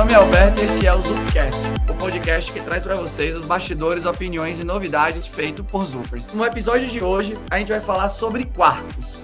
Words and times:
nome 0.00 0.14
é 0.14 0.16
Alberto 0.16 0.62
e 0.62 0.64
este 0.64 0.86
é 0.86 0.94
o 0.94 1.02
Zupcast, 1.02 1.60
o 1.90 1.94
podcast 1.94 2.50
que 2.50 2.60
traz 2.62 2.82
para 2.82 2.96
vocês 2.96 3.36
os 3.36 3.44
bastidores, 3.44 4.06
opiniões 4.06 4.58
e 4.58 4.64
novidades 4.64 5.26
feito 5.26 5.62
por 5.62 5.84
Zupers. 5.84 6.32
No 6.32 6.42
episódio 6.42 6.88
de 6.88 7.04
hoje, 7.04 7.36
a 7.50 7.58
gente 7.58 7.68
vai 7.68 7.82
falar 7.82 8.08
sobre 8.08 8.46
quartos. 8.46 9.18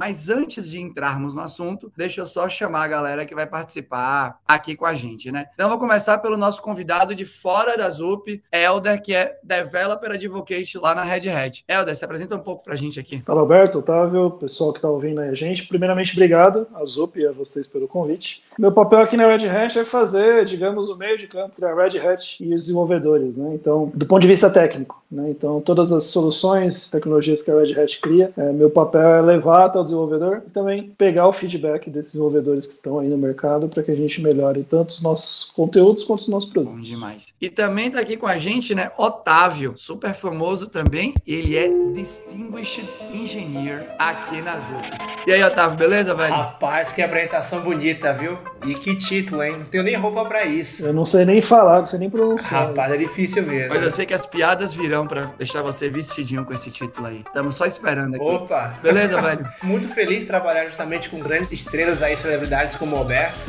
Mas 0.00 0.30
antes 0.30 0.66
de 0.66 0.80
entrarmos 0.80 1.34
no 1.34 1.42
assunto, 1.42 1.92
deixa 1.94 2.22
eu 2.22 2.26
só 2.26 2.48
chamar 2.48 2.84
a 2.84 2.88
galera 2.88 3.26
que 3.26 3.34
vai 3.34 3.46
participar 3.46 4.38
aqui 4.48 4.74
com 4.74 4.86
a 4.86 4.94
gente, 4.94 5.30
né? 5.30 5.44
Então, 5.52 5.68
vou 5.68 5.78
começar 5.78 6.16
pelo 6.16 6.38
nosso 6.38 6.62
convidado 6.62 7.14
de 7.14 7.26
fora 7.26 7.76
da 7.76 7.90
ZUP, 7.90 8.42
Elder, 8.50 9.02
que 9.02 9.14
é 9.14 9.36
Developer 9.44 10.12
Advocate 10.12 10.78
lá 10.78 10.94
na 10.94 11.02
Red 11.02 11.28
Hat. 11.28 11.62
Elder, 11.68 11.94
se 11.94 12.02
apresenta 12.02 12.34
um 12.34 12.38
pouco 12.38 12.64
pra 12.64 12.76
gente 12.76 12.98
aqui. 12.98 13.22
Fala, 13.26 13.42
Alberto, 13.42 13.80
Otávio, 13.80 14.30
pessoal 14.30 14.72
que 14.72 14.80
tá 14.80 14.88
ouvindo 14.88 15.20
aí 15.20 15.28
a 15.28 15.34
gente. 15.34 15.66
Primeiramente, 15.66 16.12
obrigado 16.12 16.66
a 16.72 16.82
ZUP 16.82 17.20
e 17.20 17.26
a 17.26 17.32
vocês 17.32 17.66
pelo 17.66 17.86
convite. 17.86 18.42
Meu 18.58 18.72
papel 18.72 19.00
aqui 19.00 19.18
na 19.18 19.26
Red 19.26 19.46
Hat 19.50 19.78
é 19.78 19.84
fazer, 19.84 20.46
digamos, 20.46 20.88
o 20.88 20.96
meio 20.96 21.18
de 21.18 21.26
campo 21.26 21.52
entre 21.52 21.66
a 21.66 21.74
Red 21.74 21.98
Hat 21.98 22.42
e 22.42 22.54
os 22.54 22.62
desenvolvedores, 22.62 23.36
né? 23.36 23.50
Então, 23.52 23.92
do 23.94 24.06
ponto 24.06 24.22
de 24.22 24.28
vista 24.28 24.48
técnico, 24.48 25.02
né? 25.10 25.28
Então, 25.28 25.60
todas 25.60 25.92
as 25.92 26.04
soluções, 26.04 26.88
tecnologias 26.88 27.42
que 27.42 27.50
a 27.50 27.58
Red 27.58 27.78
Hat 27.78 28.00
cria, 28.00 28.32
é, 28.34 28.50
meu 28.50 28.70
papel 28.70 29.16
é 29.16 29.20
levar 29.20 29.66
até 29.66 29.78
o 29.78 29.89
desenvolvedor 29.90 30.42
e 30.46 30.50
também 30.50 30.92
pegar 30.96 31.26
o 31.26 31.32
feedback 31.32 31.90
desses 31.90 32.12
desenvolvedores 32.12 32.66
que 32.66 32.72
estão 32.72 32.98
aí 32.98 33.08
no 33.08 33.18
mercado 33.18 33.68
para 33.68 33.82
que 33.82 33.90
a 33.90 33.94
gente 33.94 34.20
melhore 34.20 34.64
tanto 34.68 34.90
os 34.90 35.02
nossos 35.02 35.50
conteúdos 35.52 36.04
quanto 36.04 36.20
os 36.20 36.28
nossos 36.28 36.50
produtos. 36.50 36.76
Bom 36.76 36.82
demais. 36.82 37.28
E 37.40 37.48
também 37.48 37.90
tá 37.90 38.00
aqui 38.00 38.16
com 38.16 38.26
a 38.26 38.38
gente, 38.38 38.74
né, 38.74 38.90
Otávio, 38.96 39.74
super 39.76 40.14
famoso 40.14 40.68
também, 40.68 41.14
ele 41.26 41.56
é 41.56 41.70
Distinguished 41.92 42.88
Engineer 43.12 43.94
aqui 43.98 44.40
na 44.40 44.56
Zup. 44.56 45.20
E 45.26 45.32
aí, 45.32 45.42
Otávio, 45.42 45.76
beleza, 45.76 46.14
velho? 46.14 46.34
Rapaz, 46.34 46.92
que 46.92 47.02
apresentação 47.02 47.60
bonita, 47.60 48.12
viu? 48.12 48.38
E 48.66 48.74
que 48.74 48.94
título, 48.96 49.42
hein? 49.42 49.56
Não 49.58 49.66
tenho 49.66 49.84
nem 49.84 49.94
roupa 49.96 50.24
para 50.24 50.44
isso. 50.44 50.84
Eu 50.84 50.92
não 50.92 51.04
sei 51.04 51.24
nem 51.24 51.40
falar, 51.40 51.80
não 51.80 51.86
sei 51.86 51.98
nem 51.98 52.10
pronunciar. 52.10 52.68
Rapaz, 52.68 52.92
é 52.92 52.96
difícil 52.96 53.42
mesmo. 53.42 53.74
Mas 53.74 53.82
eu 53.82 53.90
sei 53.90 54.06
que 54.06 54.14
as 54.14 54.26
piadas 54.26 54.72
virão 54.72 55.06
para 55.06 55.26
deixar 55.38 55.62
você 55.62 55.88
vestidinho 55.88 56.44
com 56.44 56.52
esse 56.54 56.70
título 56.70 57.06
aí. 57.06 57.22
Estamos 57.26 57.56
só 57.56 57.66
esperando 57.66 58.14
aqui. 58.14 58.24
Opa! 58.24 58.78
Beleza, 58.82 59.20
velho? 59.20 59.46
Muito 59.62 59.79
feliz 59.88 60.20
de 60.20 60.26
trabalhar 60.26 60.64
justamente 60.66 61.08
com 61.08 61.18
grandes 61.18 61.50
estrelas 61.50 62.02
aí, 62.02 62.16
celebridades 62.16 62.76
como 62.76 62.96
o 62.96 62.98
Alberto. 62.98 63.46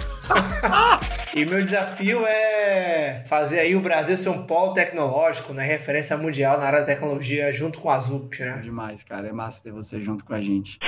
e 1.33 1.45
meu 1.45 1.63
desafio 1.63 2.25
é 2.25 3.23
fazer 3.25 3.59
aí 3.59 3.75
o 3.75 3.79
Brasil 3.81 4.15
ser 4.15 4.29
um 4.29 4.43
polo 4.43 4.73
tecnológico, 4.73 5.53
né? 5.53 5.65
Referência 5.65 6.17
mundial 6.17 6.57
na 6.59 6.65
área 6.65 6.79
da 6.79 6.85
tecnologia 6.85 7.51
junto 7.51 7.79
com 7.79 7.89
a 7.89 7.99
ZUP, 7.99 8.39
né? 8.43 8.59
Demais, 8.63 9.03
cara. 9.03 9.27
É 9.27 9.31
massa 9.31 9.63
ter 9.63 9.71
você 9.71 10.01
junto 10.01 10.23
com 10.23 10.33
a 10.33 10.41
gente. 10.41 10.79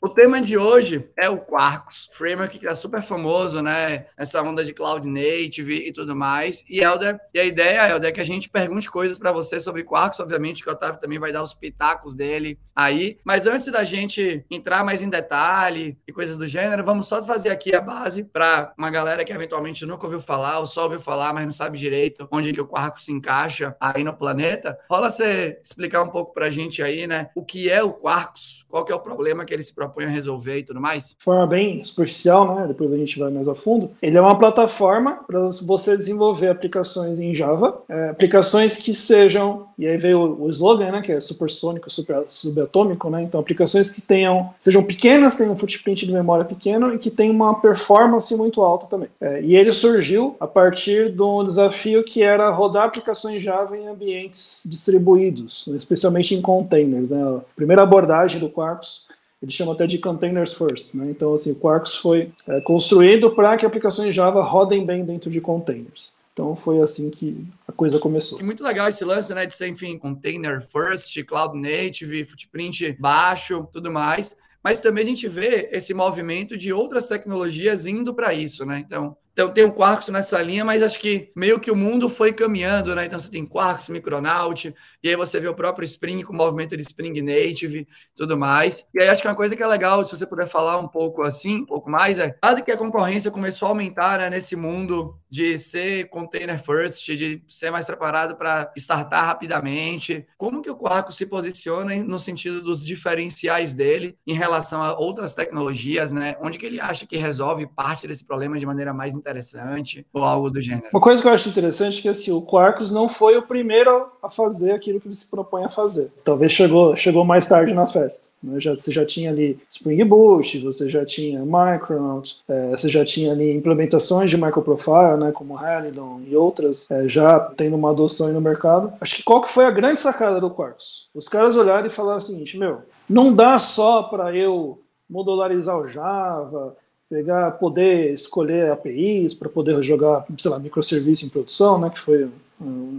O 0.00 0.08
tema 0.08 0.40
de 0.40 0.56
hoje 0.56 1.10
é 1.16 1.28
o 1.28 1.38
Quarkus, 1.38 2.08
framework 2.12 2.56
que 2.56 2.66
é 2.68 2.74
super 2.74 3.02
famoso, 3.02 3.60
né? 3.60 4.06
Essa 4.16 4.40
onda 4.42 4.64
de 4.64 4.72
cloud 4.72 5.04
native 5.04 5.88
e 5.88 5.92
tudo 5.92 6.14
mais. 6.14 6.64
E 6.68 6.80
Elder, 6.80 7.18
e 7.34 7.40
a 7.40 7.44
ideia, 7.44 7.90
Elder, 7.90 8.10
é 8.10 8.12
que 8.12 8.20
a 8.20 8.24
gente 8.24 8.48
pergunte 8.48 8.88
coisas 8.88 9.18
para 9.18 9.32
você 9.32 9.58
sobre 9.58 9.82
Quarkus, 9.82 10.20
obviamente 10.20 10.62
que 10.62 10.68
o 10.68 10.72
Otávio 10.72 11.00
também 11.00 11.18
vai 11.18 11.32
dar 11.32 11.42
os 11.42 11.52
pitacos 11.52 12.14
dele 12.14 12.58
aí. 12.76 13.18
Mas 13.24 13.46
antes 13.46 13.72
da 13.72 13.82
gente 13.82 14.44
entrar 14.48 14.84
mais 14.84 15.02
em 15.02 15.10
detalhe 15.10 15.98
e 16.06 16.12
coisas 16.12 16.38
do 16.38 16.46
gênero, 16.46 16.84
vamos 16.84 17.08
só 17.08 17.24
fazer 17.26 17.50
aqui 17.50 17.74
a 17.74 17.80
base 17.80 18.22
para 18.22 18.72
uma 18.78 18.90
galera 18.90 19.24
que 19.24 19.32
eventualmente 19.32 19.84
nunca 19.84 20.06
ouviu 20.06 20.20
falar 20.20 20.60
ou 20.60 20.66
só 20.66 20.84
ouviu 20.84 21.00
falar, 21.00 21.32
mas 21.32 21.44
não 21.44 21.52
sabe 21.52 21.76
direito 21.76 22.28
onde 22.30 22.52
que 22.52 22.60
o 22.60 22.66
Quarkus 22.68 23.04
se 23.04 23.12
encaixa 23.12 23.76
aí 23.80 24.04
no 24.04 24.16
planeta. 24.16 24.78
Rola 24.88 25.10
você 25.10 25.58
explicar 25.62 26.02
um 26.02 26.10
pouco 26.10 26.32
para 26.32 26.46
a 26.46 26.50
gente 26.50 26.84
aí, 26.84 27.04
né? 27.06 27.30
O 27.34 27.44
que 27.44 27.68
é 27.68 27.82
o 27.82 27.92
Quarkus? 27.92 28.64
Qual 28.68 28.84
que 28.84 28.92
é 28.92 28.94
o 28.94 29.00
problema 29.00 29.44
que 29.44 29.54
ele 29.54 29.62
se 29.62 29.74
propõe 29.74 30.04
a 30.04 30.08
resolver 30.08 30.58
e 30.58 30.62
tudo 30.62 30.80
mais? 30.80 31.14
De 31.18 31.24
forma 31.24 31.46
bem 31.46 31.82
superficial, 31.82 32.54
né? 32.54 32.66
Depois 32.66 32.92
a 32.92 32.96
gente 32.96 33.18
vai 33.18 33.30
mais 33.30 33.48
a 33.48 33.54
fundo. 33.54 33.90
Ele 34.02 34.16
é 34.16 34.20
uma 34.20 34.38
plataforma 34.38 35.20
para 35.26 35.46
você 35.62 35.96
desenvolver 35.96 36.48
aplicações 36.48 37.18
em 37.18 37.34
Java, 37.34 37.82
é, 37.88 38.10
aplicações 38.10 38.76
que 38.76 38.92
sejam, 38.92 39.67
e 39.78 39.86
aí 39.86 39.96
veio 39.96 40.36
o, 40.40 40.50
slogan, 40.50 40.90
né? 40.90 41.00
Que 41.00 41.12
é 41.12 41.20
supersônico, 41.20 41.88
super, 41.88 42.24
subatômico, 42.26 43.08
né? 43.08 43.22
Então, 43.22 43.38
aplicações 43.38 43.90
que 43.90 44.02
tenham, 44.02 44.50
sejam 44.58 44.82
pequenas, 44.82 45.36
tenham 45.36 45.52
um 45.52 45.56
footprint 45.56 46.04
de 46.04 46.12
memória 46.12 46.44
pequeno 46.44 46.92
e 46.92 46.98
que 46.98 47.10
tenham 47.10 47.32
uma 47.32 47.60
performance 47.60 48.34
muito 48.36 48.60
alta 48.60 48.86
também. 48.86 49.08
É, 49.20 49.40
e 49.40 49.54
ele 49.54 49.70
surgiu 49.70 50.36
a 50.40 50.48
partir 50.48 51.12
de 51.12 51.22
um 51.22 51.44
desafio 51.44 52.02
que 52.02 52.22
era 52.22 52.50
rodar 52.50 52.84
aplicações 52.86 53.40
Java 53.40 53.76
em 53.76 53.86
ambientes 53.86 54.64
distribuídos, 54.68 55.64
especialmente 55.68 56.34
em 56.34 56.42
containers. 56.42 57.10
Né? 57.10 57.22
A 57.22 57.40
primeira 57.54 57.82
abordagem 57.84 58.40
do 58.40 58.48
Quarkus 58.48 59.06
ele 59.40 59.52
chama 59.52 59.72
até 59.72 59.86
de 59.86 59.98
containers 59.98 60.52
first, 60.52 60.94
né? 60.94 61.06
Então, 61.10 61.32
assim, 61.32 61.52
o 61.52 61.54
Quarkus 61.54 61.94
foi 61.94 62.32
é, 62.48 62.60
construído 62.60 63.30
para 63.30 63.56
que 63.56 63.64
aplicações 63.64 64.12
Java 64.12 64.42
rodem 64.42 64.84
bem 64.84 65.04
dentro 65.04 65.30
de 65.30 65.40
containers. 65.40 66.12
Então, 66.32 66.56
foi 66.56 66.80
assim 66.80 67.08
que 67.10 67.46
coisa 67.78 68.00
começou. 68.00 68.40
E 68.40 68.42
muito 68.42 68.64
legal 68.64 68.88
esse 68.88 69.04
lance, 69.04 69.32
né, 69.32 69.46
de 69.46 69.54
ser, 69.54 69.68
enfim, 69.68 69.96
container 69.96 70.60
first, 70.60 71.16
cloud 71.24 71.56
native, 71.56 72.24
footprint 72.24 72.96
baixo, 72.98 73.68
tudo 73.72 73.90
mais. 73.92 74.36
Mas 74.62 74.80
também 74.80 75.04
a 75.04 75.06
gente 75.06 75.28
vê 75.28 75.68
esse 75.70 75.94
movimento 75.94 76.56
de 76.56 76.72
outras 76.72 77.06
tecnologias 77.06 77.86
indo 77.86 78.12
para 78.12 78.34
isso, 78.34 78.66
né? 78.66 78.82
Então, 78.84 79.16
então 79.32 79.52
tem 79.52 79.62
o 79.62 79.70
Quarkus 79.70 80.08
nessa 80.08 80.42
linha, 80.42 80.64
mas 80.64 80.82
acho 80.82 80.98
que 80.98 81.30
meio 81.36 81.60
que 81.60 81.70
o 81.70 81.76
mundo 81.76 82.08
foi 82.08 82.32
caminhando, 82.32 82.92
né? 82.92 83.06
Então 83.06 83.20
você 83.20 83.30
tem 83.30 83.46
Quarkus, 83.46 83.88
Micronaut, 83.88 84.74
e 85.00 85.08
aí 85.08 85.14
você 85.14 85.38
vê 85.38 85.46
o 85.46 85.54
próprio 85.54 85.84
Spring 85.84 86.24
com 86.24 86.32
o 86.32 86.36
movimento 86.36 86.76
de 86.76 86.82
Spring 86.82 87.22
Native 87.22 87.86
tudo 88.16 88.36
mais. 88.36 88.88
E 88.92 89.00
aí 89.00 89.08
acho 89.08 89.22
que 89.22 89.28
uma 89.28 89.36
coisa 89.36 89.54
que 89.54 89.62
é 89.62 89.66
legal, 89.68 90.04
se 90.04 90.16
você 90.16 90.26
puder 90.26 90.48
falar 90.48 90.76
um 90.78 90.88
pouco 90.88 91.22
assim, 91.22 91.58
um 91.58 91.66
pouco 91.66 91.88
mais, 91.88 92.18
é 92.18 92.36
dado 92.42 92.64
que 92.64 92.72
a 92.72 92.76
concorrência 92.76 93.30
começou 93.30 93.66
a 93.66 93.70
aumentar 93.70 94.18
né, 94.18 94.28
nesse 94.28 94.56
mundo 94.56 95.16
de 95.30 95.58
ser 95.58 96.08
container 96.08 96.58
first, 96.58 97.04
de 97.04 97.42
ser 97.48 97.70
mais 97.70 97.86
preparado 97.86 98.36
para 98.36 98.72
startar 98.76 99.24
rapidamente, 99.24 100.26
como 100.36 100.62
que 100.62 100.70
o 100.70 100.76
Quarkus 100.76 101.16
se 101.16 101.26
posiciona 101.26 101.96
no 101.96 102.18
sentido 102.18 102.62
dos 102.62 102.84
diferenciais 102.84 103.74
dele 103.74 104.16
em 104.26 104.34
relação 104.34 104.82
a 104.82 104.98
outras 104.98 105.34
tecnologias, 105.34 106.12
né? 106.12 106.36
Onde 106.40 106.58
que 106.58 106.66
ele 106.66 106.80
acha 106.80 107.06
que 107.06 107.16
resolve 107.16 107.66
parte 107.66 108.06
desse 108.06 108.24
problema 108.24 108.58
de 108.58 108.66
maneira 108.66 108.94
mais 108.94 109.14
interessante 109.14 110.06
ou 110.12 110.22
algo 110.22 110.50
do 110.50 110.60
gênero? 110.60 110.88
Uma 110.92 111.00
coisa 111.00 111.20
que 111.20 111.28
eu 111.28 111.32
acho 111.32 111.48
interessante 111.48 111.98
é 111.98 112.02
que 112.02 112.08
assim, 112.08 112.30
o 112.30 112.42
Quarkus 112.42 112.90
não 112.90 113.08
foi 113.08 113.36
o 113.36 113.42
primeiro 113.42 114.10
a 114.22 114.30
fazer 114.30 114.72
aquilo 114.72 115.00
que 115.00 115.08
ele 115.08 115.14
se 115.14 115.30
propõe 115.30 115.64
a 115.64 115.68
fazer. 115.68 116.10
Talvez 116.24 116.52
chegou, 116.52 116.96
chegou 116.96 117.24
mais 117.24 117.46
tarde 117.46 117.72
na 117.72 117.86
festa. 117.86 118.27
Né? 118.42 118.60
Já, 118.60 118.74
você 118.74 118.92
já 118.92 119.04
tinha 119.04 119.30
ali 119.30 119.58
Spring 119.70 120.04
Boot, 120.04 120.58
você 120.60 120.88
já 120.88 121.04
tinha 121.04 121.44
Micronaut, 121.44 122.38
é, 122.48 122.70
você 122.70 122.88
já 122.88 123.04
tinha 123.04 123.32
ali 123.32 123.54
implementações 123.54 124.30
de 124.30 124.36
microprofile, 124.36 125.16
né, 125.18 125.32
como 125.32 125.56
Halidon 125.56 126.20
e 126.26 126.36
outras, 126.36 126.90
é, 126.90 127.08
já 127.08 127.40
tendo 127.40 127.76
uma 127.76 127.90
adoção 127.90 128.32
no 128.32 128.40
mercado. 128.40 128.92
Acho 129.00 129.16
que 129.16 129.22
qual 129.22 129.40
que 129.40 129.48
foi 129.48 129.64
a 129.64 129.70
grande 129.70 130.00
sacada 130.00 130.40
do 130.40 130.50
Quarkus? 130.50 131.08
Os 131.14 131.28
caras 131.28 131.56
olharam 131.56 131.86
e 131.86 131.90
falaram 131.90 132.18
o 132.18 132.22
seguinte, 132.22 132.58
meu, 132.58 132.82
não 133.08 133.32
dá 133.34 133.58
só 133.58 134.04
para 134.04 134.34
eu 134.34 134.80
modularizar 135.08 135.78
o 135.78 135.88
Java, 135.88 136.76
pegar, 137.08 137.52
poder 137.52 138.12
escolher 138.12 138.70
APIs 138.70 139.32
para 139.32 139.48
poder 139.48 139.82
jogar, 139.82 140.26
sei 140.38 140.50
lá, 140.50 140.58
microserviço 140.58 141.24
em 141.24 141.30
produção, 141.30 141.78
né, 141.78 141.90
que 141.90 141.98
foi 141.98 142.28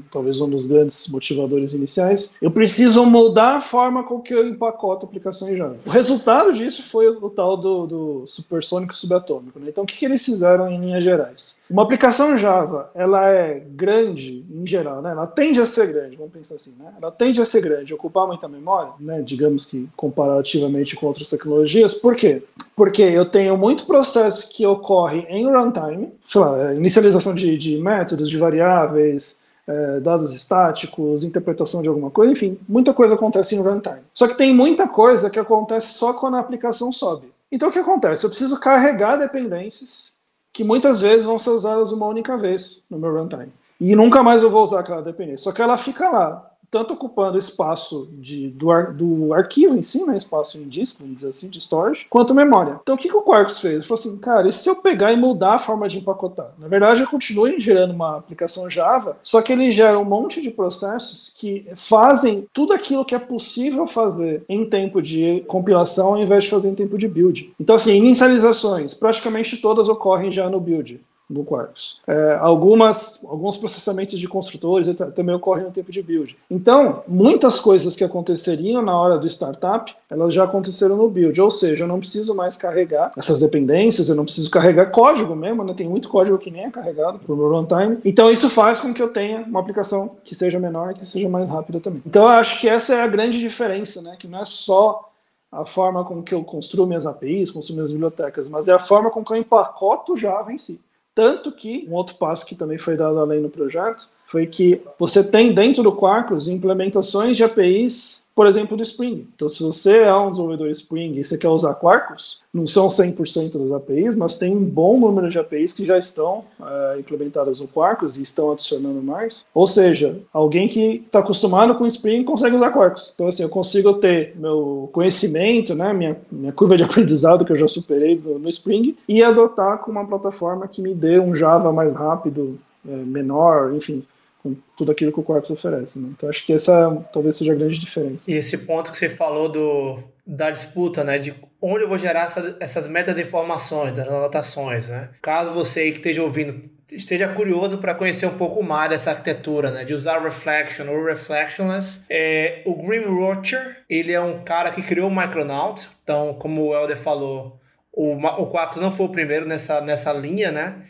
talvez 0.10 0.40
um 0.42 0.50
dos 0.50 0.66
grandes 0.66 1.08
motivadores 1.10 1.74
iniciais, 1.74 2.36
eu 2.42 2.52
preciso 2.52 3.06
moldar 3.06 3.58
a 3.58 3.62
forma 3.62 4.04
com 4.04 4.20
que 4.22 4.34
eu 4.34 4.48
empacoto 4.48 5.06
aplicações 5.06 5.58
Java. 5.58 5.78
O 5.86 5.90
resultado 5.90 6.54
disso 6.54 6.84
foi 6.84 7.08
o 7.08 7.30
tal 7.30 7.58
do, 7.58 7.86
do 7.86 8.24
supersônico 8.28 8.96
subatômico. 8.96 9.60
Né? 9.60 9.68
Então, 9.70 9.84
o 9.84 9.88
que, 9.88 9.98
que 9.98 10.06
eles 10.06 10.24
fizeram 10.24 10.70
em 10.70 10.80
linhas 10.80 11.04
gerais? 11.04 11.58
Uma 11.70 11.84
aplicação 11.84 12.38
Java, 12.38 12.90
ela 12.96 13.28
é 13.30 13.60
grande 13.60 14.46
em 14.50 14.66
geral, 14.66 15.02
né? 15.02 15.12
Ela 15.12 15.28
tende 15.28 15.60
a 15.60 15.66
ser 15.66 15.92
grande, 15.92 16.16
vamos 16.16 16.32
pensar 16.32 16.56
assim, 16.56 16.76
né? 16.80 16.94
Ela 17.00 17.12
tende 17.12 17.42
a 17.42 17.46
ser 17.46 17.62
grande, 17.62 17.94
ocupar 17.94 18.26
muita 18.26 18.48
memória, 18.48 18.94
né? 19.00 19.22
Digamos 19.22 19.66
que 19.66 19.88
comparativamente 19.96 20.96
com 20.96 21.06
outras 21.06 21.30
tecnologias. 21.30 21.94
Por 21.94 22.16
quê? 22.16 22.44
Porque 22.76 23.04
eu 23.04 23.26
tenho 23.26 23.58
muito 23.58 23.86
processo 23.86 24.50
que 24.50 24.66
ocorre 24.66 25.26
em 25.30 25.46
runtime, 25.46 26.12
sei 26.28 26.42
lá, 26.42 26.74
inicialização 26.74 27.36
de, 27.36 27.58
de 27.58 27.78
métodos, 27.78 28.30
de 28.30 28.38
variáveis, 28.38 29.44
é, 29.70 30.00
dados 30.00 30.34
estáticos, 30.34 31.24
interpretação 31.24 31.84
de 31.84 31.88
alguma 31.88 32.10
coisa, 32.10 32.34
enfim, 32.34 32.58
muita 32.68 32.92
coisa 32.92 33.14
acontece 33.14 33.56
em 33.56 33.62
runtime. 33.62 34.00
Só 34.12 34.28
que 34.28 34.36
tem 34.36 34.52
muita 34.52 34.88
coisa 34.88 35.30
que 35.30 35.40
acontece 35.40 35.94
só 35.94 36.12
quando 36.12 36.38
a 36.38 36.40
aplicação 36.40 36.92
sobe. 36.92 37.32
Então 37.52 37.70
o 37.70 37.72
que 37.72 37.78
acontece? 37.78 38.26
Eu 38.26 38.32
preciso 38.32 38.60
carregar 38.60 39.18
dependências 39.18 40.18
que 40.52 40.64
muitas 40.64 41.02
vezes 41.02 41.26
vão 41.26 41.38
ser 41.38 41.52
usadas 41.52 41.92
uma 41.92 42.08
única 42.08 42.36
vez 42.36 42.84
no 42.90 42.98
meu 42.98 43.14
runtime. 43.14 43.54
E 43.80 43.96
nunca 43.96 44.24
mais 44.24 44.42
eu 44.42 44.50
vou 44.50 44.64
usar 44.64 44.80
aquela 44.80 45.04
dependência. 45.04 45.44
Só 45.44 45.52
que 45.52 45.62
ela 45.62 45.78
fica 45.78 46.10
lá. 46.10 46.49
Tanto 46.70 46.94
ocupando 46.94 47.38
espaço 47.38 48.10
de, 48.14 48.50
do, 48.50 48.72
ar, 48.72 48.94
do 48.94 49.34
arquivo 49.34 49.76
em 49.76 49.82
si, 49.82 50.06
né, 50.06 50.16
espaço 50.16 50.58
em 50.58 50.68
disco, 50.68 51.00
vamos 51.02 51.18
dizer 51.18 51.30
assim, 51.30 51.50
de 51.50 51.60
storage, 51.60 52.06
quanto 52.10 52.34
memória. 52.34 52.80
Então 52.82 52.96
o 52.96 52.98
que, 52.98 53.10
que 53.10 53.16
o 53.16 53.22
Quarkus 53.22 53.60
fez? 53.60 53.74
Ele 53.74 53.84
falou 53.84 54.00
assim, 54.00 54.18
cara, 54.18 54.48
e 54.48 54.52
se 54.52 54.70
eu 54.70 54.76
pegar 54.78 55.12
e 55.12 55.18
mudar 55.18 55.56
a 55.56 55.60
forma 55.60 55.88
de 55.88 55.98
empacotar? 55.98 56.52
Na 56.58 56.68
verdade, 56.68 57.02
eu 57.02 57.08
continuo 57.08 57.50
gerando 57.60 57.94
uma 57.94 58.18
aplicação 58.18 58.70
Java, 58.70 59.18
só 59.24 59.42
que 59.42 59.52
ele 59.52 59.72
gera 59.72 59.98
um 59.98 60.06
monte 60.06 60.42
de 60.42 60.52
processos 60.52 61.34
que 61.38 61.66
fazem 61.76 62.48
tudo 62.54 62.74
aquilo 62.74 63.06
que 63.06 63.16
é 63.16 63.20
possível 63.20 63.88
fazer 63.88 64.44
em 64.48 64.66
tempo 64.66 65.02
de 65.02 65.44
compilação 65.48 66.10
ao 66.10 66.18
invés 66.18 66.44
de 66.44 66.50
fazer 66.50 66.70
em 66.70 66.76
tempo 66.76 66.98
de 66.98 67.08
build. 67.08 67.54
Então, 67.60 67.76
assim, 67.76 67.94
inicializações, 67.94 68.94
praticamente 68.94 69.58
todas 69.58 69.90
ocorrem 69.90 70.32
já 70.32 70.50
no 70.50 70.60
build 70.60 71.00
do 71.30 71.44
Quarkus. 71.44 72.00
É, 72.08 72.38
algumas, 72.40 73.24
alguns 73.26 73.56
processamentos 73.56 74.18
de 74.18 74.28
construtores 74.28 74.88
etc, 74.88 75.14
também 75.14 75.36
ocorrem 75.36 75.66
no 75.66 75.72
tempo 75.72 75.92
de 75.92 76.02
build. 76.02 76.36
Então, 76.50 77.04
muitas 77.08 77.60
coisas 77.60 77.96
que 77.96 78.04
aconteceriam 78.04 78.82
na 78.82 78.98
hora 78.98 79.20
do 79.20 79.28
startup, 79.28 79.96
elas 80.10 80.34
já 80.34 80.46
aconteceram 80.46 80.98
no 80.98 81.10
build. 81.10 81.40
Ou 81.40 81.52
seja, 81.52 81.84
eu 81.84 81.88
não 81.88 82.00
preciso 82.00 82.34
mais 82.34 82.58
carregar 82.58 83.12
essas 83.16 83.40
dependências, 83.40 84.10
eu 84.10 84.16
não 84.16 84.26
preciso 84.26 84.50
carregar 84.50 84.88
código 84.88 85.36
mesmo, 85.36 85.64
né? 85.64 85.74
tem 85.76 85.88
muito 85.88 86.10
código 86.10 86.38
que 86.40 86.50
nem 86.50 86.66
é 86.66 86.72
carregado 86.72 87.20
por 87.20 87.38
runtime. 87.38 88.00
Então, 88.04 88.32
isso 88.32 88.50
faz 88.50 88.80
com 88.80 88.94
que 88.94 89.02
eu 89.02 89.10
tenha 89.10 89.42
uma 89.42 89.60
aplicação 89.60 90.18
que 90.24 90.34
seja 90.34 90.60
menor 90.60 90.92
e 90.92 90.96
que 90.96 91.06
seja 91.06 91.30
mais 91.30 91.50
rápida 91.50 91.80
também. 91.80 92.02
Então, 92.06 92.24
eu 92.24 92.30
acho 92.30 92.60
que 92.60 92.68
essa 92.68 92.96
é 92.96 93.02
a 93.04 93.08
grande 93.08 93.40
diferença, 93.40 94.02
né? 94.02 94.16
que 94.18 94.28
não 94.28 94.42
é 94.42 94.46
só 94.46 95.10
a 95.52 95.66
forma 95.66 96.04
com 96.04 96.22
que 96.22 96.34
eu 96.34 96.44
construo 96.44 96.86
minhas 96.86 97.06
APIs, 97.06 97.52
construo 97.52 97.76
minhas 97.76 97.92
bibliotecas, 97.92 98.48
mas 98.50 98.68
é 98.68 98.74
a 98.74 98.80
forma 98.80 99.10
com 99.10 99.24
que 99.24 99.34
eu 99.34 99.38
empacoto 99.38 100.14
o 100.14 100.18
Java 100.18 100.54
em 100.54 100.58
si. 100.58 100.80
Tanto 101.20 101.52
que, 101.52 101.86
um 101.90 101.96
outro 101.96 102.16
passo 102.16 102.46
que 102.46 102.56
também 102.56 102.78
foi 102.78 102.96
dado 102.96 103.20
além 103.20 103.42
no 103.42 103.50
projeto, 103.50 104.08
foi 104.26 104.48
que 104.48 104.82
você 104.98 105.22
tem 105.22 105.54
dentro 105.54 105.84
do 105.84 105.92
Quarkus 105.92 106.48
implementações 106.48 107.36
de 107.36 107.44
APIs 107.44 108.29
por 108.40 108.48
exemplo, 108.48 108.78
do 108.78 108.84
Spring. 108.84 109.28
Então, 109.36 109.50
se 109.50 109.62
você 109.62 109.98
é 109.98 110.16
um 110.16 110.32
desenvolvedor 110.32 110.70
Spring 110.70 111.20
e 111.20 111.26
você 111.26 111.38
quer 111.38 111.50
usar 111.50 111.76
Quarkus, 111.76 112.40
não 112.54 112.66
são 112.66 112.88
100% 112.88 113.58
das 113.58 113.70
APIs, 113.74 114.16
mas 114.16 114.38
tem 114.38 114.56
um 114.56 114.64
bom 114.64 114.98
número 114.98 115.30
de 115.30 115.38
APIs 115.38 115.74
que 115.74 115.86
já 115.86 115.98
estão 115.98 116.46
é, 116.58 117.00
implementadas 117.00 117.60
no 117.60 117.68
Quarkus 117.68 118.18
e 118.18 118.24
estão 118.24 118.50
adicionando 118.54 119.04
mais. 119.04 119.46
Ou 119.54 119.68
seja, 119.68 120.22
alguém 120.32 120.70
que 120.70 121.02
está 121.04 121.20
acostumado 121.20 121.76
com 121.76 121.86
Spring 121.86 122.24
consegue 122.24 122.56
usar 122.56 122.72
Quarkus. 122.72 123.12
Então, 123.14 123.28
assim, 123.28 123.44
eu 123.44 123.50
consigo 123.50 123.96
ter 123.96 124.34
meu 124.38 124.90
conhecimento, 124.94 125.76
né, 125.76 125.92
minha, 125.92 126.16
minha 126.32 126.54
curva 126.54 126.78
de 126.78 126.84
aprendizado 126.88 127.44
que 127.44 127.52
eu 127.52 127.58
já 127.58 127.68
superei 127.68 128.16
no, 128.16 128.48
Spring 128.48 128.96
e 129.06 129.22
adotar 129.22 129.80
com 129.80 129.92
uma 129.92 130.08
plataforma 130.08 130.66
que 130.66 130.82
me 130.82 130.96
dê 130.96 131.20
um 131.20 131.36
Java 131.36 131.74
mais 131.74 131.94
rápido, 131.94 132.48
é, 132.88 133.04
menor, 133.08 133.76
enfim, 133.76 134.02
com 134.42 134.56
tudo 134.76 134.92
aquilo 134.92 135.12
que 135.12 135.20
o 135.20 135.24
Quarkus 135.24 135.52
oferece. 135.52 136.00
Né? 136.00 136.10
Então 136.12 136.30
acho 136.30 136.46
que 136.46 136.54
essa 136.54 136.96
talvez 137.12 137.38
seja 137.38 137.52
a 137.52 137.56
grande 137.56 137.80
diferença. 137.80 138.32
E 138.32 138.36
esse 138.36 138.60
ponto 138.60 138.92
que 138.92 138.98
você 138.98 139.10
falou 139.10 139.50
do, 139.50 140.00
da 140.26 140.50
disputa, 140.50 141.04
né, 141.04 141.18
de 141.18 141.34
onde 141.62 141.84
eu 141.84 141.90
vou 141.90 141.98
gerar 141.98 142.26
essas, 142.26 142.56
essas 142.60 142.88
metas 142.88 143.16
de 143.16 143.24
informações, 143.24 143.94
das 143.94 144.08
anotações, 144.08 144.90
né? 144.90 145.10
Caso 145.22 145.54
você 145.54 145.82
aí 145.82 145.92
que 145.92 145.98
esteja 145.98 146.24
ouvindo 146.24 146.70
esteja 146.92 147.28
curioso 147.28 147.78
para 147.78 147.94
conhecer 147.94 148.26
um 148.26 148.36
pouco 148.36 148.64
mais 148.64 148.90
dessa 148.90 149.12
arquitetura, 149.12 149.70
né, 149.70 149.86
de 149.86 149.94
usar 149.94 150.24
Reflection 150.24 150.88
ou 150.88 151.06
Reflectionless, 151.06 152.02
é, 152.10 152.64
o 152.66 152.76
Grim 152.76 153.06
Rocher, 153.06 153.84
ele 153.88 154.12
é 154.12 154.20
um 154.20 154.44
cara 154.44 154.72
que 154.72 154.82
criou 154.82 155.08
o 155.08 155.16
Micronaut, 155.16 155.88
então 156.04 156.34
como 156.40 156.64
o 156.64 156.74
Helder 156.74 156.98
falou, 156.98 157.60
o, 157.94 158.14
o 158.14 158.80
não 158.80 158.92
foi 158.92 159.06
o 159.06 159.10
primeiro 159.10 159.46
nessa, 159.46 159.82
nessa 159.82 160.12
linha, 160.14 160.52
né? 160.52 160.84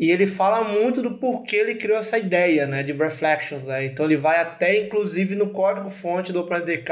E 0.00 0.10
ele 0.10 0.26
fala 0.26 0.64
muito 0.64 1.02
do 1.02 1.18
porquê 1.18 1.56
ele 1.56 1.74
criou 1.74 1.98
essa 1.98 2.16
ideia, 2.18 2.66
né, 2.66 2.82
de 2.82 2.90
reflections, 2.90 3.64
né? 3.64 3.84
Então 3.84 4.06
ele 4.06 4.16
vai 4.16 4.40
até 4.40 4.82
inclusive 4.82 5.34
no 5.34 5.50
código 5.50 5.90
fonte 5.90 6.32
do 6.32 6.40
OpenDK 6.40 6.90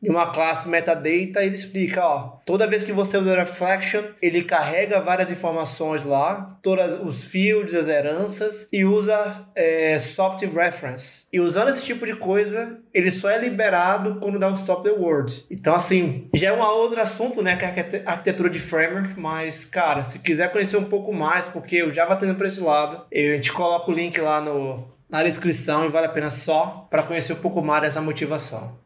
de 0.00 0.10
uma 0.10 0.30
classe 0.30 0.68
metadata, 0.68 1.42
ele 1.42 1.54
explica, 1.54 2.04
ó, 2.04 2.38
toda 2.46 2.66
vez 2.66 2.84
que 2.84 2.92
você 2.92 3.18
usa 3.18 3.34
reflection, 3.34 4.02
ele 4.22 4.42
carrega 4.42 5.00
várias 5.00 5.30
informações 5.30 6.04
lá, 6.04 6.58
todos 6.62 6.94
os 6.94 7.24
fields, 7.24 7.74
as 7.74 7.88
heranças 7.88 8.68
e 8.72 8.84
usa 8.84 9.48
é, 9.54 9.98
soft 9.98 10.42
reference. 10.42 11.24
E 11.32 11.40
usando 11.40 11.70
esse 11.70 11.84
tipo 11.84 12.06
de 12.06 12.14
coisa, 12.14 12.78
ele 12.94 13.10
só 13.10 13.28
é 13.28 13.38
liberado 13.38 14.20
quando 14.20 14.38
dá 14.38 14.48
um 14.48 14.54
stop 14.54 14.82
the 14.82 14.94
word. 14.94 15.44
Então 15.50 15.74
assim, 15.74 16.28
já 16.34 16.50
é 16.50 16.52
um 16.52 16.60
outro 16.60 17.00
assunto, 17.00 17.42
né, 17.42 17.56
que 17.56 17.64
é 17.64 18.02
a 18.06 18.12
arquitetura 18.12 18.50
de 18.50 18.60
framework, 18.60 19.18
mas 19.18 19.64
cara, 19.64 20.04
se 20.04 20.20
quiser 20.20 20.52
conhecer 20.52 20.76
um 20.76 20.84
pouco 20.84 21.12
mais, 21.12 21.46
porque 21.46 21.76
eu 21.76 21.92
já 21.92 22.06
vou 22.06 22.16
tendo 22.16 22.34
para 22.34 22.46
esse 22.46 22.60
lado, 22.60 23.04
eu, 23.10 23.32
a 23.32 23.36
gente 23.36 23.52
coloca 23.52 23.90
o 23.90 23.94
link 23.94 24.20
lá 24.20 24.40
no 24.40 24.96
na 25.08 25.22
descrição 25.22 25.86
e 25.86 25.88
vale 25.88 26.06
a 26.06 26.10
pena 26.10 26.28
só 26.28 26.86
para 26.90 27.02
conhecer 27.02 27.32
um 27.32 27.36
pouco 27.36 27.62
mais 27.62 27.82
dessa 27.82 28.02
motivação. 28.02 28.76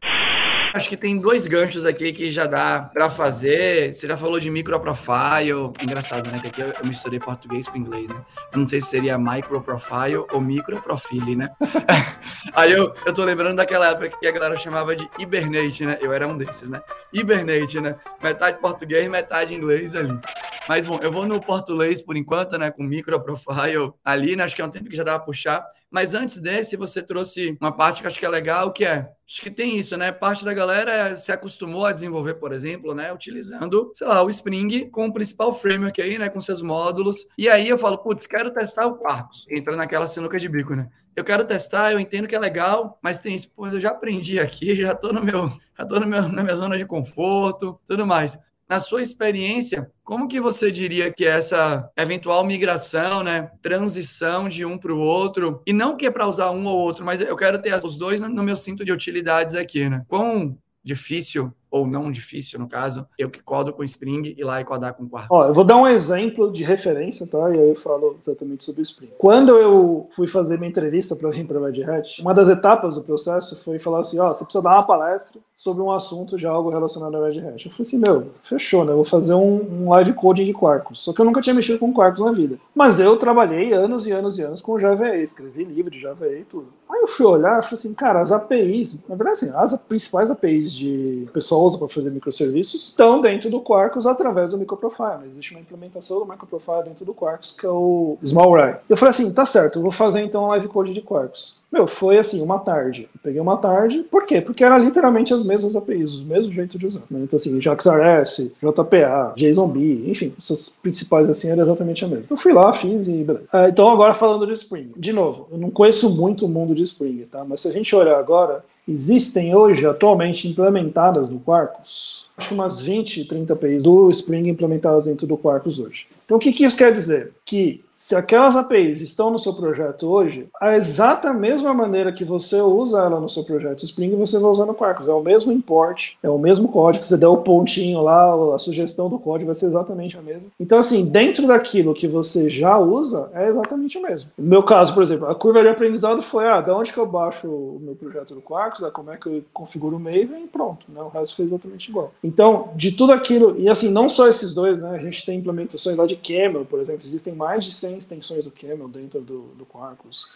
Acho 0.74 0.88
que 0.88 0.96
tem 0.96 1.19
dois 1.19 1.46
ganchos 1.46 1.84
aqui 1.84 2.14
que 2.14 2.30
já 2.30 2.46
dá 2.46 2.80
para 2.80 3.10
fazer. 3.10 3.92
Você 3.94 4.08
já 4.08 4.16
falou 4.16 4.40
de 4.40 4.50
microprofile. 4.50 5.70
Engraçado, 5.82 6.30
né? 6.30 6.40
Que 6.40 6.46
aqui 6.48 6.60
eu 6.62 6.86
misturei 6.86 7.19
português 7.19 7.69
com 7.69 7.76
inglês, 7.76 8.08
né? 8.08 8.24
Eu 8.50 8.58
não 8.58 8.66
sei 8.66 8.80
se 8.80 8.86
seria 8.86 9.19
microprofile 9.19 10.24
ou 10.32 10.40
microprofile, 10.40 11.36
né? 11.36 11.50
Aí 12.54 12.72
eu, 12.72 12.94
eu 13.04 13.12
tô 13.12 13.22
lembrando 13.22 13.56
daquela 13.56 13.88
época 13.88 14.16
que 14.19 14.26
a 14.26 14.32
galera 14.32 14.56
chamava 14.56 14.96
de 14.96 15.06
Hibernate, 15.19 15.84
né? 15.84 15.98
Eu 16.00 16.10
era 16.10 16.26
um 16.26 16.38
desses, 16.38 16.70
né? 16.70 16.80
Hibernate, 17.12 17.78
né? 17.78 17.96
Metade 18.22 18.58
português, 18.58 19.10
metade 19.10 19.54
inglês 19.54 19.94
ali. 19.94 20.19
Mas, 20.66 20.86
bom, 20.86 20.98
eu 21.02 21.12
vou 21.12 21.26
no 21.26 21.38
português 21.38 22.00
por 22.00 22.16
enquanto, 22.16 22.56
né? 22.56 22.70
Com 22.70 22.82
microprofile 22.82 23.92
ali, 24.02 24.36
né? 24.36 24.44
Acho 24.44 24.56
que 24.56 24.62
é 24.62 24.64
um 24.64 24.70
tempo 24.70 24.88
que 24.88 24.96
já 24.96 25.04
dá 25.04 25.19
pra 25.19 25.26
puxar. 25.26 25.62
Mas 25.92 26.14
antes 26.14 26.40
desse, 26.40 26.74
você 26.74 27.02
trouxe 27.02 27.54
uma 27.60 27.70
parte 27.70 28.00
que 28.00 28.06
acho 28.06 28.18
que 28.18 28.24
é 28.24 28.28
legal, 28.30 28.72
que 28.72 28.82
é 28.82 29.10
acho 29.28 29.42
que 29.42 29.50
tem 29.50 29.78
isso, 29.78 29.94
né? 29.94 30.10
Parte 30.10 30.42
da 30.42 30.54
galera 30.54 31.18
se 31.18 31.30
acostumou 31.30 31.84
a 31.84 31.92
desenvolver, 31.92 32.34
por 32.34 32.50
exemplo, 32.50 32.94
né? 32.94 33.12
Utilizando, 33.12 33.92
sei 33.94 34.06
lá, 34.06 34.22
o 34.22 34.30
Spring 34.30 34.88
com 34.88 35.06
o 35.06 35.12
principal 35.12 35.52
framework 35.52 36.00
aí, 36.00 36.16
né? 36.16 36.30
Com 36.30 36.40
seus 36.40 36.62
módulos. 36.62 37.26
E 37.36 37.46
aí 37.46 37.68
eu 37.68 37.76
falo, 37.76 37.98
putz, 37.98 38.26
quero 38.26 38.50
testar 38.50 38.86
o 38.86 38.96
Quarkus. 38.96 39.46
Entra 39.50 39.76
naquela 39.76 40.08
sinuca 40.08 40.38
de 40.40 40.48
bico, 40.48 40.74
né? 40.74 40.88
Eu 41.14 41.24
quero 41.24 41.44
testar, 41.44 41.92
eu 41.92 42.00
entendo 42.00 42.26
que 42.26 42.34
é 42.34 42.38
legal, 42.38 42.98
mas 43.02 43.18
tem 43.18 43.34
isso, 43.34 43.52
pois 43.54 43.74
eu 43.74 43.80
já 43.80 43.90
aprendi 43.90 44.40
aqui, 44.40 44.74
já 44.80 44.94
tô 44.94 45.12
no 45.12 45.22
meu, 45.22 45.52
já 45.78 45.84
tô 45.84 46.00
no 46.00 46.06
meu, 46.06 46.26
na 46.26 46.42
minha 46.42 46.56
zona 46.56 46.78
de 46.78 46.86
conforto, 46.86 47.78
tudo 47.86 48.06
mais 48.06 48.38
na 48.68 48.80
sua 48.80 49.02
experiência, 49.02 49.90
como 50.02 50.28
que 50.28 50.40
você 50.40 50.70
diria 50.70 51.12
que 51.12 51.24
é 51.24 51.30
essa 51.30 51.90
eventual 51.96 52.44
migração, 52.44 53.22
né, 53.22 53.50
transição 53.62 54.48
de 54.48 54.64
um 54.64 54.78
para 54.78 54.92
o 54.92 54.98
outro, 54.98 55.60
e 55.66 55.72
não 55.72 55.96
que 55.96 56.06
é 56.06 56.10
para 56.10 56.26
usar 56.26 56.50
um 56.50 56.66
ou 56.66 56.78
outro, 56.78 57.04
mas 57.04 57.20
eu 57.20 57.36
quero 57.36 57.60
ter 57.60 57.84
os 57.84 57.98
dois 57.98 58.20
no 58.20 58.42
meu 58.42 58.56
cinto 58.56 58.84
de 58.84 58.92
utilidades 58.92 59.54
aqui, 59.54 59.88
né? 59.88 60.04
Quão 60.08 60.56
difícil 60.84 61.52
ou 61.70 61.86
não 61.86 62.12
difícil, 62.12 62.58
no 62.58 62.68
caso, 62.68 63.06
eu 63.18 63.30
que 63.30 63.42
codo 63.42 63.72
com 63.72 63.82
Spring 63.82 64.34
e 64.36 64.44
lá 64.44 64.60
e 64.60 64.64
codar 64.64 64.92
com 64.92 65.08
Quarkus. 65.08 65.30
Ó, 65.30 65.46
eu 65.46 65.54
vou 65.54 65.64
dar 65.64 65.78
um 65.78 65.86
exemplo 65.86 66.52
de 66.52 66.62
referência, 66.62 67.26
tá? 67.26 67.50
E 67.54 67.58
aí 67.58 67.68
eu 67.70 67.76
falo 67.76 68.18
exatamente 68.22 68.62
sobre 68.62 68.82
o 68.82 68.84
Spring. 68.84 69.10
Quando 69.16 69.56
eu 69.56 70.06
fui 70.10 70.26
fazer 70.26 70.58
minha 70.58 70.69
entrevista 70.69 71.16
para 71.16 71.31
vir 71.31 71.46
para 71.46 71.60
Red 71.60 71.82
Hat, 71.82 72.20
uma 72.20 72.34
das 72.34 72.50
etapas 72.50 72.94
do 72.94 73.02
processo 73.02 73.64
foi 73.64 73.78
falar 73.78 74.00
assim, 74.00 74.19
ó, 74.19 74.34
você 74.34 74.44
precisa 74.44 74.62
dar 74.62 74.72
uma 74.72 74.82
palestra 74.82 75.40
sobre 75.62 75.81
um 75.81 75.92
assunto 75.92 76.36
de 76.36 76.44
algo 76.44 76.70
relacionado 76.70 77.16
à 77.16 77.28
Red 77.28 77.38
Hat. 77.38 77.66
Eu 77.66 77.70
falei 77.70 77.82
assim, 77.82 78.00
meu, 78.00 78.32
fechou, 78.42 78.84
né? 78.84 78.90
Eu 78.90 78.96
vou 78.96 79.04
fazer 79.04 79.34
um, 79.34 79.84
um 79.84 79.90
live 79.90 80.12
coding 80.12 80.44
de 80.44 80.52
Quarkus. 80.52 81.02
Só 81.02 81.12
que 81.12 81.20
eu 81.20 81.24
nunca 81.24 81.40
tinha 81.40 81.54
mexido 81.54 81.78
com 81.78 81.92
Quarkus 81.92 82.20
na 82.20 82.32
vida. 82.32 82.58
Mas 82.74 82.98
eu 82.98 83.16
trabalhei 83.16 83.72
anos 83.72 84.04
e 84.08 84.10
anos 84.10 84.40
e 84.40 84.42
anos 84.42 84.60
com 84.60 84.76
Java 84.76 85.16
E, 85.16 85.22
escrevi 85.22 85.62
livro 85.62 85.88
de 85.88 86.00
Java 86.00 86.26
E 86.26 86.40
e 86.40 86.44
tudo. 86.44 86.66
Aí 86.90 87.00
eu 87.00 87.08
fui 87.08 87.24
olhar 87.24 87.60
e 87.60 87.62
falei 87.62 87.74
assim, 87.74 87.94
cara, 87.94 88.20
as 88.20 88.32
APIs, 88.32 89.04
na 89.08 89.14
verdade 89.14 89.38
assim, 89.38 89.52
as 89.54 89.81
principais 89.84 90.31
APIs 90.31 90.74
de 90.74 91.26
o 91.28 91.32
pessoal 91.32 91.62
usa 91.62 91.78
para 91.78 91.88
fazer 91.88 92.10
microserviços 92.10 92.88
estão 92.88 93.20
dentro 93.20 93.48
do 93.48 93.60
Quarkus 93.60 94.06
através 94.06 94.50
do 94.50 94.58
microprofile. 94.58 95.31
Existe 95.31 95.52
uma 95.52 95.60
implementação 95.60 96.19
do 96.19 96.26
microprofile 96.26 96.82
dentro 96.84 97.06
do 97.06 97.14
Quarkus 97.14 97.56
que 97.58 97.64
é 97.64 97.70
o 97.70 98.19
Small 98.26 98.52
Ray. 98.52 98.74
Eu 98.88 98.96
falei 98.96 99.10
assim, 99.10 99.32
tá 99.32 99.46
certo, 99.46 99.78
eu 99.78 99.82
vou 99.82 99.92
fazer 99.92 100.20
então 100.20 100.44
um 100.44 100.48
live 100.48 100.69
code 100.69 100.92
de 100.92 101.00
Quarkus. 101.00 101.62
Meu, 101.72 101.86
foi 101.86 102.19
assim, 102.19 102.42
uma 102.42 102.58
tarde. 102.58 103.08
Eu 103.14 103.20
peguei 103.22 103.40
uma 103.40 103.56
tarde, 103.56 104.00
por 104.10 104.26
quê? 104.26 104.42
Porque 104.42 104.62
era 104.62 104.76
literalmente 104.76 105.32
as 105.32 105.42
mesmas 105.52 105.76
APIs, 105.76 106.14
o 106.14 106.24
mesmo 106.24 106.52
jeito 106.52 106.78
de 106.78 106.86
usar. 106.86 107.02
Então, 107.10 107.36
assim, 107.36 107.60
JaxRS, 107.60 108.54
JPA, 108.62 109.34
JSONB, 109.36 110.10
enfim, 110.10 110.32
essas 110.38 110.68
principais 110.82 111.28
assim 111.28 111.48
eram 111.48 111.62
exatamente 111.62 112.04
a 112.04 112.08
mesma. 112.08 112.24
Eu 112.30 112.36
fui 112.36 112.52
lá, 112.52 112.72
fiz 112.72 113.06
e 113.06 113.24
beleza. 113.24 113.44
Ah, 113.52 113.68
então, 113.68 113.88
agora 113.88 114.14
falando 114.14 114.46
de 114.46 114.54
Spring. 114.54 114.90
De 114.96 115.12
novo, 115.12 115.48
eu 115.52 115.58
não 115.58 115.70
conheço 115.70 116.10
muito 116.10 116.46
o 116.46 116.48
mundo 116.48 116.74
de 116.74 116.82
Spring, 116.82 117.26
tá? 117.30 117.44
Mas 117.44 117.60
se 117.60 117.68
a 117.68 117.72
gente 117.72 117.94
olhar 117.94 118.18
agora, 118.18 118.64
existem 118.88 119.54
hoje, 119.54 119.86
atualmente, 119.86 120.48
implementadas 120.48 121.28
no 121.28 121.38
Quarkus, 121.38 122.28
acho 122.36 122.48
que 122.48 122.54
umas 122.54 122.80
20, 122.80 123.24
30 123.26 123.52
APIs 123.52 123.82
do 123.82 124.10
Spring 124.10 124.48
implementadas 124.48 125.06
dentro 125.06 125.26
do 125.26 125.36
Quarkus 125.36 125.78
hoje. 125.78 126.06
Então, 126.24 126.36
o 126.38 126.40
que, 126.40 126.52
que 126.52 126.64
isso 126.64 126.76
quer 126.76 126.92
dizer? 126.92 127.32
Que 127.44 127.84
se 128.02 128.16
aquelas 128.16 128.56
APIs 128.56 129.00
estão 129.00 129.30
no 129.30 129.38
seu 129.38 129.54
projeto 129.54 130.08
hoje, 130.08 130.48
a 130.60 130.74
exata 130.74 131.32
mesma 131.32 131.72
maneira 131.72 132.12
que 132.12 132.24
você 132.24 132.60
usa 132.60 132.98
ela 132.98 133.20
no 133.20 133.28
seu 133.28 133.44
projeto 133.44 133.84
Spring, 133.84 134.16
você 134.16 134.40
vai 134.40 134.50
usar 134.50 134.66
no 134.66 134.74
Quarkus. 134.74 135.06
É 135.06 135.12
o 135.12 135.22
mesmo 135.22 135.52
import, 135.52 136.14
é 136.20 136.28
o 136.28 136.36
mesmo 136.36 136.66
código, 136.66 137.04
você 137.04 137.16
der 137.16 137.28
o 137.28 137.36
pontinho 137.36 138.02
lá, 138.02 138.56
a 138.56 138.58
sugestão 138.58 139.08
do 139.08 139.20
código 139.20 139.46
vai 139.46 139.54
ser 139.54 139.66
exatamente 139.66 140.18
a 140.18 140.20
mesma. 140.20 140.48
Então, 140.58 140.80
assim, 140.80 141.06
dentro 141.06 141.46
daquilo 141.46 141.94
que 141.94 142.08
você 142.08 142.50
já 142.50 142.76
usa, 142.76 143.30
é 143.34 143.46
exatamente 143.46 143.96
o 143.96 144.02
mesmo. 144.02 144.28
No 144.36 144.48
meu 144.48 144.64
caso, 144.64 144.92
por 144.92 145.04
exemplo, 145.04 145.28
a 145.28 145.34
curva 145.36 145.62
de 145.62 145.68
aprendizado 145.68 146.20
foi, 146.22 146.48
ah, 146.48 146.60
da 146.60 146.76
onde 146.76 146.92
que 146.92 146.98
eu 146.98 147.06
baixo 147.06 147.46
o 147.46 147.78
meu 147.80 147.94
projeto 147.94 148.34
do 148.34 148.42
Quarkus, 148.42 148.82
ah, 148.82 148.90
como 148.90 149.12
é 149.12 149.16
que 149.16 149.26
eu 149.26 149.44
configuro 149.52 149.96
o 149.96 150.00
Maven 150.00 150.42
e 150.42 150.48
pronto, 150.48 150.86
né? 150.88 151.00
O 151.00 151.08
resto 151.08 151.36
foi 151.36 151.44
exatamente 151.44 151.88
igual. 151.88 152.12
Então, 152.24 152.70
de 152.74 152.90
tudo 152.90 153.12
aquilo, 153.12 153.56
e 153.60 153.68
assim, 153.68 153.92
não 153.92 154.08
só 154.08 154.26
esses 154.26 154.52
dois, 154.52 154.82
né? 154.82 154.90
A 154.90 154.98
gente 154.98 155.24
tem 155.24 155.38
implementações 155.38 155.96
lá 155.96 156.04
de 156.04 156.16
Camel, 156.16 156.64
por 156.64 156.80
exemplo, 156.80 157.06
existem 157.06 157.32
mais 157.32 157.64
de 157.64 157.70
100 157.70 157.92
extensões 157.99 158.44
do 158.44 158.51
Camel 158.51 158.89
dentro 158.89 159.20
do, 159.20 159.49
do 159.56 159.65
Quarkus. 159.67 160.27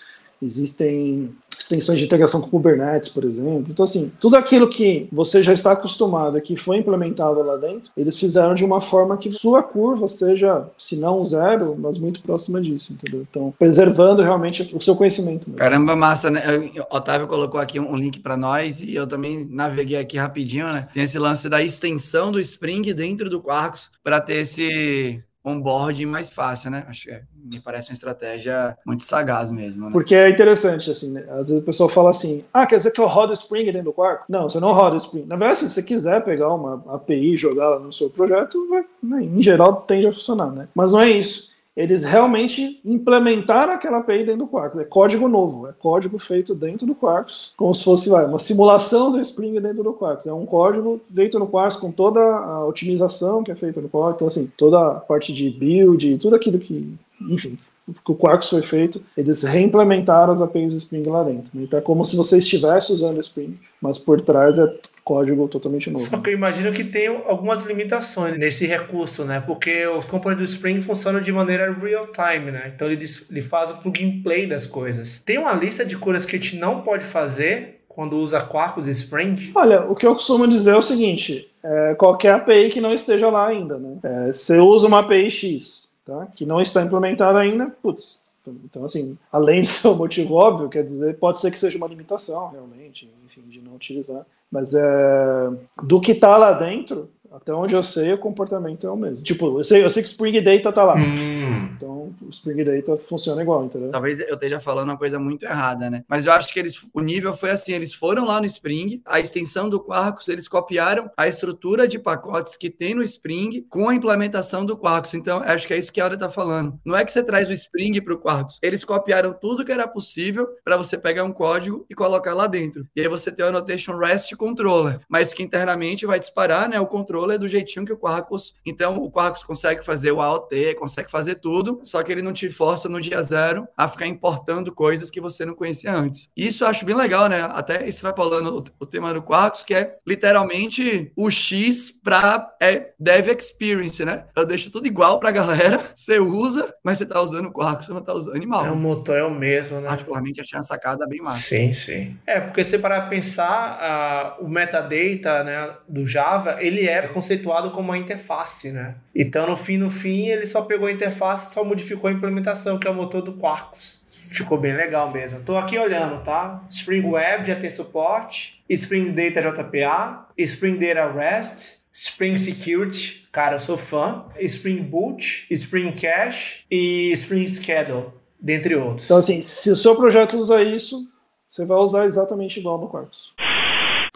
Existem 0.41 1.35
extensões 1.59 1.99
de 1.99 2.05
integração 2.05 2.41
com 2.41 2.51
Kubernetes, 2.51 3.09
por 3.09 3.25
exemplo. 3.25 3.67
Então, 3.71 3.85
assim, 3.85 4.13
tudo 4.21 4.37
aquilo 4.37 4.69
que 4.69 5.09
você 5.11 5.43
já 5.43 5.53
está 5.53 5.73
acostumado, 5.73 6.41
que 6.41 6.57
foi 6.57 6.77
implementado 6.77 7.43
lá 7.43 7.57
dentro, 7.57 7.91
eles 7.97 8.19
fizeram 8.19 8.55
de 8.55 8.65
uma 8.65 8.81
forma 8.81 9.17
que 9.17 9.33
sua 9.33 9.63
curva 9.63 10.07
seja, 10.07 10.69
se 10.79 10.97
não 10.97 11.25
zero, 11.25 11.77
mas 11.79 11.99
muito 11.99 12.21
próxima 12.21 12.61
disso, 12.61 12.93
entendeu? 12.93 13.27
Então, 13.29 13.53
preservando 13.59 14.23
realmente 14.23 14.75
o 14.75 14.81
seu 14.81 14.95
conhecimento. 14.95 15.49
Mesmo. 15.49 15.57
Caramba, 15.57 15.97
massa, 15.97 16.31
né? 16.31 16.43
O 16.91 16.97
Otávio 16.97 17.27
colocou 17.27 17.59
aqui 17.59 17.81
um 17.81 17.97
link 17.97 18.21
para 18.21 18.37
nós 18.37 18.81
e 18.81 18.95
eu 18.95 19.07
também 19.07 19.47
naveguei 19.51 19.99
aqui 19.99 20.17
rapidinho, 20.19 20.69
né? 20.69 20.89
Tem 20.93 21.03
esse 21.03 21.19
lance 21.19 21.49
da 21.49 21.63
extensão 21.63 22.31
do 22.31 22.41
Spring 22.41 22.93
dentro 22.93 23.29
do 23.29 23.41
Quarkus 23.41 23.91
para 24.05 24.21
ter 24.21 24.37
esse 24.37 25.23
onboarding 25.47 26.07
mais 26.07 26.31
fácil, 26.31 26.73
né? 26.73 26.85
Acho 26.89 27.05
que 27.05 27.11
é, 27.13 27.23
me 27.33 27.61
parece 27.61 27.91
uma 27.91 27.95
estratégia 27.95 28.77
muito 28.85 29.05
sagaz 29.05 29.53
mesmo. 29.53 29.87
Né? 29.87 29.93
Porque 29.93 30.15
é 30.15 30.29
interessante, 30.29 30.91
assim, 30.91 31.13
né? 31.13 31.25
às 31.31 31.49
vezes 31.49 31.63
o 31.63 31.65
pessoal 31.65 31.89
fala 31.89 32.11
assim, 32.11 32.45
ah, 32.53 32.67
quer 32.67 32.79
dizer 32.79 32.91
que 32.91 33.01
eu 33.01 33.07
rodo 33.07 33.33
Spring 33.33 33.67
dentro 33.67 33.85
do 33.85 33.93
Quark? 33.93 34.25
Não, 34.29 34.51
você 34.51 34.59
não 34.59 34.73
roda 34.73 34.97
Spring. 34.97 35.25
Na 35.25 35.37
verdade, 35.37 35.61
se 35.61 35.71
você 35.71 35.83
quiser 35.83 36.25
pegar 36.25 36.53
uma 36.53 36.83
API 36.95 37.35
e 37.35 37.37
jogar 37.37 37.79
no 37.79 37.93
seu 37.93 38.11
projeto, 38.11 38.69
vai, 38.69 38.85
né, 39.03 39.23
em 39.23 39.43
geral 39.43 39.77
tende 39.77 40.09
a 40.09 40.13
funcionar, 40.13 40.51
né? 40.51 40.69
Mas 40.75 40.93
não 40.93 41.01
é 41.01 41.11
isso 41.11 41.56
eles 41.77 42.05
realmente 42.05 42.81
implementaram 42.85 43.73
aquela 43.75 43.99
API 43.99 44.25
dentro 44.25 44.39
do 44.39 44.47
Quarkus. 44.47 44.81
É 44.81 44.85
código 44.85 45.29
novo, 45.29 45.69
é 45.69 45.73
código 45.73 46.19
feito 46.19 46.55
dentro 46.55 46.87
do 46.87 46.95
Quarkus, 46.95 47.53
como 47.57 47.75
se 47.75 47.85
fosse 47.85 48.09
vai, 48.09 48.25
uma 48.25 48.39
simulação 48.39 49.13
do 49.13 49.21
Spring 49.21 49.61
dentro 49.61 49.85
do 49.85 49.93
Quarkus. 49.93 50.27
É 50.27 50.33
um 50.33 50.47
código 50.47 51.01
feito 51.15 51.39
no 51.39 51.47
Quarkus 51.47 51.77
com 51.77 51.93
toda 51.93 52.21
a 52.21 52.65
otimização 52.65 53.45
que 53.45 53.53
é 53.53 53.55
feita 53.55 53.81
no 53.81 53.89
Quarkus, 53.91 54.15
então 54.17 54.29
assim, 54.29 54.51
toda 54.57 54.93
a 54.93 54.95
parte 54.95 55.35
de 55.35 55.51
build, 55.51 56.17
tudo 56.19 56.35
aquilo 56.35 56.59
que, 56.59 56.95
enfim, 57.21 57.59
que 58.05 58.13
o 58.13 58.15
Quarkus 58.15 58.51
foi 58.51 58.63
feito, 58.63 59.03
eles 59.17 59.43
reimplementaram 59.43 60.33
as 60.33 60.43
APIs 60.43 60.73
do 60.73 60.79
Spring 60.79 61.09
lá 61.09 61.23
dentro. 61.23 61.51
Então 61.55 61.79
é 61.79 61.83
como 61.83 62.05
se 62.05 62.17
você 62.17 62.39
estivesse 62.39 62.93
usando 62.93 63.19
o 63.19 63.21
Spring, 63.21 63.59
mas 63.81 63.99
por 63.99 64.21
trás 64.21 64.59
é 64.59 64.75
código 65.05 65.47
totalmente 65.47 65.89
novo. 65.89 66.05
Só 66.05 66.17
que 66.17 66.31
eu 66.31 66.35
imagino 66.35 66.73
que 66.73 66.83
tem 66.83 67.07
algumas 67.07 67.65
limitações 67.65 68.37
nesse 68.37 68.67
recurso, 68.67 69.25
né? 69.25 69.41
Porque 69.41 69.87
os 69.87 70.07
componentes 70.07 70.45
do 70.45 70.53
Spring 70.53 70.81
funcionam 70.81 71.21
de 71.21 71.33
maneira 71.33 71.73
real 71.73 72.09
time, 72.09 72.51
né? 72.51 72.73
Então 72.75 72.91
ele, 72.91 73.05
ele 73.31 73.41
faz 73.41 73.71
o 73.71 73.77
plug 73.77 74.05
and 74.05 74.23
play 74.25 74.49
das 74.49 74.67
coisas. 74.67 75.23
Tem 75.25 75.39
uma 75.39 75.53
lista 75.53 75.85
de 75.85 75.97
coisas 75.97 76.27
que 76.27 76.35
a 76.35 76.39
gente 76.41 76.57
não 76.57 76.81
pode 76.81 77.05
fazer 77.05 77.83
quando 77.89 78.17
usa 78.17 78.41
Quarkus 78.41 78.89
e 78.89 78.91
Spring? 78.91 79.53
Olha, 79.55 79.83
o 79.83 79.95
que 79.95 80.07
eu 80.07 80.13
costumo 80.13 80.49
dizer 80.49 80.73
é 80.73 80.77
o 80.77 80.83
seguinte: 80.83 81.49
é, 81.63 81.95
qualquer 81.95 82.35
API 82.35 82.71
que 82.71 82.81
não 82.81 82.93
esteja 82.93 83.31
lá 83.31 83.47
ainda, 83.47 83.79
né? 83.79 83.99
É, 84.03 84.33
você 84.33 84.59
usa 84.59 84.89
uma 84.89 85.01
API 85.01 85.31
X, 85.31 85.86
tá? 86.07 86.27
Que 86.35 86.47
não 86.47 86.63
está 86.63 86.83
implementada 86.83 87.39
ainda, 87.39 87.67
putz. 87.83 88.25
Então, 88.65 88.85
assim, 88.85 89.19
além 89.31 89.63
de 89.63 89.69
ser 89.69 89.89
um 89.89 89.97
motivo 89.97 90.35
óbvio, 90.35 90.69
quer 90.69 90.85
dizer, 90.85 91.19
pode 91.19 91.41
ser 91.41 91.51
que 91.51 91.59
seja 91.59 91.77
uma 91.77 91.89
limitação, 91.89 92.51
realmente, 92.51 93.11
enfim, 93.25 93.43
de 93.49 93.61
não 93.61 93.75
utilizar. 93.75 94.25
Mas 94.51 94.73
é, 94.73 95.51
do 95.83 96.01
que 96.01 96.13
está 96.13 96.37
lá 96.37 96.53
dentro, 96.53 97.11
até 97.33 97.53
onde 97.53 97.75
eu 97.75 97.83
sei, 97.83 98.13
o 98.13 98.19
comportamento 98.19 98.87
é 98.87 98.91
o 98.91 98.97
mesmo. 98.97 99.23
Tipo, 99.23 99.59
eu 99.59 99.65
sei, 99.65 99.85
eu 99.85 99.91
sei 99.91 100.03
que 100.03 100.09
Spring 100.09 100.41
Data 100.41 100.73
tá 100.73 100.85
lá. 100.85 100.97
Hum. 100.97 101.69
Então, 101.77 101.96
o 102.21 102.31
Spring 102.31 102.65
Data 102.65 102.97
funciona 102.97 103.43
igual, 103.43 103.65
entendeu? 103.65 103.91
Talvez 103.91 104.21
eu 104.21 104.35
esteja 104.35 104.61
falando 104.61 104.89
uma 104.89 104.99
coisa 104.99 105.19
muito 105.19 105.45
errada, 105.45 105.91
né? 105.91 106.05
Mas 106.09 106.27
eu 106.27 106.33
acho 106.33 106.53
que 106.53 106.59
eles, 106.59 106.87
o 106.93 107.01
nível 107.01 107.35
foi 107.35 107.51
assim, 107.51 107.73
eles 107.73 107.93
foram 107.93 108.25
lá 108.25 108.41
no 108.41 108.47
Spring, 108.47 109.01
a 109.05 109.21
extensão 109.21 109.69
do 109.69 109.81
Quarkus, 109.81 110.29
eles 110.29 110.49
copiaram 110.49 111.11
a 111.17 111.27
estrutura 111.27 111.89
de 111.89 111.99
pacotes 111.99 112.57
que 112.57 112.71
tem 112.71 112.95
no 112.95 113.03
Spring 113.03 113.67
com 113.69 113.89
a 113.89 113.95
implementação 113.95 114.65
do 114.65 114.77
Quarkus. 114.77 115.15
Então, 115.15 115.43
acho 115.45 115.67
que 115.67 115.75
é 115.75 115.79
isso 115.79 115.93
que 115.93 116.01
a 116.01 116.05
Aura 116.05 116.17
tá 116.17 116.29
falando. 116.29 116.79
Não 116.85 116.97
é 116.97 117.05
que 117.05 117.13
você 117.13 117.23
traz 117.23 117.49
o 117.49 117.53
Spring 117.53 118.01
para 118.01 118.15
o 118.15 118.19
Quarkus. 118.19 118.59
Eles 118.63 118.85
copiaram 118.85 119.33
tudo 119.33 119.65
que 119.65 119.73
era 119.73 119.89
possível 119.89 120.47
para 120.65 120.77
você 120.77 120.97
pegar 120.97 121.25
um 121.25 121.33
código 121.33 121.85
e 121.91 121.95
colocar 121.95 122.35
lá 122.35 122.47
dentro. 122.47 122.87
E 122.95 123.01
aí 123.01 123.09
você 123.09 123.33
tem 123.33 123.45
o 123.45 123.49
Annotation 123.49 123.97
REST 123.97 124.35
Controller, 124.37 125.01
mas 125.09 125.33
que 125.33 125.43
internamente 125.43 126.07
vai 126.07 126.21
disparar, 126.21 126.69
né, 126.69 126.79
o 126.79 126.87
controller 126.87 127.17
controller 127.17 127.39
do 127.39 127.49
jeitinho 127.49 127.87
que 127.87 127.93
o 127.93 127.97
Quarkus. 127.97 128.55
Então, 128.65 128.97
o 128.97 129.11
Quarkus 129.11 129.43
consegue 129.43 129.85
fazer 129.85 130.13
o 130.13 130.21
AOT, 130.21 130.75
consegue 130.75 131.11
fazer 131.11 131.37
tudo, 131.37 131.81
só 131.97 132.03
que 132.03 132.13
ele 132.13 132.21
não 132.21 132.35
te 132.35 132.51
força 132.51 132.91
no 132.91 133.01
dia 133.01 133.23
zero 133.23 133.67
a 133.75 133.89
ficar 133.89 134.07
importando 134.07 134.71
coisas 134.71 135.11
que 135.11 135.19
você 135.19 135.47
não 135.47 135.55
conhecia 135.55 135.95
antes. 135.95 136.31
Isso 136.37 136.63
eu 136.63 136.69
acho 136.69 136.85
bem 136.85 136.95
legal, 136.95 137.27
né? 137.27 137.41
Até 137.41 137.89
extrapolando 137.89 138.59
o, 138.59 138.85
o 138.85 138.87
tema 138.87 139.15
do 139.15 139.23
Quarkus, 139.23 139.63
que 139.63 139.73
é 139.73 139.97
literalmente 140.07 141.11
o 141.17 141.31
X 141.31 141.91
para 142.05 142.55
é, 142.61 142.91
Dev 143.01 143.29
Experience, 143.29 144.05
né? 144.05 144.25
Eu 144.37 144.45
deixo 144.45 144.71
tudo 144.71 144.87
igual 144.87 145.19
para 145.19 145.31
a 145.31 145.33
galera, 145.33 145.85
você 145.97 146.19
usa, 146.19 146.75
mas 146.85 146.99
você 146.99 147.07
tá 147.07 147.19
usando 147.19 147.47
o 147.47 147.53
Quarkus, 147.53 147.87
você 147.87 147.95
não 147.95 148.03
tá 148.03 148.13
usando 148.13 148.37
animal. 148.37 148.67
É, 148.67 148.71
o 148.71 148.77
motor 148.77 149.17
é 149.17 149.25
o 149.25 149.31
mesmo, 149.31 149.81
né? 149.81 149.89
Particularmente, 149.89 150.43
achei 150.43 150.59
uma 150.59 150.63
sacada 150.63 151.07
bem 151.07 151.23
massa. 151.23 151.39
Sim, 151.39 151.73
sim. 151.73 152.15
É, 152.27 152.41
porque 152.41 152.63
se 152.63 152.79
para 152.79 153.01
pensar, 153.07 154.37
uh, 154.39 154.45
o 154.45 154.49
metadata 154.51 155.43
né, 155.45 155.75
do 155.89 156.07
Java, 156.07 156.59
ele 156.61 156.87
é 156.87 157.09
conceituado 157.09 157.71
como 157.71 157.89
uma 157.89 157.97
interface, 157.97 158.71
né? 158.71 158.97
Então, 159.15 159.47
no 159.47 159.57
fim, 159.57 159.79
no 159.79 159.89
fim, 159.89 160.27
ele 160.27 160.45
só 160.45 160.61
pegou 160.61 160.89
a 160.89 160.93
interface, 160.93 161.55
só 161.55 161.65
modificou 161.65 161.86
a 162.09 162.13
implementação, 162.13 162.79
que 162.79 162.87
é 162.87 162.91
o 162.91 162.95
motor 162.95 163.23
do 163.23 163.35
Quarkus. 163.35 164.01
Ficou 164.11 164.59
bem 164.59 164.75
legal 164.75 165.11
mesmo. 165.13 165.41
Tô 165.41 165.57
aqui 165.57 165.79
olhando, 165.79 166.23
tá? 166.25 166.65
Spring 166.71 167.07
Web 167.07 167.47
já 167.47 167.55
tem 167.55 167.71
suporte, 167.71 168.63
Spring 168.69 169.13
Data 169.13 169.41
JPA, 169.41 170.27
Spring 170.37 170.77
Data 170.77 171.11
REST, 171.13 171.77
Spring 171.93 172.37
Security, 172.37 173.27
cara, 173.33 173.57
eu 173.57 173.61
sou 173.61 173.79
fã, 173.79 174.27
Spring 174.41 174.83
Boot, 174.83 175.47
Spring 175.51 175.93
Cache 175.93 176.65
e 176.71 177.11
Spring 177.13 177.49
Schedule, 177.49 178.09
dentre 178.41 178.75
outros. 178.75 179.07
Então, 179.07 179.19
assim, 179.19 179.41
se 179.41 179.71
o 179.71 179.77
seu 179.77 179.95
projeto 179.95 180.37
usa 180.37 180.63
isso, 180.63 181.11
você 181.47 181.65
vai 181.65 181.79
usar 181.79 182.05
exatamente 182.05 182.59
igual 182.61 182.79
no 182.79 182.89
Quarkus. 182.89 183.33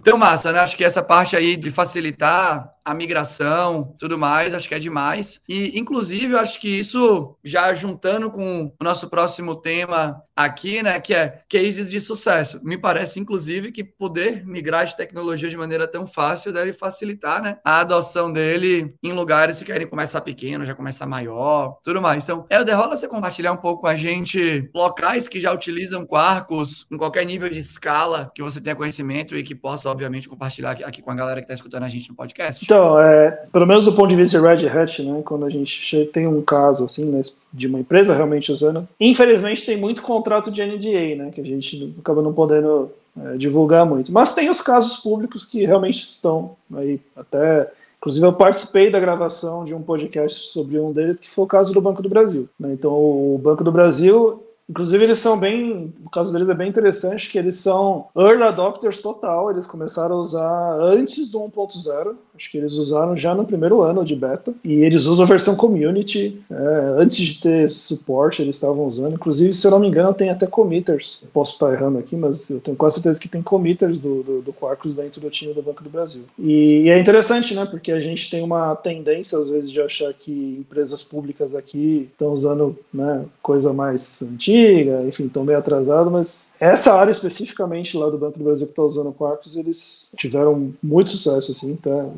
Então, 0.00 0.16
massa, 0.16 0.50
né? 0.50 0.60
Acho 0.60 0.76
que 0.78 0.84
essa 0.84 1.02
parte 1.02 1.36
aí 1.36 1.58
de 1.58 1.70
facilitar 1.70 2.72
a 2.84 2.94
migração, 2.94 3.94
tudo 3.98 4.18
mais, 4.18 4.54
acho 4.54 4.68
que 4.68 4.74
é 4.74 4.78
demais. 4.78 5.40
E, 5.48 5.78
inclusive, 5.78 6.32
eu 6.32 6.38
acho 6.38 6.58
que 6.58 6.68
isso, 6.68 7.36
já 7.44 7.72
juntando 7.74 8.30
com 8.30 8.72
o 8.80 8.84
nosso 8.84 9.08
próximo 9.08 9.54
tema 9.54 10.22
aqui, 10.34 10.82
né, 10.82 10.98
que 10.98 11.14
é 11.14 11.42
cases 11.48 11.90
de 11.90 12.00
sucesso. 12.00 12.60
Me 12.64 12.78
parece, 12.78 13.20
inclusive, 13.20 13.70
que 13.70 13.84
poder 13.84 14.46
migrar 14.46 14.86
de 14.86 14.96
tecnologia 14.96 15.50
de 15.50 15.56
maneira 15.56 15.86
tão 15.86 16.06
fácil 16.06 16.52
deve 16.52 16.72
facilitar, 16.72 17.42
né, 17.42 17.58
a 17.62 17.80
adoção 17.80 18.32
dele 18.32 18.94
em 19.02 19.12
lugares 19.12 19.58
que 19.58 19.66
querem 19.66 19.86
começar 19.86 20.22
pequeno, 20.22 20.64
já 20.64 20.74
começar 20.74 21.06
maior, 21.06 21.78
tudo 21.84 22.00
mais. 22.00 22.24
Então, 22.24 22.46
Helder, 22.48 22.76
rola 22.76 22.96
você 22.96 23.06
compartilhar 23.06 23.52
um 23.52 23.58
pouco 23.58 23.82
com 23.82 23.86
a 23.86 23.94
gente 23.94 24.70
locais 24.74 25.28
que 25.28 25.40
já 25.40 25.52
utilizam 25.52 26.06
Quarkus 26.06 26.86
em 26.90 26.96
qualquer 26.96 27.26
nível 27.26 27.50
de 27.50 27.58
escala 27.58 28.32
que 28.34 28.42
você 28.42 28.60
tenha 28.60 28.74
conhecimento 28.74 29.36
e 29.36 29.42
que 29.42 29.54
possa, 29.54 29.89
obviamente, 29.90 30.28
compartilhar 30.28 30.72
aqui, 30.72 30.84
aqui 30.84 31.02
com 31.02 31.10
a 31.10 31.14
galera 31.14 31.40
que 31.40 31.44
está 31.44 31.54
escutando 31.54 31.84
a 31.84 31.88
gente 31.88 32.08
no 32.08 32.14
podcast? 32.14 32.64
Então, 32.64 32.98
é, 33.00 33.30
pelo 33.52 33.66
menos 33.66 33.84
do 33.84 33.92
ponto 33.92 34.08
de 34.08 34.16
vista 34.16 34.38
de 34.38 34.46
Red 34.46 34.68
Hat, 34.68 35.02
né, 35.02 35.22
quando 35.24 35.44
a 35.44 35.50
gente 35.50 36.06
tem 36.12 36.26
um 36.26 36.42
caso 36.42 36.84
assim, 36.84 37.04
né, 37.04 37.22
de 37.52 37.66
uma 37.66 37.80
empresa 37.80 38.14
realmente 38.14 38.52
usando, 38.52 38.88
infelizmente 38.98 39.66
tem 39.66 39.76
muito 39.76 40.02
contrato 40.02 40.50
de 40.50 40.64
NDA, 40.64 41.16
né, 41.16 41.30
que 41.34 41.40
a 41.40 41.44
gente 41.44 41.94
acaba 41.98 42.22
não 42.22 42.32
podendo 42.32 42.90
é, 43.24 43.36
divulgar 43.36 43.84
muito. 43.84 44.12
Mas 44.12 44.34
tem 44.34 44.48
os 44.48 44.60
casos 44.60 44.96
públicos 44.96 45.44
que 45.44 45.64
realmente 45.64 46.06
estão 46.06 46.56
aí 46.74 47.00
até 47.16 47.70
Inclusive, 48.00 48.24
eu 48.24 48.32
participei 48.32 48.90
da 48.90 48.98
gravação 48.98 49.62
de 49.62 49.74
um 49.74 49.82
podcast 49.82 50.52
sobre 50.52 50.78
um 50.78 50.90
deles, 50.90 51.20
que 51.20 51.28
foi 51.28 51.44
o 51.44 51.46
caso 51.46 51.74
do 51.74 51.82
Banco 51.82 52.00
do 52.00 52.08
Brasil. 52.08 52.48
Né? 52.58 52.72
Então, 52.72 52.92
o 52.92 53.38
Banco 53.38 53.62
do 53.62 53.70
Brasil 53.70 54.42
Inclusive, 54.70 55.02
eles 55.02 55.18
são 55.18 55.36
bem. 55.36 55.92
O 56.04 56.08
caso 56.08 56.32
deles 56.32 56.48
é 56.48 56.54
bem 56.54 56.68
interessante, 56.68 57.28
que 57.28 57.36
eles 57.36 57.56
são 57.56 58.06
early 58.16 58.44
adopters 58.44 59.00
total. 59.00 59.50
Eles 59.50 59.66
começaram 59.66 60.14
a 60.14 60.20
usar 60.20 60.74
antes 60.80 61.28
do 61.28 61.40
1.0. 61.40 62.14
Acho 62.40 62.50
que 62.50 62.56
eles 62.56 62.72
usaram 62.72 63.14
já 63.14 63.34
no 63.34 63.44
primeiro 63.44 63.82
ano 63.82 64.02
de 64.02 64.16
beta. 64.16 64.54
E 64.64 64.72
eles 64.80 65.04
usam 65.04 65.26
a 65.26 65.28
versão 65.28 65.54
community. 65.54 66.40
É, 66.50 66.94
antes 66.96 67.18
de 67.18 67.38
ter 67.38 67.68
suporte, 67.68 68.40
eles 68.40 68.56
estavam 68.56 68.86
usando. 68.86 69.12
Inclusive, 69.12 69.52
se 69.52 69.66
eu 69.66 69.70
não 69.70 69.78
me 69.78 69.88
engano, 69.88 70.14
tem 70.14 70.30
até 70.30 70.46
committers. 70.46 71.22
Posso 71.34 71.52
estar 71.52 71.70
errando 71.70 71.98
aqui, 71.98 72.16
mas 72.16 72.48
eu 72.48 72.58
tenho 72.58 72.78
quase 72.78 72.94
certeza 72.94 73.20
que 73.20 73.28
tem 73.28 73.42
committers 73.42 74.00
do, 74.00 74.22
do, 74.22 74.40
do 74.40 74.52
Quarkus 74.54 74.96
dentro 74.96 75.20
do 75.20 75.28
time 75.28 75.52
do 75.52 75.60
Banco 75.60 75.84
do 75.84 75.90
Brasil. 75.90 76.22
E, 76.38 76.84
e, 76.84 76.88
é 76.88 76.98
interessante, 76.98 77.54
né? 77.54 77.66
Porque 77.66 77.92
a 77.92 78.00
gente 78.00 78.30
tem 78.30 78.42
uma 78.42 78.74
tendência, 78.74 79.36
às 79.36 79.50
vezes, 79.50 79.70
de 79.70 79.78
achar 79.82 80.10
que 80.14 80.56
empresas 80.60 81.02
públicas 81.02 81.54
aqui 81.54 82.08
estão 82.10 82.32
usando 82.32 82.74
né, 82.92 83.22
coisa 83.42 83.70
mais 83.70 84.22
antiga, 84.22 85.04
enfim, 85.06 85.26
estão 85.26 85.44
meio 85.44 85.58
atrasadas, 85.58 86.10
mas 86.10 86.54
essa 86.58 86.94
área 86.94 87.10
especificamente 87.10 87.98
lá 87.98 88.08
do 88.08 88.16
Banco 88.16 88.38
do 88.38 88.44
Brasil 88.44 88.66
que 88.66 88.72
está 88.72 88.82
usando 88.82 89.10
o 89.10 89.12
Quarkus, 89.12 89.56
eles 89.56 90.10
tiveram 90.16 90.72
muito 90.82 91.10
sucesso, 91.10 91.52
assim, 91.52 91.76
tá? 91.76 92.08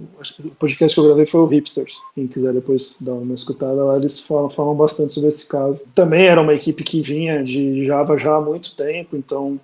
O 0.45 0.51
podcast 0.57 0.95
que 0.95 1.01
eu 1.01 1.07
gravei 1.07 1.27
foi 1.27 1.41
o 1.41 1.47
Hipsters. 1.47 2.01
Quem 2.15 2.27
quiser 2.27 2.53
depois 2.53 2.99
dar 3.01 3.15
uma 3.15 3.35
escutada 3.35 3.85
lá, 3.85 3.97
eles 3.97 4.21
falam, 4.21 4.49
falam 4.49 4.75
bastante 4.75 5.13
sobre 5.13 5.29
esse 5.29 5.47
caso. 5.47 5.81
Também 5.95 6.27
era 6.27 6.41
uma 6.41 6.55
equipe 6.55 6.85
que 6.85 7.01
vinha 7.01 7.43
de 7.43 7.87
Java 7.87 8.17
já 8.17 8.37
há 8.37 8.41
muito 8.41 8.77
tempo, 8.77 9.17
então 9.17 9.59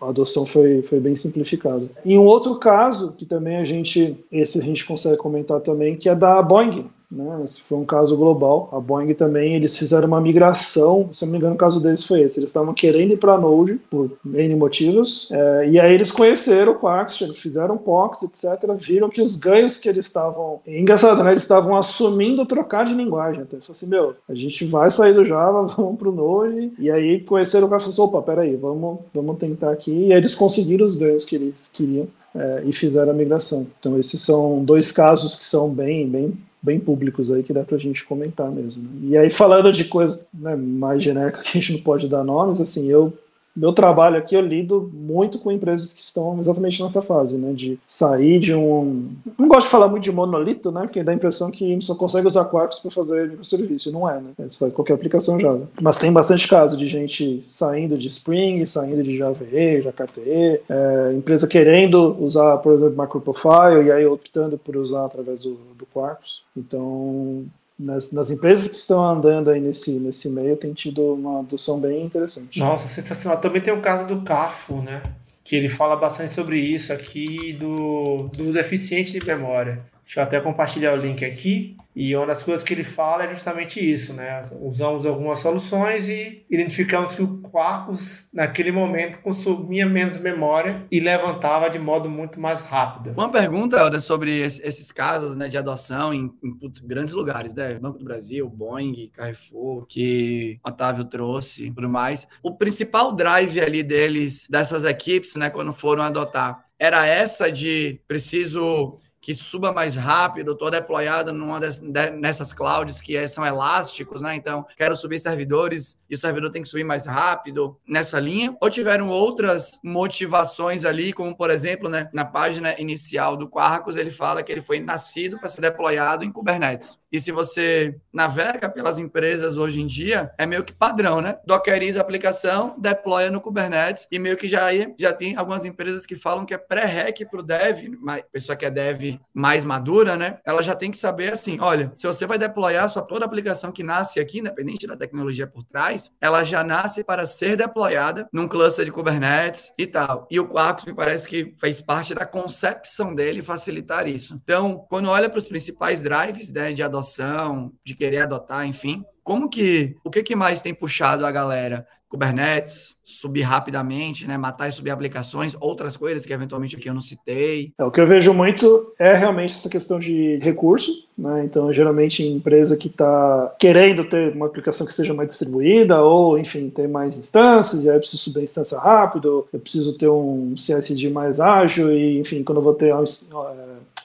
a 0.00 0.08
adoção 0.08 0.44
foi, 0.44 0.82
foi 0.82 1.00
bem 1.00 1.16
simplificada. 1.16 1.86
E 2.04 2.16
um 2.18 2.24
outro 2.24 2.56
caso, 2.56 3.12
que 3.12 3.24
também 3.24 3.56
a 3.56 3.64
gente, 3.64 4.16
esse 4.30 4.58
a 4.58 4.62
gente 4.62 4.84
consegue 4.84 5.16
comentar 5.16 5.60
também, 5.60 5.96
que 5.96 6.08
é 6.08 6.14
da 6.14 6.42
Boeing. 6.42 6.86
Né? 7.14 7.42
Esse 7.44 7.60
foi 7.62 7.78
um 7.78 7.84
caso 7.84 8.16
global. 8.16 8.68
A 8.72 8.80
Boeing 8.80 9.14
também, 9.14 9.54
eles 9.54 9.78
fizeram 9.78 10.08
uma 10.08 10.20
migração, 10.20 11.08
se 11.12 11.24
não 11.24 11.32
me 11.32 11.38
engano, 11.38 11.54
o 11.54 11.58
caso 11.58 11.80
deles 11.80 12.02
foi 12.04 12.22
esse. 12.22 12.40
Eles 12.40 12.50
estavam 12.50 12.74
querendo 12.74 13.12
ir 13.12 13.16
para 13.16 13.38
Node 13.38 13.74
por 13.88 14.10
N 14.32 14.56
motivos, 14.56 15.30
é, 15.30 15.68
e 15.68 15.80
aí 15.80 15.94
eles 15.94 16.10
conheceram 16.10 16.72
o 16.72 16.74
Quarks, 16.74 17.18
fizeram 17.36 17.78
POCs, 17.78 18.22
etc. 18.24 18.70
Viram 18.76 19.08
que 19.08 19.22
os 19.22 19.36
ganhos 19.36 19.76
que 19.76 19.88
eles 19.88 20.06
estavam. 20.06 20.60
Engraçado, 20.66 21.22
né? 21.22 21.30
Eles 21.30 21.44
estavam 21.44 21.76
assumindo 21.76 22.44
trocar 22.44 22.84
de 22.84 22.94
linguagem. 22.94 23.42
Então, 23.42 23.58
eles 23.58 23.70
assim: 23.70 23.88
meu, 23.88 24.16
a 24.28 24.34
gente 24.34 24.64
vai 24.64 24.90
sair 24.90 25.14
do 25.14 25.24
Java, 25.24 25.66
vamos 25.76 25.98
para 25.98 26.08
o 26.08 26.12
Node, 26.12 26.72
e 26.78 26.90
aí 26.90 27.20
conheceram 27.20 27.66
o 27.66 27.70
Quarks 27.70 27.86
e 27.86 27.96
falaram 27.96 28.10
assim: 28.10 28.18
opa, 28.18 28.26
peraí, 28.26 28.56
vamos, 28.56 28.98
vamos 29.14 29.38
tentar 29.38 29.70
aqui. 29.70 29.92
E 29.92 30.12
aí 30.12 30.18
eles 30.18 30.34
conseguiram 30.34 30.84
os 30.84 30.96
ganhos 30.96 31.24
que 31.24 31.36
eles 31.36 31.68
queriam. 31.68 32.08
É, 32.36 32.64
e 32.66 32.72
fizeram 32.72 33.12
a 33.12 33.14
migração. 33.14 33.68
Então 33.78 33.96
esses 33.96 34.20
são 34.20 34.64
dois 34.64 34.90
casos 34.90 35.36
que 35.36 35.44
são 35.44 35.72
bem, 35.72 36.08
bem 36.08 36.36
bem 36.64 36.80
públicos 36.80 37.30
aí 37.30 37.42
que 37.42 37.52
dá 37.52 37.62
pra 37.62 37.76
gente 37.76 38.04
comentar 38.04 38.50
mesmo. 38.50 38.82
Né? 38.82 39.10
E 39.10 39.16
aí, 39.18 39.28
falando 39.28 39.70
de 39.70 39.84
coisas 39.84 40.26
né, 40.32 40.56
mais 40.56 41.04
genéricas 41.04 41.42
que 41.42 41.58
a 41.58 41.60
gente 41.60 41.74
não 41.74 41.80
pode 41.80 42.08
dar 42.08 42.24
nomes, 42.24 42.58
assim, 42.58 42.90
eu 42.90 43.12
meu 43.56 43.72
trabalho 43.72 44.16
aqui 44.16 44.34
eu 44.34 44.40
lido 44.40 44.90
muito 44.92 45.38
com 45.38 45.52
empresas 45.52 45.92
que 45.92 46.02
estão 46.02 46.40
exatamente 46.40 46.82
nessa 46.82 47.00
fase, 47.00 47.36
né? 47.36 47.52
De 47.52 47.78
sair 47.86 48.40
de 48.40 48.54
um. 48.54 49.10
Não 49.38 49.46
gosto 49.46 49.66
de 49.66 49.70
falar 49.70 49.88
muito 49.88 50.02
de 50.02 50.12
monolito, 50.12 50.72
né? 50.72 50.82
Porque 50.82 51.02
dá 51.02 51.12
a 51.12 51.14
impressão 51.14 51.50
que 51.50 51.80
só 51.80 51.94
consegue 51.94 52.26
usar 52.26 52.46
Quarkus 52.46 52.80
para 52.80 52.90
fazer 52.90 53.28
microserviço. 53.28 53.92
Não 53.92 54.08
é, 54.08 54.20
né? 54.20 54.30
Você 54.38 54.58
faz 54.58 54.72
qualquer 54.72 54.94
aplicação 54.94 55.38
Java. 55.38 55.68
Mas 55.80 55.96
tem 55.96 56.12
bastante 56.12 56.48
caso 56.48 56.76
de 56.76 56.88
gente 56.88 57.44
saindo 57.48 57.96
de 57.96 58.08
Spring, 58.08 58.66
saindo 58.66 59.02
de 59.02 59.16
Java 59.16 59.44
E, 59.52 59.80
Jakarta 59.82 60.20
E, 60.20 60.60
é, 60.68 61.12
empresa 61.14 61.46
querendo 61.46 62.16
usar, 62.18 62.58
por 62.58 62.72
exemplo, 62.72 62.96
Macroprofile 62.96 63.86
e 63.86 63.92
aí 63.92 64.06
optando 64.06 64.58
por 64.58 64.76
usar 64.76 65.04
através 65.04 65.42
do, 65.42 65.56
do 65.76 65.86
Quarkus. 65.86 66.42
Então, 66.56 67.44
nas, 67.78 68.12
nas, 68.12 68.30
empresas 68.30 68.68
que 68.68 68.76
estão 68.76 69.04
andando 69.04 69.50
aí 69.50 69.60
nesse, 69.60 69.98
nesse 69.98 70.28
meio 70.30 70.56
tem 70.56 70.72
tido 70.72 71.14
uma 71.14 71.40
adoção 71.40 71.80
bem 71.80 72.04
interessante. 72.04 72.58
Nossa, 72.58 72.86
sensacional. 72.86 73.40
Também 73.40 73.60
tem 73.60 73.72
o 73.72 73.80
caso 73.80 74.06
do 74.06 74.22
Carrefour, 74.22 74.82
né? 74.82 75.02
Que 75.42 75.56
ele 75.56 75.68
fala 75.68 75.96
bastante 75.96 76.32
sobre 76.32 76.58
isso 76.58 76.92
aqui, 76.92 77.52
do, 77.52 78.28
do 78.32 78.44
uso 78.44 78.58
eficiente 78.58 79.18
de 79.18 79.26
memória. 79.26 79.82
Deixa 80.04 80.20
eu 80.20 80.24
até 80.24 80.40
compartilhar 80.40 80.94
o 80.94 80.96
link 80.96 81.24
aqui. 81.24 81.76
E 81.94 82.14
uma 82.16 82.26
das 82.26 82.42
coisas 82.42 82.64
que 82.64 82.74
ele 82.74 82.82
fala 82.82 83.24
é 83.24 83.28
justamente 83.28 83.78
isso, 83.78 84.14
né? 84.14 84.42
Usamos 84.60 85.06
algumas 85.06 85.38
soluções 85.38 86.08
e 86.08 86.44
identificamos 86.50 87.14
que 87.14 87.22
o 87.22 87.38
Quarkus, 87.38 88.28
naquele 88.32 88.72
momento, 88.72 89.20
consumia 89.20 89.86
menos 89.86 90.18
memória 90.18 90.84
e 90.90 90.98
levantava 90.98 91.70
de 91.70 91.78
modo 91.78 92.10
muito 92.10 92.40
mais 92.40 92.62
rápido. 92.62 93.12
Uma 93.12 93.30
pergunta, 93.30 93.76
Helder, 93.76 94.00
sobre 94.00 94.40
esses 94.40 94.90
casos 94.90 95.36
né, 95.36 95.48
de 95.48 95.56
adoção 95.56 96.12
em, 96.12 96.32
em 96.42 96.58
grandes 96.82 97.14
lugares, 97.14 97.54
né? 97.54 97.78
Banco 97.78 97.98
do 97.98 98.04
Brasil, 98.04 98.48
Boeing, 98.48 99.10
Carrefour, 99.12 99.86
que 99.86 100.58
Otávio 100.64 101.04
trouxe 101.04 101.70
tudo 101.70 101.88
mais. 101.88 102.26
O 102.42 102.56
principal 102.56 103.12
drive 103.12 103.60
ali 103.60 103.82
deles, 103.82 104.46
dessas 104.48 104.84
equipes, 104.84 105.34
né, 105.36 105.50
quando 105.50 105.72
foram 105.72 106.02
adotar, 106.02 106.64
era 106.78 107.06
essa 107.06 107.50
de 107.50 108.00
preciso 108.06 108.98
que 109.24 109.34
suba 109.34 109.72
mais 109.72 109.96
rápido, 109.96 110.52
estou 110.52 110.70
deployado 110.70 111.32
numa 111.32 111.58
dessas, 111.58 111.80
nessas 112.12 112.52
clouds 112.52 113.00
que 113.00 113.16
é, 113.16 113.26
são 113.26 113.44
elásticos, 113.44 114.20
né? 114.20 114.36
Então, 114.36 114.66
quero 114.76 114.94
subir 114.94 115.18
servidores 115.18 115.98
o 116.14 116.18
servidor 116.18 116.50
tem 116.50 116.62
que 116.62 116.68
subir 116.68 116.84
mais 116.84 117.06
rápido 117.06 117.76
nessa 117.86 118.18
linha. 118.18 118.56
Ou 118.60 118.70
tiveram 118.70 119.08
outras 119.08 119.72
motivações 119.82 120.84
ali, 120.84 121.12
como 121.12 121.36
por 121.36 121.50
exemplo, 121.50 121.88
né, 121.88 122.08
na 122.12 122.24
página 122.24 122.78
inicial 122.80 123.36
do 123.36 123.48
Quarkus, 123.48 123.96
ele 123.96 124.10
fala 124.10 124.42
que 124.42 124.52
ele 124.52 124.62
foi 124.62 124.80
nascido 124.80 125.38
para 125.38 125.48
ser 125.48 125.60
deployado 125.60 126.24
em 126.24 126.32
Kubernetes. 126.32 126.98
E 127.14 127.20
se 127.20 127.30
você 127.30 127.96
navega 128.12 128.68
pelas 128.68 128.98
empresas 128.98 129.56
hoje 129.56 129.80
em 129.80 129.86
dia, 129.86 130.32
é 130.36 130.44
meio 130.44 130.64
que 130.64 130.72
padrão, 130.72 131.20
né? 131.20 131.38
Dockeriza 131.46 132.00
a 132.00 132.02
aplicação, 132.02 132.74
deploya 132.76 133.30
no 133.30 133.40
Kubernetes 133.40 134.08
e 134.10 134.18
meio 134.18 134.36
que 134.36 134.48
já, 134.48 134.66
já 134.98 135.12
tem 135.12 135.36
algumas 135.36 135.64
empresas 135.64 136.04
que 136.04 136.16
falam 136.16 136.44
que 136.44 136.52
é 136.52 136.58
pré-rec 136.58 137.24
para 137.30 137.38
o 137.38 137.42
dev, 137.42 137.84
pessoa 138.32 138.56
que 138.56 138.66
é 138.66 138.70
dev 138.70 139.20
mais 139.32 139.64
madura, 139.64 140.16
né? 140.16 140.38
Ela 140.44 140.60
já 140.60 140.74
tem 140.74 140.90
que 140.90 140.96
saber 140.96 141.32
assim, 141.32 141.60
olha, 141.60 141.92
se 141.94 142.04
você 142.04 142.26
vai 142.26 142.36
deployar 142.36 142.88
sua 142.88 143.02
toda 143.02 143.24
aplicação 143.24 143.70
que 143.70 143.84
nasce 143.84 144.18
aqui, 144.18 144.40
independente 144.40 144.84
da 144.84 144.96
tecnologia 144.96 145.46
por 145.46 145.62
trás, 145.62 146.03
ela 146.20 146.44
já 146.44 146.62
nasce 146.64 147.04
para 147.04 147.26
ser 147.26 147.56
deployada 147.56 148.28
num 148.32 148.48
cluster 148.48 148.84
de 148.84 148.92
Kubernetes 148.92 149.72
e 149.78 149.86
tal. 149.86 150.26
E 150.30 150.38
o 150.40 150.48
Quarkus 150.48 150.84
me 150.84 150.94
parece 150.94 151.28
que 151.28 151.54
fez 151.58 151.80
parte 151.80 152.14
da 152.14 152.26
concepção 152.26 153.14
dele 153.14 153.42
facilitar 153.42 154.08
isso. 154.08 154.40
Então, 154.42 154.84
quando 154.88 155.08
olha 155.08 155.28
para 155.28 155.38
os 155.38 155.48
principais 155.48 156.02
drives 156.02 156.52
né, 156.52 156.72
de 156.72 156.82
adoção 156.82 157.72
de 157.84 157.94
querer 157.94 158.22
adotar, 158.22 158.66
enfim. 158.66 159.04
Como 159.22 159.48
que, 159.48 159.96
o 160.04 160.10
que, 160.10 160.22
que 160.22 160.36
mais 160.36 160.60
tem 160.60 160.74
puxado 160.74 161.24
a 161.24 161.32
galera? 161.32 161.86
Kubernetes, 162.14 162.94
subir 163.02 163.42
rapidamente, 163.42 164.24
né? 164.26 164.38
Matar 164.38 164.68
e 164.68 164.72
subir 164.72 164.90
aplicações, 164.90 165.56
outras 165.60 165.96
coisas 165.96 166.24
que 166.24 166.32
eventualmente 166.32 166.76
aqui 166.76 166.88
eu 166.88 166.94
não 166.94 167.00
citei. 167.00 167.72
É, 167.76 167.84
o 167.84 167.90
que 167.90 168.00
eu 168.00 168.06
vejo 168.06 168.32
muito 168.32 168.92
é 168.98 169.14
realmente 169.14 169.52
essa 169.52 169.68
questão 169.68 169.98
de 169.98 170.38
recurso, 170.40 170.92
né? 171.18 171.44
Então, 171.44 171.72
geralmente, 171.72 172.24
empresa 172.24 172.76
que 172.76 172.86
está 172.86 173.52
querendo 173.58 174.04
ter 174.04 174.32
uma 174.32 174.46
aplicação 174.46 174.86
que 174.86 174.92
seja 174.92 175.12
mais 175.12 175.28
distribuída, 175.28 176.02
ou, 176.02 176.38
enfim, 176.38 176.70
ter 176.70 176.88
mais 176.88 177.18
instâncias, 177.18 177.84
e 177.84 177.90
aí 177.90 177.96
eu 177.96 178.00
preciso 178.00 178.22
subir 178.22 178.40
a 178.40 178.44
instância 178.44 178.78
rápido, 178.78 179.48
eu 179.52 179.58
preciso 179.58 179.98
ter 179.98 180.08
um 180.08 180.54
CSD 180.54 181.10
mais 181.10 181.40
ágil, 181.40 181.92
e, 181.92 182.20
enfim, 182.20 182.44
quando 182.44 182.58
eu 182.58 182.64
vou 182.64 182.74
ter 182.74 182.92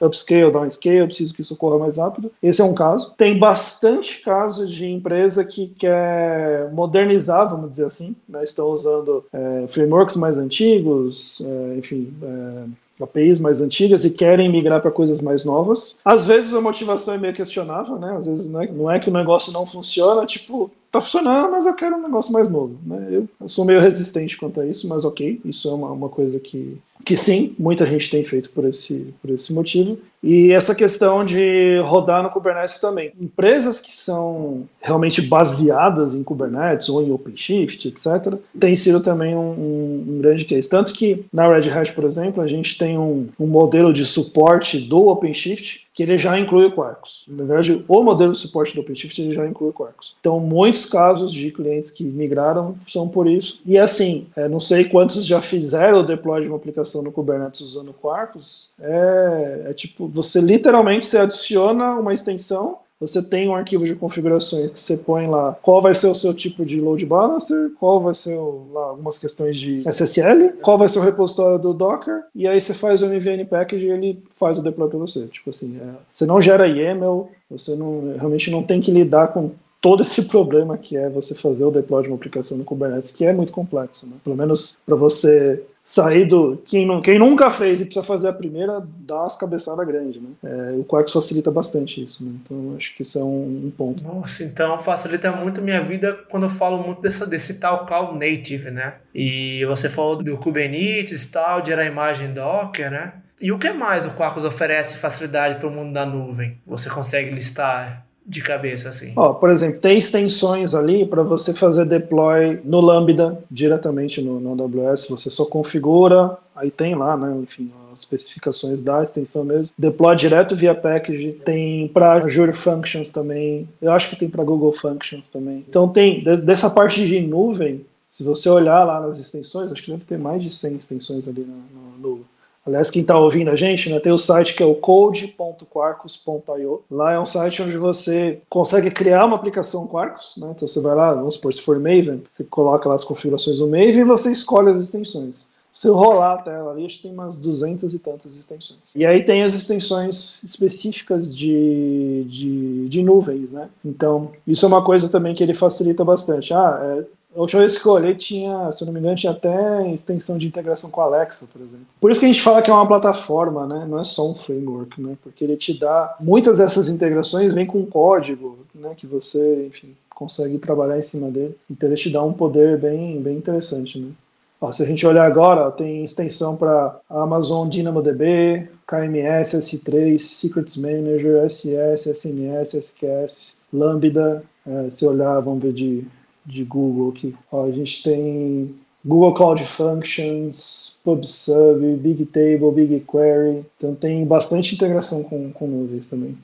upscale, 0.02 0.52
downscale, 0.52 0.98
eu 0.98 1.08
preciso 1.08 1.34
que 1.34 1.42
isso 1.42 1.54
ocorra 1.54 1.78
mais 1.78 1.98
rápido. 1.98 2.32
Esse 2.42 2.62
é 2.62 2.66
um 2.66 2.74
caso. 2.74 3.14
Tem 3.18 3.38
bastante 3.38 4.22
caso 4.22 4.68
de 4.68 4.86
empresa 4.86 5.44
que 5.44 5.68
quer 5.68 6.72
modernizar, 6.72 7.50
vamos 7.50 7.70
dizer 7.70 7.86
assim, 7.86 8.16
né? 8.28 8.44
estão 8.44 8.70
usando 8.70 9.26
é, 9.34 9.66
frameworks 9.68 10.16
mais 10.16 10.38
antigos, 10.38 11.42
é, 11.46 11.78
enfim. 11.78 12.14
É, 12.22 12.90
APIs 13.02 13.40
mais 13.40 13.62
antigas 13.62 14.04
e 14.04 14.12
querem 14.12 14.52
migrar 14.52 14.82
para 14.82 14.92
coisas 14.92 15.22
mais 15.22 15.46
novas. 15.46 16.02
Às 16.04 16.28
vezes 16.28 16.54
a 16.54 16.62
motivação 16.62 17.14
é 17.14 17.18
meio 17.18 17.34
questionável, 17.34 17.98
né? 17.98 18.14
Às 18.18 18.26
vezes 18.26 18.50
não 18.50 18.62
é, 18.62 18.68
não 18.70 18.92
é 18.92 19.00
que 19.00 19.10
o 19.10 19.14
negócio 19.14 19.54
não 19.54 19.66
funciona, 19.66 20.26
tipo, 20.26 20.70
tá 20.92 21.00
funcionando, 21.00 21.52
mas 21.52 21.66
eu 21.66 21.74
quero 21.74 21.96
um 21.96 22.02
negócio 22.02 22.34
mais 22.34 22.50
novo. 22.50 22.78
Né? 22.86 23.08
Eu, 23.10 23.30
eu, 23.40 23.50
sou 23.50 23.64
meio 23.64 23.80
resistente 23.80 24.38
quanto 24.38 24.60
a 24.60 24.66
isso, 24.66 24.88
mas 24.88 25.06
ok, 25.06 25.40
isso 25.46 25.70
é 25.70 25.74
uma, 25.74 25.92
uma 25.92 26.10
coisa 26.10 26.40
que, 26.40 26.78
que 27.10 27.18
sim, 27.18 27.56
muita 27.58 27.88
gente 27.88 28.08
tem 28.08 28.24
feito 28.24 28.52
por 28.52 28.66
esse, 28.66 29.12
por 29.20 29.32
esse 29.32 29.52
motivo. 29.52 29.98
E 30.22 30.52
essa 30.52 30.76
questão 30.76 31.26
de 31.26 31.80
rodar 31.80 32.22
no 32.22 32.30
Kubernetes 32.30 32.78
também. 32.78 33.12
Empresas 33.20 33.82
que 33.82 33.92
são 33.92 34.68
realmente 34.80 35.20
baseadas 35.20 36.14
em 36.14 36.22
Kubernetes 36.22 36.88
ou 36.88 37.02
em 37.02 37.12
OpenShift, 37.12 37.88
etc., 37.88 38.36
tem 38.60 38.76
sido 38.76 39.02
também 39.02 39.36
um, 39.36 39.40
um, 39.40 40.06
um 40.08 40.22
grande 40.22 40.46
case. 40.46 40.70
Tanto 40.70 40.94
que 40.94 41.26
na 41.34 41.52
Red 41.52 41.68
Hat, 41.72 41.94
por 41.94 42.04
exemplo, 42.04 42.44
a 42.44 42.48
gente 42.48 42.78
tem 42.78 42.96
um, 42.96 43.28
um 43.40 43.48
modelo 43.48 43.92
de 43.92 44.06
suporte 44.06 44.78
do 44.78 45.08
OpenShift 45.08 45.88
que 46.00 46.04
ele 46.04 46.18
já 46.18 46.40
inclui 46.40 46.68
o 46.68 46.72
Quarkus. 46.72 47.26
Na 47.28 47.44
verdade, 47.44 47.84
o 47.86 48.02
modelo 48.02 48.32
de 48.32 48.38
suporte 48.38 48.74
do 48.74 48.80
OpenShift 48.80 49.22
ele 49.22 49.36
já 49.36 49.46
inclui 49.46 49.72
o 49.72 49.74
Quarkus. 49.74 50.16
Então, 50.22 50.40
muitos 50.40 50.86
casos 50.86 51.30
de 51.34 51.52
clientes 51.52 51.92
que 51.92 52.06
migraram 52.06 52.74
são 52.88 53.06
por 53.06 53.28
isso. 53.28 53.60
E 53.66 53.78
assim, 53.78 54.26
é, 54.34 54.48
não 54.48 54.62
sei 54.62 54.86
quantos 54.86 55.26
já 55.26 55.42
fizeram 55.42 56.00
o 56.00 56.04
deploy 56.04 56.44
de 56.44 56.48
uma 56.48 56.56
aplicação 56.56 57.04
no 57.04 57.12
Kubernetes 57.12 57.60
usando 57.60 57.90
o 57.90 57.94
Quarkus. 57.94 58.70
É, 58.80 59.64
é 59.72 59.74
tipo, 59.74 60.08
você 60.08 60.40
literalmente 60.40 61.06
você 61.06 61.18
adiciona 61.18 61.96
uma 61.96 62.14
extensão 62.14 62.78
você 63.00 63.22
tem 63.22 63.48
um 63.48 63.56
arquivo 63.56 63.86
de 63.86 63.96
configurações 63.96 64.72
que 64.72 64.80
você 64.80 64.98
põe 64.98 65.28
lá 65.28 65.58
qual 65.62 65.82
vai 65.82 65.94
ser 65.94 66.08
o 66.08 66.16
seu 66.16 66.34
tipo 66.34 66.66
de 66.66 66.82
load 66.82 67.06
balancer, 67.06 67.72
qual 67.80 68.02
vai 68.02 68.14
ser 68.14 68.36
o, 68.36 68.68
lá, 68.74 68.82
algumas 68.88 69.18
questões 69.18 69.58
de 69.58 69.78
SSL, 69.78 70.54
qual 70.62 70.78
vai 70.78 70.90
ser 70.90 71.00
o 71.00 71.04
repositório 71.04 71.58
do 71.58 71.74
Docker, 71.74 72.24
e 72.36 72.48
aí 72.48 72.60
você 72.60 72.74
faz 72.74 73.02
o 73.02 73.08
MVN 73.08 73.46
package 73.46 73.86
e 73.86 73.92
ele 73.92 74.24
faz 74.36 74.58
o 74.58 74.64
deploy 74.64 74.90
para 74.90 75.00
você. 75.00 75.28
Tipo 75.28 75.50
assim, 75.50 75.78
é, 75.82 75.86
você 76.12 76.26
não 76.26 76.42
gera 76.42 76.68
YAML, 76.68 77.30
você 77.50 77.76
não, 77.76 78.16
realmente 78.18 78.52
não 78.52 78.64
tem 78.64 78.82
que 78.82 78.92
lidar 78.92 79.30
com 79.30 79.52
todo 79.82 80.02
esse 80.02 80.24
problema 80.30 80.78
que 80.78 80.98
é 80.98 81.10
você 81.10 81.34
fazer 81.34 81.66
o 81.66 81.72
deploy 81.72 82.04
de 82.04 82.10
uma 82.10 82.16
aplicação 82.16 82.58
no 82.58 82.66
Kubernetes, 82.66 83.12
que 83.12 83.26
é 83.26 83.34
muito 83.34 83.54
complexo, 83.54 84.06
né? 84.06 84.14
Pelo 84.24 84.36
menos 84.36 84.80
para 84.86 84.96
você 84.96 85.64
sair 85.90 86.26
do. 86.26 86.62
Quem, 86.66 86.86
não, 86.86 87.02
quem 87.02 87.18
nunca 87.18 87.50
fez 87.50 87.82
e 87.82 87.86
precisa 87.86 88.06
fazer 88.06 88.28
a 88.28 88.34
primeira, 88.34 88.80
dá 89.00 89.22
umas 89.22 89.36
cabeçadas 89.36 89.88
grandes, 89.88 90.22
né? 90.22 90.30
É, 90.44 90.74
o 90.74 90.84
Quarks 90.84 91.12
facilita 91.12 91.50
bastante 91.50 92.04
isso, 92.04 92.24
né? 92.24 92.32
Então 92.44 92.76
acho 92.78 92.96
que 92.96 93.02
isso 93.02 93.18
é 93.18 93.24
um, 93.24 93.66
um, 93.66 93.74
ponto. 93.76 94.04
Nossa, 94.04 94.44
então 94.44 94.78
facilita 94.78 95.32
muito 95.32 95.64
minha 95.64 95.82
vida 95.82 96.14
quando 96.30 96.44
eu 96.44 96.50
falo 96.50 96.84
muito 96.84 97.02
dessa, 97.02 97.26
desse 97.26 97.56
tal 97.56 97.88
Cloud 97.88 98.14
Native, 98.14 98.70
né? 98.70 98.98
E 99.16 99.66
você 99.66 99.90
falou 99.90 100.18
do 100.18 100.38
Kubernetes 100.38 101.26
tal, 101.26 101.66
gerar 101.66 101.86
imagem 101.86 102.34
Docker, 102.34 102.92
né? 102.92 103.14
E 103.42 103.52
o 103.52 103.58
que 103.58 103.72
mais 103.72 104.06
o 104.06 104.12
Quarkus 104.12 104.46
oferece 104.46 104.98
facilidade 104.98 105.56
para 105.56 105.68
o 105.68 105.72
mundo 105.72 105.92
da 105.92 106.06
nuvem? 106.06 106.56
Você 106.68 106.88
consegue 106.88 107.32
listar 107.32 108.06
de 108.30 108.42
cabeça, 108.44 108.90
assim? 108.90 109.12
Ó, 109.16 109.34
por 109.34 109.50
exemplo, 109.50 109.80
tem 109.80 109.98
extensões 109.98 110.76
ali 110.76 111.04
para 111.04 111.24
você 111.24 111.52
fazer 111.52 111.84
deploy 111.84 112.60
no 112.64 112.80
Lambda, 112.80 113.40
diretamente 113.50 114.22
no, 114.22 114.40
no 114.40 114.52
AWS, 114.52 115.08
você 115.10 115.32
só 115.32 115.46
configura, 115.46 116.38
aí 116.56 116.70
tem 116.70 116.94
lá, 116.94 117.18
né, 117.18 117.36
enfim, 117.42 117.72
as 117.92 118.02
especificações 118.02 118.80
da 118.82 119.02
extensão 119.02 119.44
mesmo. 119.44 119.74
Deploy 119.76 120.16
direto 120.16 120.56
via 120.56 120.76
package, 120.76 121.40
tem 121.44 121.88
para 121.88 122.24
Azure 122.24 122.54
Functions 122.54 123.10
também, 123.10 123.68
eu 123.82 123.92
acho 123.92 124.12
que 124.12 124.16
tem 124.16 124.30
para 124.30 124.44
Google 124.44 124.74
Functions 124.74 125.28
também. 125.28 125.66
Então 125.68 125.90
tem, 125.90 126.24
dessa 126.24 126.70
parte 126.70 127.08
de 127.08 127.20
nuvem, 127.20 127.84
se 128.12 128.24
você 128.24 128.48
olhar 128.48 128.84
lá 128.84 129.00
nas 129.02 129.20
extensões, 129.20 129.72
acho 129.72 129.82
que 129.82 129.90
deve 129.90 130.06
ter 130.06 130.20
mais 130.20 130.44
de 130.44 130.52
100 130.52 130.76
extensões 130.76 131.28
ali 131.28 131.42
no, 131.42 131.56
no, 131.56 132.18
no 132.18 132.26
Aliás, 132.70 132.92
quem 132.92 133.02
está 133.02 133.20
ouvindo 133.20 133.50
a 133.50 133.56
gente, 133.56 133.90
né, 133.90 134.00
tem 134.00 134.12
o 134.12 134.18
site 134.18 134.56
que 134.56 134.62
é 134.62 134.66
o 134.66 134.76
code.quarkus.io. 134.76 136.84
Lá 136.90 137.14
é 137.14 137.20
um 137.20 137.26
site 137.26 137.64
onde 137.64 137.78
você 137.78 138.40
consegue 138.48 138.92
criar 138.92 139.26
uma 139.26 139.36
aplicação 139.36 139.88
Quarkus. 139.88 140.36
Né? 140.38 140.48
Então 140.56 140.68
você 140.68 140.80
vai 140.80 140.96
lá, 140.96 141.14
vamos 141.14 141.34
supor, 141.34 141.54
se 141.54 141.62
for 141.62 141.80
Maven, 141.80 142.24
você 142.32 142.44
coloca 142.44 142.88
lá 142.88 142.96
as 142.96 143.04
configurações 143.04 143.58
do 143.58 143.68
Maven 143.68 144.00
e 144.00 144.04
você 144.04 144.32
escolhe 144.32 144.70
as 144.70 144.78
extensões. 144.78 145.48
Se 145.72 145.88
eu 145.88 145.96
rolar 145.96 146.34
a 146.34 146.42
tela 146.42 146.72
ali, 146.72 146.86
acho 146.86 146.98
que 146.98 147.04
tem 147.04 147.12
umas 147.12 147.36
200 147.36 147.94
e 147.94 148.00
tantas 148.00 148.36
extensões. 148.36 148.80
E 148.96 149.06
aí 149.06 149.24
tem 149.24 149.44
as 149.44 149.54
extensões 149.54 150.44
específicas 150.44 151.36
de, 151.36 152.26
de, 152.28 152.90
de 152.90 153.04
nuvens, 153.04 153.52
né? 153.52 153.70
Então, 153.86 154.32
isso 154.48 154.66
é 154.66 154.68
uma 154.68 154.84
coisa 154.84 155.10
também 155.10 155.36
que 155.36 155.44
ele 155.44 155.54
facilita 155.54 156.04
bastante. 156.04 156.54
Ah, 156.54 156.80
é, 156.82 157.04
a 157.36 157.40
última 157.40 157.62
vez 157.62 157.78
que 157.78 157.86
eu 157.86 157.92
olhei 157.92 158.16
tinha, 158.16 158.72
se 158.72 158.82
eu 158.82 158.88
não 158.88 158.94
me 158.94 159.00
engano, 159.00 159.16
tinha 159.16 159.32
até 159.32 159.92
extensão 159.92 160.38
de 160.38 160.48
integração 160.48 160.90
com 160.90 161.00
a 161.00 161.06
Alexa, 161.06 161.48
por 161.52 161.62
exemplo. 161.62 161.86
Por 162.02 162.10
isso 162.10 162.20
que 162.20 162.26
a 162.26 162.30
gente 162.30 162.42
fala 162.42 162.62
que 162.62 162.72
é 162.72 162.74
uma 162.74 162.88
plataforma, 162.88 163.68
né? 163.68 163.86
Não 163.88 164.00
é 164.00 164.04
só 164.04 164.30
um 164.30 164.36
framework, 164.36 165.00
né? 165.00 165.16
Porque 165.22 165.44
ele 165.44 165.56
te 165.56 165.78
dá 165.78 166.16
muitas 166.20 166.58
dessas 166.58 166.90
integrações 166.90 167.54
vêm 167.54 167.68
com 167.68 167.86
código, 167.86 168.58
né? 168.74 168.94
Que 168.98 169.06
você, 169.06 169.68
enfim, 169.68 169.96
consegue 170.10 170.58
trabalhar 170.58 170.98
em 170.98 171.04
cima 171.04 171.30
dele. 171.30 171.56
Então 171.70 171.88
ele 171.88 171.96
te 171.96 172.10
dá 172.10 172.24
um 172.24 172.34
poder 172.34 172.80
bem, 172.80 173.22
bem 173.22 173.38
interessante, 173.38 174.00
né? 174.00 174.12
Ó, 174.60 174.72
se 174.72 174.84
a 174.84 174.86
gente 174.86 175.06
olhar 175.08 175.26
agora, 175.26 175.72
tem 175.72 176.04
extensão 176.04 176.58
para 176.58 177.00
Amazon 177.10 177.70
DynamoDB, 177.70 178.68
KMS, 178.86 179.56
S3, 179.56 180.20
Secrets 180.20 180.76
Manager, 180.76 181.46
SS, 181.50 182.10
SNS, 182.10 182.74
SQS, 182.74 183.58
Lambda. 183.72 184.44
É, 184.68 184.90
se 184.90 185.06
olhar, 185.06 185.40
vamos 185.40 185.64
ver 185.64 185.72
de 185.72 186.06
de 186.50 186.64
Google 186.64 187.14
aqui. 187.16 187.36
Ó, 187.52 187.66
a 187.66 187.72
gente 187.72 188.04
tem 188.04 188.76
Google 189.06 189.34
Cloud 189.34 189.64
Functions, 189.64 191.00
PubSub, 191.04 191.96
BigTable, 191.98 192.72
BigQuery. 192.72 193.66
Então 193.78 193.96
tem 193.96 194.26
bastante 194.26 194.76
integração 194.76 195.24
com, 195.24 195.52
com 195.52 195.68
nuvens 195.68 196.10
também. 196.10 196.38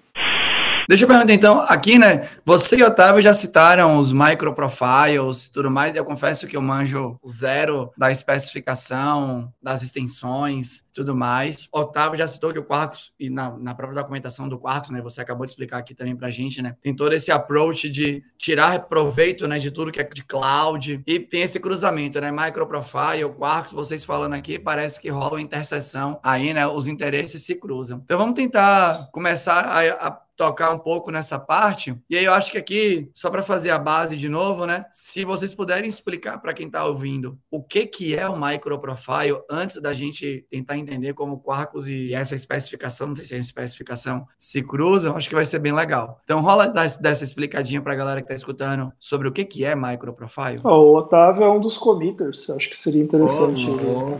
Deixa 0.87 1.03
eu 1.03 1.07
perguntar 1.07 1.33
então, 1.33 1.61
aqui, 1.61 1.97
né? 1.97 2.29
Você 2.45 2.77
e 2.77 2.83
Otávio 2.83 3.19
já 3.19 3.33
citaram 3.33 3.97
os 3.97 4.13
microprofiles 4.13 5.47
e 5.47 5.51
tudo 5.51 5.71
mais. 5.71 5.95
Eu 5.95 6.05
confesso 6.05 6.45
que 6.45 6.55
eu 6.55 6.61
manjo 6.61 7.19
zero 7.27 7.91
da 7.97 8.11
especificação, 8.11 9.51
das 9.61 9.81
extensões, 9.81 10.87
tudo 10.93 11.15
mais. 11.15 11.67
Otávio 11.71 12.19
já 12.19 12.27
citou 12.27 12.53
que 12.53 12.59
o 12.59 12.63
Quarkus, 12.63 13.13
e 13.19 13.31
na, 13.31 13.57
na 13.57 13.73
própria 13.73 13.99
documentação 14.01 14.47
do 14.47 14.59
Quarkus, 14.59 14.91
né? 14.91 15.01
Você 15.01 15.21
acabou 15.21 15.45
de 15.45 15.53
explicar 15.53 15.79
aqui 15.79 15.95
também 15.95 16.15
pra 16.15 16.29
gente, 16.29 16.61
né? 16.61 16.75
Tem 16.83 16.95
todo 16.95 17.13
esse 17.13 17.31
approach 17.31 17.89
de 17.89 18.23
tirar 18.37 18.87
proveito, 18.87 19.47
né? 19.47 19.57
De 19.57 19.71
tudo 19.71 19.91
que 19.91 19.99
é 19.99 20.03
de 20.03 20.23
cloud. 20.23 21.01
E 21.07 21.19
tem 21.19 21.41
esse 21.41 21.59
cruzamento, 21.59 22.21
né? 22.21 22.31
Microprofile, 22.31 23.27
Quarkus, 23.35 23.73
vocês 23.73 24.03
falando 24.03 24.33
aqui, 24.33 24.59
parece 24.59 25.01
que 25.01 25.09
rola 25.09 25.33
uma 25.33 25.41
interseção 25.41 26.19
aí, 26.21 26.53
né? 26.53 26.67
Os 26.67 26.87
interesses 26.87 27.41
se 27.41 27.55
cruzam. 27.55 28.01
Então 28.05 28.19
vamos 28.19 28.35
tentar 28.35 29.09
começar 29.11 29.61
a, 29.61 30.07
a 30.07 30.24
tocar 30.35 30.71
um 30.71 30.79
pouco 30.79 31.11
nessa 31.11 31.39
parte. 31.39 31.95
E 32.09 32.17
aí 32.17 32.25
eu 32.25 32.33
acho 32.33 32.51
que 32.51 32.57
aqui, 32.57 33.09
só 33.13 33.29
para 33.29 33.43
fazer 33.43 33.69
a 33.71 33.79
base 33.79 34.17
de 34.17 34.29
novo, 34.29 34.65
né? 34.65 34.85
Se 34.91 35.23
vocês 35.23 35.53
puderem 35.53 35.87
explicar 35.87 36.39
para 36.39 36.53
quem 36.53 36.67
está 36.67 36.85
ouvindo 36.85 37.37
o 37.49 37.63
que, 37.63 37.85
que 37.85 38.15
é 38.15 38.27
o 38.27 38.37
microprofile 38.37 39.41
antes 39.49 39.81
da 39.81 39.93
gente 39.93 40.45
tentar 40.49 40.77
entender 40.77 41.13
como 41.13 41.39
Quarkus 41.39 41.87
e 41.87 42.13
essa 42.13 42.35
especificação, 42.35 43.07
não 43.07 43.15
sei 43.15 43.25
se 43.25 43.33
é 43.33 43.37
uma 43.37 43.41
especificação, 43.41 44.27
se 44.37 44.61
cruzam, 44.63 45.15
acho 45.15 45.29
que 45.29 45.35
vai 45.35 45.45
ser 45.45 45.59
bem 45.59 45.73
legal. 45.73 46.19
Então 46.23 46.41
rola 46.41 46.67
dessa 46.67 47.23
explicadinha 47.23 47.81
para 47.81 47.93
a 47.93 47.95
galera 47.95 48.21
que 48.21 48.25
está 48.25 48.35
escutando 48.35 48.91
sobre 48.99 49.27
o 49.27 49.31
que, 49.31 49.45
que 49.45 49.65
é 49.65 49.75
microprofile. 49.75 50.59
Oh, 50.63 50.69
o 50.69 50.97
Otávio 50.97 51.43
é 51.43 51.51
um 51.51 51.59
dos 51.59 51.77
committers, 51.77 52.49
acho 52.49 52.69
que 52.69 52.75
seria 52.75 53.03
interessante. 53.03 53.67
Oh, 53.69 54.19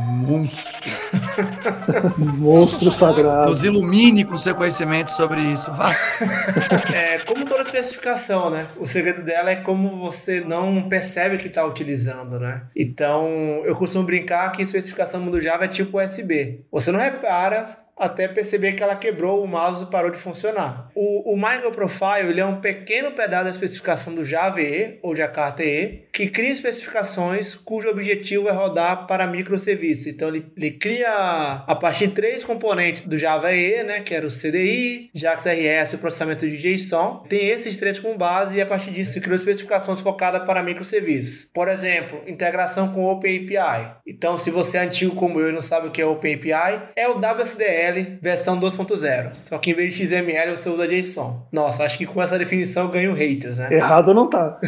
Monstro. 0.00 0.74
Monstro 2.18 2.90
sagrado. 2.90 3.50
Nos 3.50 3.64
ilumine 3.64 4.24
com 4.24 4.36
seu 4.36 4.54
conhecimento 4.54 5.10
sobre 5.10 5.40
isso. 5.40 5.72
Vá. 5.72 5.90
É, 6.92 7.18
como 7.20 7.46
toda 7.46 7.60
especificação, 7.60 8.50
né? 8.50 8.68
O 8.78 8.86
segredo 8.86 9.22
dela 9.22 9.50
é 9.50 9.56
como 9.56 9.98
você 9.98 10.40
não 10.40 10.88
percebe 10.88 11.38
que 11.38 11.48
está 11.48 11.64
utilizando, 11.64 12.38
né? 12.38 12.62
Então, 12.74 13.26
eu 13.64 13.74
costumo 13.74 14.04
brincar 14.04 14.50
que 14.52 14.62
especificação 14.62 15.24
do 15.30 15.40
Java 15.40 15.64
é 15.64 15.68
tipo 15.68 16.00
USB. 16.00 16.64
Você 16.70 16.90
não 16.92 17.00
repara 17.00 17.66
até 17.98 18.28
perceber 18.28 18.74
que 18.74 18.82
ela 18.82 18.94
quebrou 18.94 19.42
o 19.42 19.48
mouse 19.48 19.84
e 19.84 19.86
parou 19.86 20.10
de 20.10 20.18
funcionar. 20.18 20.90
O, 20.94 21.32
o 21.32 21.36
Microprofile 21.36 22.30
ele 22.30 22.40
é 22.40 22.46
um 22.46 22.60
pequeno 22.60 23.12
pedaço 23.12 23.44
da 23.44 23.50
especificação 23.50 24.14
do 24.14 24.24
Java 24.24 24.60
EE 24.60 24.98
ou 25.02 25.16
Jakarta 25.16 25.62
EE 25.62 26.06
que 26.12 26.28
cria 26.28 26.50
especificações 26.50 27.54
cujo 27.54 27.88
objetivo 27.88 28.48
é 28.48 28.52
rodar 28.52 29.06
para 29.06 29.26
microserviços. 29.26 30.06
Então 30.06 30.28
ele, 30.28 30.46
ele 30.56 30.70
cria 30.70 31.64
a 31.66 31.74
partir 31.74 32.08
de 32.08 32.14
três 32.14 32.44
componentes 32.44 33.02
do 33.02 33.16
Java 33.16 33.52
EE, 33.52 33.82
né, 33.82 34.00
que 34.00 34.14
era 34.14 34.26
o 34.26 34.30
CDI, 34.30 35.10
JAX 35.14 35.44
RS 35.46 35.92
e 35.92 35.96
o 35.96 35.98
processamento 35.98 36.48
de 36.48 36.56
JSON. 36.56 37.24
Tem 37.28 37.48
esses 37.48 37.76
três 37.76 37.98
como 37.98 38.16
base 38.16 38.56
e 38.56 38.60
a 38.62 38.66
partir 38.66 38.90
disso 38.90 39.20
criou 39.20 39.36
especificações 39.36 40.00
focadas 40.00 40.44
para 40.44 40.62
microserviços. 40.62 41.50
Por 41.52 41.68
exemplo, 41.68 42.22
integração 42.26 42.92
com 42.92 43.04
OpenAPI. 43.04 43.96
Então, 44.06 44.38
se 44.38 44.50
você 44.50 44.78
é 44.78 44.80
antigo 44.80 45.14
como 45.14 45.40
eu 45.40 45.50
e 45.50 45.52
não 45.52 45.62
sabe 45.62 45.88
o 45.88 45.90
que 45.90 46.00
é 46.00 46.06
OpenAPI, 46.06 46.90
é 46.96 47.08
o 47.08 47.18
WSDL 47.18 47.85
XML 47.86 48.18
versão 48.20 48.58
2.0. 48.58 49.34
Só 49.34 49.58
que 49.58 49.70
em 49.70 49.74
vez 49.74 49.94
de 49.94 50.06
XML 50.06 50.56
você 50.56 50.68
usa 50.68 50.88
JSON. 50.88 51.46
Nossa, 51.52 51.84
acho 51.84 51.98
que 51.98 52.06
com 52.06 52.22
essa 52.22 52.38
definição 52.38 52.84
eu 52.84 52.90
ganho 52.90 53.14
haters, 53.14 53.58
né? 53.58 53.68
Errado 53.70 54.12
não 54.14 54.28
tá. 54.28 54.58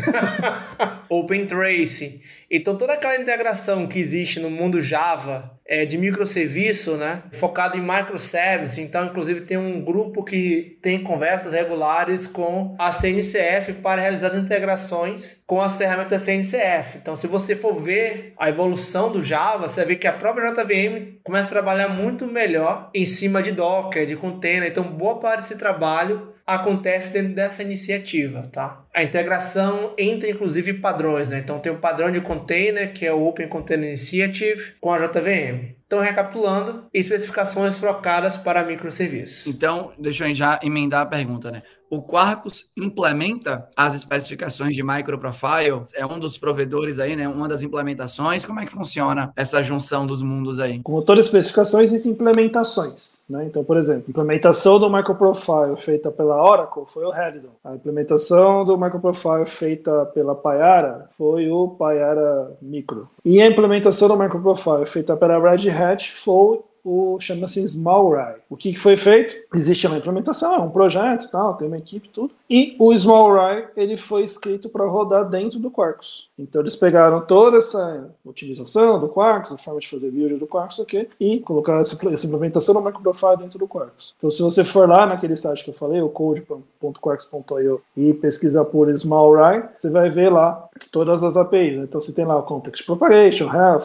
Open 1.08 1.46
Trace. 1.46 2.20
Então 2.50 2.76
toda 2.76 2.94
aquela 2.94 3.16
integração 3.16 3.86
que 3.86 3.98
existe 3.98 4.40
no 4.40 4.50
mundo 4.50 4.80
Java 4.80 5.57
é, 5.68 5.84
de 5.84 5.98
microserviço, 5.98 6.96
né, 6.96 7.22
focado 7.32 7.76
em 7.76 7.82
microservice. 7.82 8.80
Então, 8.80 9.04
inclusive, 9.04 9.42
tem 9.42 9.58
um 9.58 9.84
grupo 9.84 10.24
que 10.24 10.78
tem 10.80 11.02
conversas 11.02 11.52
regulares 11.52 12.26
com 12.26 12.74
a 12.78 12.90
CNCF 12.90 13.74
para 13.82 14.00
realizar 14.00 14.28
as 14.28 14.34
integrações 14.34 15.42
com 15.46 15.60
as 15.60 15.76
ferramentas 15.76 16.22
CNCF. 16.22 16.96
Então, 16.96 17.14
se 17.14 17.26
você 17.26 17.54
for 17.54 17.74
ver 17.74 18.32
a 18.38 18.48
evolução 18.48 19.12
do 19.12 19.22
Java, 19.22 19.68
você 19.68 19.84
ver 19.84 19.96
que 19.96 20.06
a 20.06 20.12
própria 20.12 20.50
JVM 20.50 21.18
começa 21.22 21.48
a 21.48 21.52
trabalhar 21.52 21.88
muito 21.88 22.26
melhor 22.26 22.90
em 22.94 23.04
cima 23.04 23.42
de 23.42 23.52
Docker, 23.52 24.06
de 24.06 24.16
container. 24.16 24.70
Então, 24.70 24.84
boa 24.84 25.20
parte 25.20 25.40
desse 25.40 25.58
trabalho 25.58 26.32
acontece 26.48 27.12
dentro 27.12 27.34
dessa 27.34 27.62
iniciativa, 27.62 28.40
tá? 28.40 28.86
A 28.94 29.02
integração 29.02 29.92
entre, 29.98 30.30
inclusive, 30.30 30.72
padrões, 30.74 31.28
né? 31.28 31.40
Então, 31.40 31.58
tem 31.58 31.70
o 31.70 31.78
padrão 31.78 32.10
de 32.10 32.22
container, 32.22 32.90
que 32.94 33.04
é 33.04 33.12
o 33.12 33.22
Open 33.22 33.46
Container 33.48 33.86
Initiative, 33.88 34.72
com 34.80 34.90
a 34.90 34.98
JVM. 34.98 35.76
Então, 35.86 36.00
recapitulando, 36.00 36.86
especificações 36.92 37.78
focadas 37.78 38.38
para 38.38 38.64
microserviços. 38.64 39.46
Então, 39.46 39.92
deixa 39.98 40.26
eu 40.26 40.34
já 40.34 40.58
emendar 40.62 41.02
a 41.02 41.06
pergunta, 41.06 41.50
né? 41.50 41.62
O 41.90 42.02
Quarkus 42.02 42.66
implementa 42.76 43.68
as 43.76 43.94
especificações 43.94 44.74
de 44.74 44.82
microprofile? 44.82 45.82
É 45.94 46.04
um 46.04 46.18
dos 46.18 46.38
provedores 46.38 46.98
aí, 46.98 47.16
né? 47.16 47.28
Uma 47.28 47.48
das 47.48 47.62
implementações. 47.62 48.44
Como 48.44 48.60
é 48.60 48.66
que 48.66 48.72
funciona 48.72 49.32
essa 49.36 49.62
junção 49.62 50.06
dos 50.06 50.22
mundos 50.22 50.60
aí? 50.60 50.80
Como 50.82 51.02
toda 51.02 51.20
especificação, 51.20 51.80
existem 51.80 52.12
implementações. 52.12 53.22
Né? 53.28 53.44
Então, 53.44 53.64
por 53.64 53.76
exemplo, 53.76 54.04
a 54.08 54.10
implementação 54.10 54.78
do 54.78 54.90
microprofile 54.90 55.76
feita 55.78 56.10
pela 56.10 56.42
Oracle 56.42 56.84
foi 56.92 57.04
o 57.04 57.14
Helidon. 57.14 57.50
A 57.64 57.74
implementação 57.74 58.64
do 58.64 58.76
microprofile 58.76 59.46
feita 59.46 60.06
pela 60.06 60.34
Payara 60.34 61.08
foi 61.16 61.50
o 61.50 61.68
Payara 61.68 62.56
Micro. 62.60 63.08
E 63.24 63.40
a 63.40 63.46
implementação 63.46 64.08
do 64.08 64.18
microprofile 64.18 64.86
feita 64.86 65.16
pela 65.16 65.38
Red 65.38 65.68
Hat 65.70 66.12
foi 66.12 66.60
o 66.84 67.18
chama-se 67.20 67.60
SmallRye. 67.60 68.36
O 68.48 68.56
que, 68.56 68.74
foi 68.76 68.96
feito? 68.96 69.34
Existe 69.54 69.86
uma 69.86 69.98
implementação, 69.98 70.54
é 70.54 70.58
um 70.58 70.70
projeto, 70.70 71.30
tal, 71.30 71.54
tem 71.54 71.68
uma 71.68 71.78
equipe, 71.78 72.08
tudo. 72.08 72.32
E 72.48 72.74
o 72.78 72.92
SmallRye 72.92 73.66
ele 73.76 73.96
foi 73.96 74.22
escrito 74.22 74.68
para 74.68 74.86
rodar 74.86 75.28
dentro 75.28 75.58
do 75.58 75.70
Quarkus. 75.70 76.28
Então 76.38 76.62
eles 76.62 76.76
pegaram 76.76 77.20
toda 77.20 77.58
essa 77.58 78.10
otimização 78.24 78.98
do 78.98 79.08
Quarkus, 79.08 79.52
a 79.52 79.58
forma 79.58 79.80
de 79.80 79.88
fazer 79.88 80.10
build 80.10 80.36
do 80.36 80.46
Quarkus 80.46 80.80
aqui, 80.80 81.08
e 81.20 81.40
colocaram 81.40 81.80
essa, 81.80 81.96
essa 82.12 82.26
implementação 82.26 82.74
no 82.74 82.80
microprofile 82.80 83.36
dentro 83.38 83.58
do 83.58 83.68
Quarkus. 83.68 84.14
Então 84.16 84.30
se 84.30 84.40
você 84.40 84.64
for 84.64 84.88
lá 84.88 85.04
naquele 85.06 85.36
site 85.36 85.64
que 85.64 85.70
eu 85.70 85.74
falei, 85.74 86.00
o 86.00 86.08
code.quarkus.io, 86.08 87.82
e 87.96 88.14
pesquisar 88.14 88.64
por 88.64 88.88
SmallRye, 88.90 89.64
você 89.78 89.90
vai 89.90 90.08
ver 90.08 90.30
lá 90.30 90.68
todas 90.90 91.22
as 91.22 91.36
APIs. 91.36 91.76
Então 91.76 92.00
você 92.00 92.12
tem 92.12 92.24
lá 92.24 92.36
o 92.36 92.42
Context 92.42 92.86
Propagation, 92.86 93.52
Health, 93.52 93.82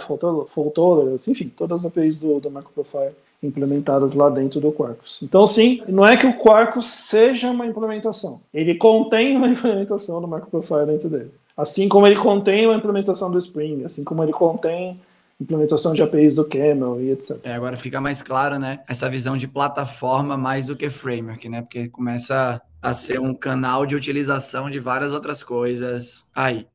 Fault 0.47 0.73
Tolerance, 0.73 1.29
enfim, 1.29 1.49
todas 1.49 1.83
as 1.83 1.91
APIs 1.91 2.19
do, 2.19 2.39
do 2.39 2.49
microprofile 2.49 2.92
implementadas 3.41 4.13
lá 4.13 4.29
dentro 4.29 4.59
do 4.59 4.71
Quarkus. 4.71 5.19
Então, 5.21 5.45
sim, 5.45 5.81
não 5.87 6.05
é 6.05 6.15
que 6.15 6.25
o 6.25 6.37
Quarkus 6.37 6.85
seja 6.85 7.51
uma 7.51 7.65
implementação. 7.65 8.41
Ele 8.53 8.75
contém 8.75 9.35
uma 9.35 9.47
implementação 9.49 10.21
do 10.21 10.27
microprofile 10.27 10.85
dentro 10.85 11.09
dele. 11.09 11.31
Assim 11.55 11.87
como 11.87 12.07
ele 12.07 12.15
contém 12.15 12.65
uma 12.65 12.75
implementação 12.75 13.31
do 13.31 13.37
Spring, 13.37 13.83
assim 13.83 14.03
como 14.03 14.23
ele 14.23 14.31
contém 14.31 14.99
implementação 15.39 15.93
de 15.93 16.01
APIs 16.01 16.35
do 16.35 16.45
Camel 16.45 17.01
e 17.01 17.11
etc. 17.11 17.37
É, 17.43 17.53
agora 17.53 17.75
fica 17.75 17.99
mais 17.99 18.21
claro, 18.21 18.57
né? 18.57 18.79
Essa 18.87 19.09
visão 19.09 19.35
de 19.35 19.47
plataforma 19.47 20.37
mais 20.37 20.67
do 20.67 20.75
que 20.75 20.89
framework, 20.89 21.47
né? 21.49 21.61
Porque 21.61 21.89
começa 21.89 22.61
a 22.81 22.93
ser 22.93 23.19
um 23.19 23.33
canal 23.33 23.85
de 23.85 23.95
utilização 23.95 24.69
de 24.69 24.79
várias 24.79 25.13
outras 25.13 25.43
coisas 25.43 26.25
aí. 26.33 26.65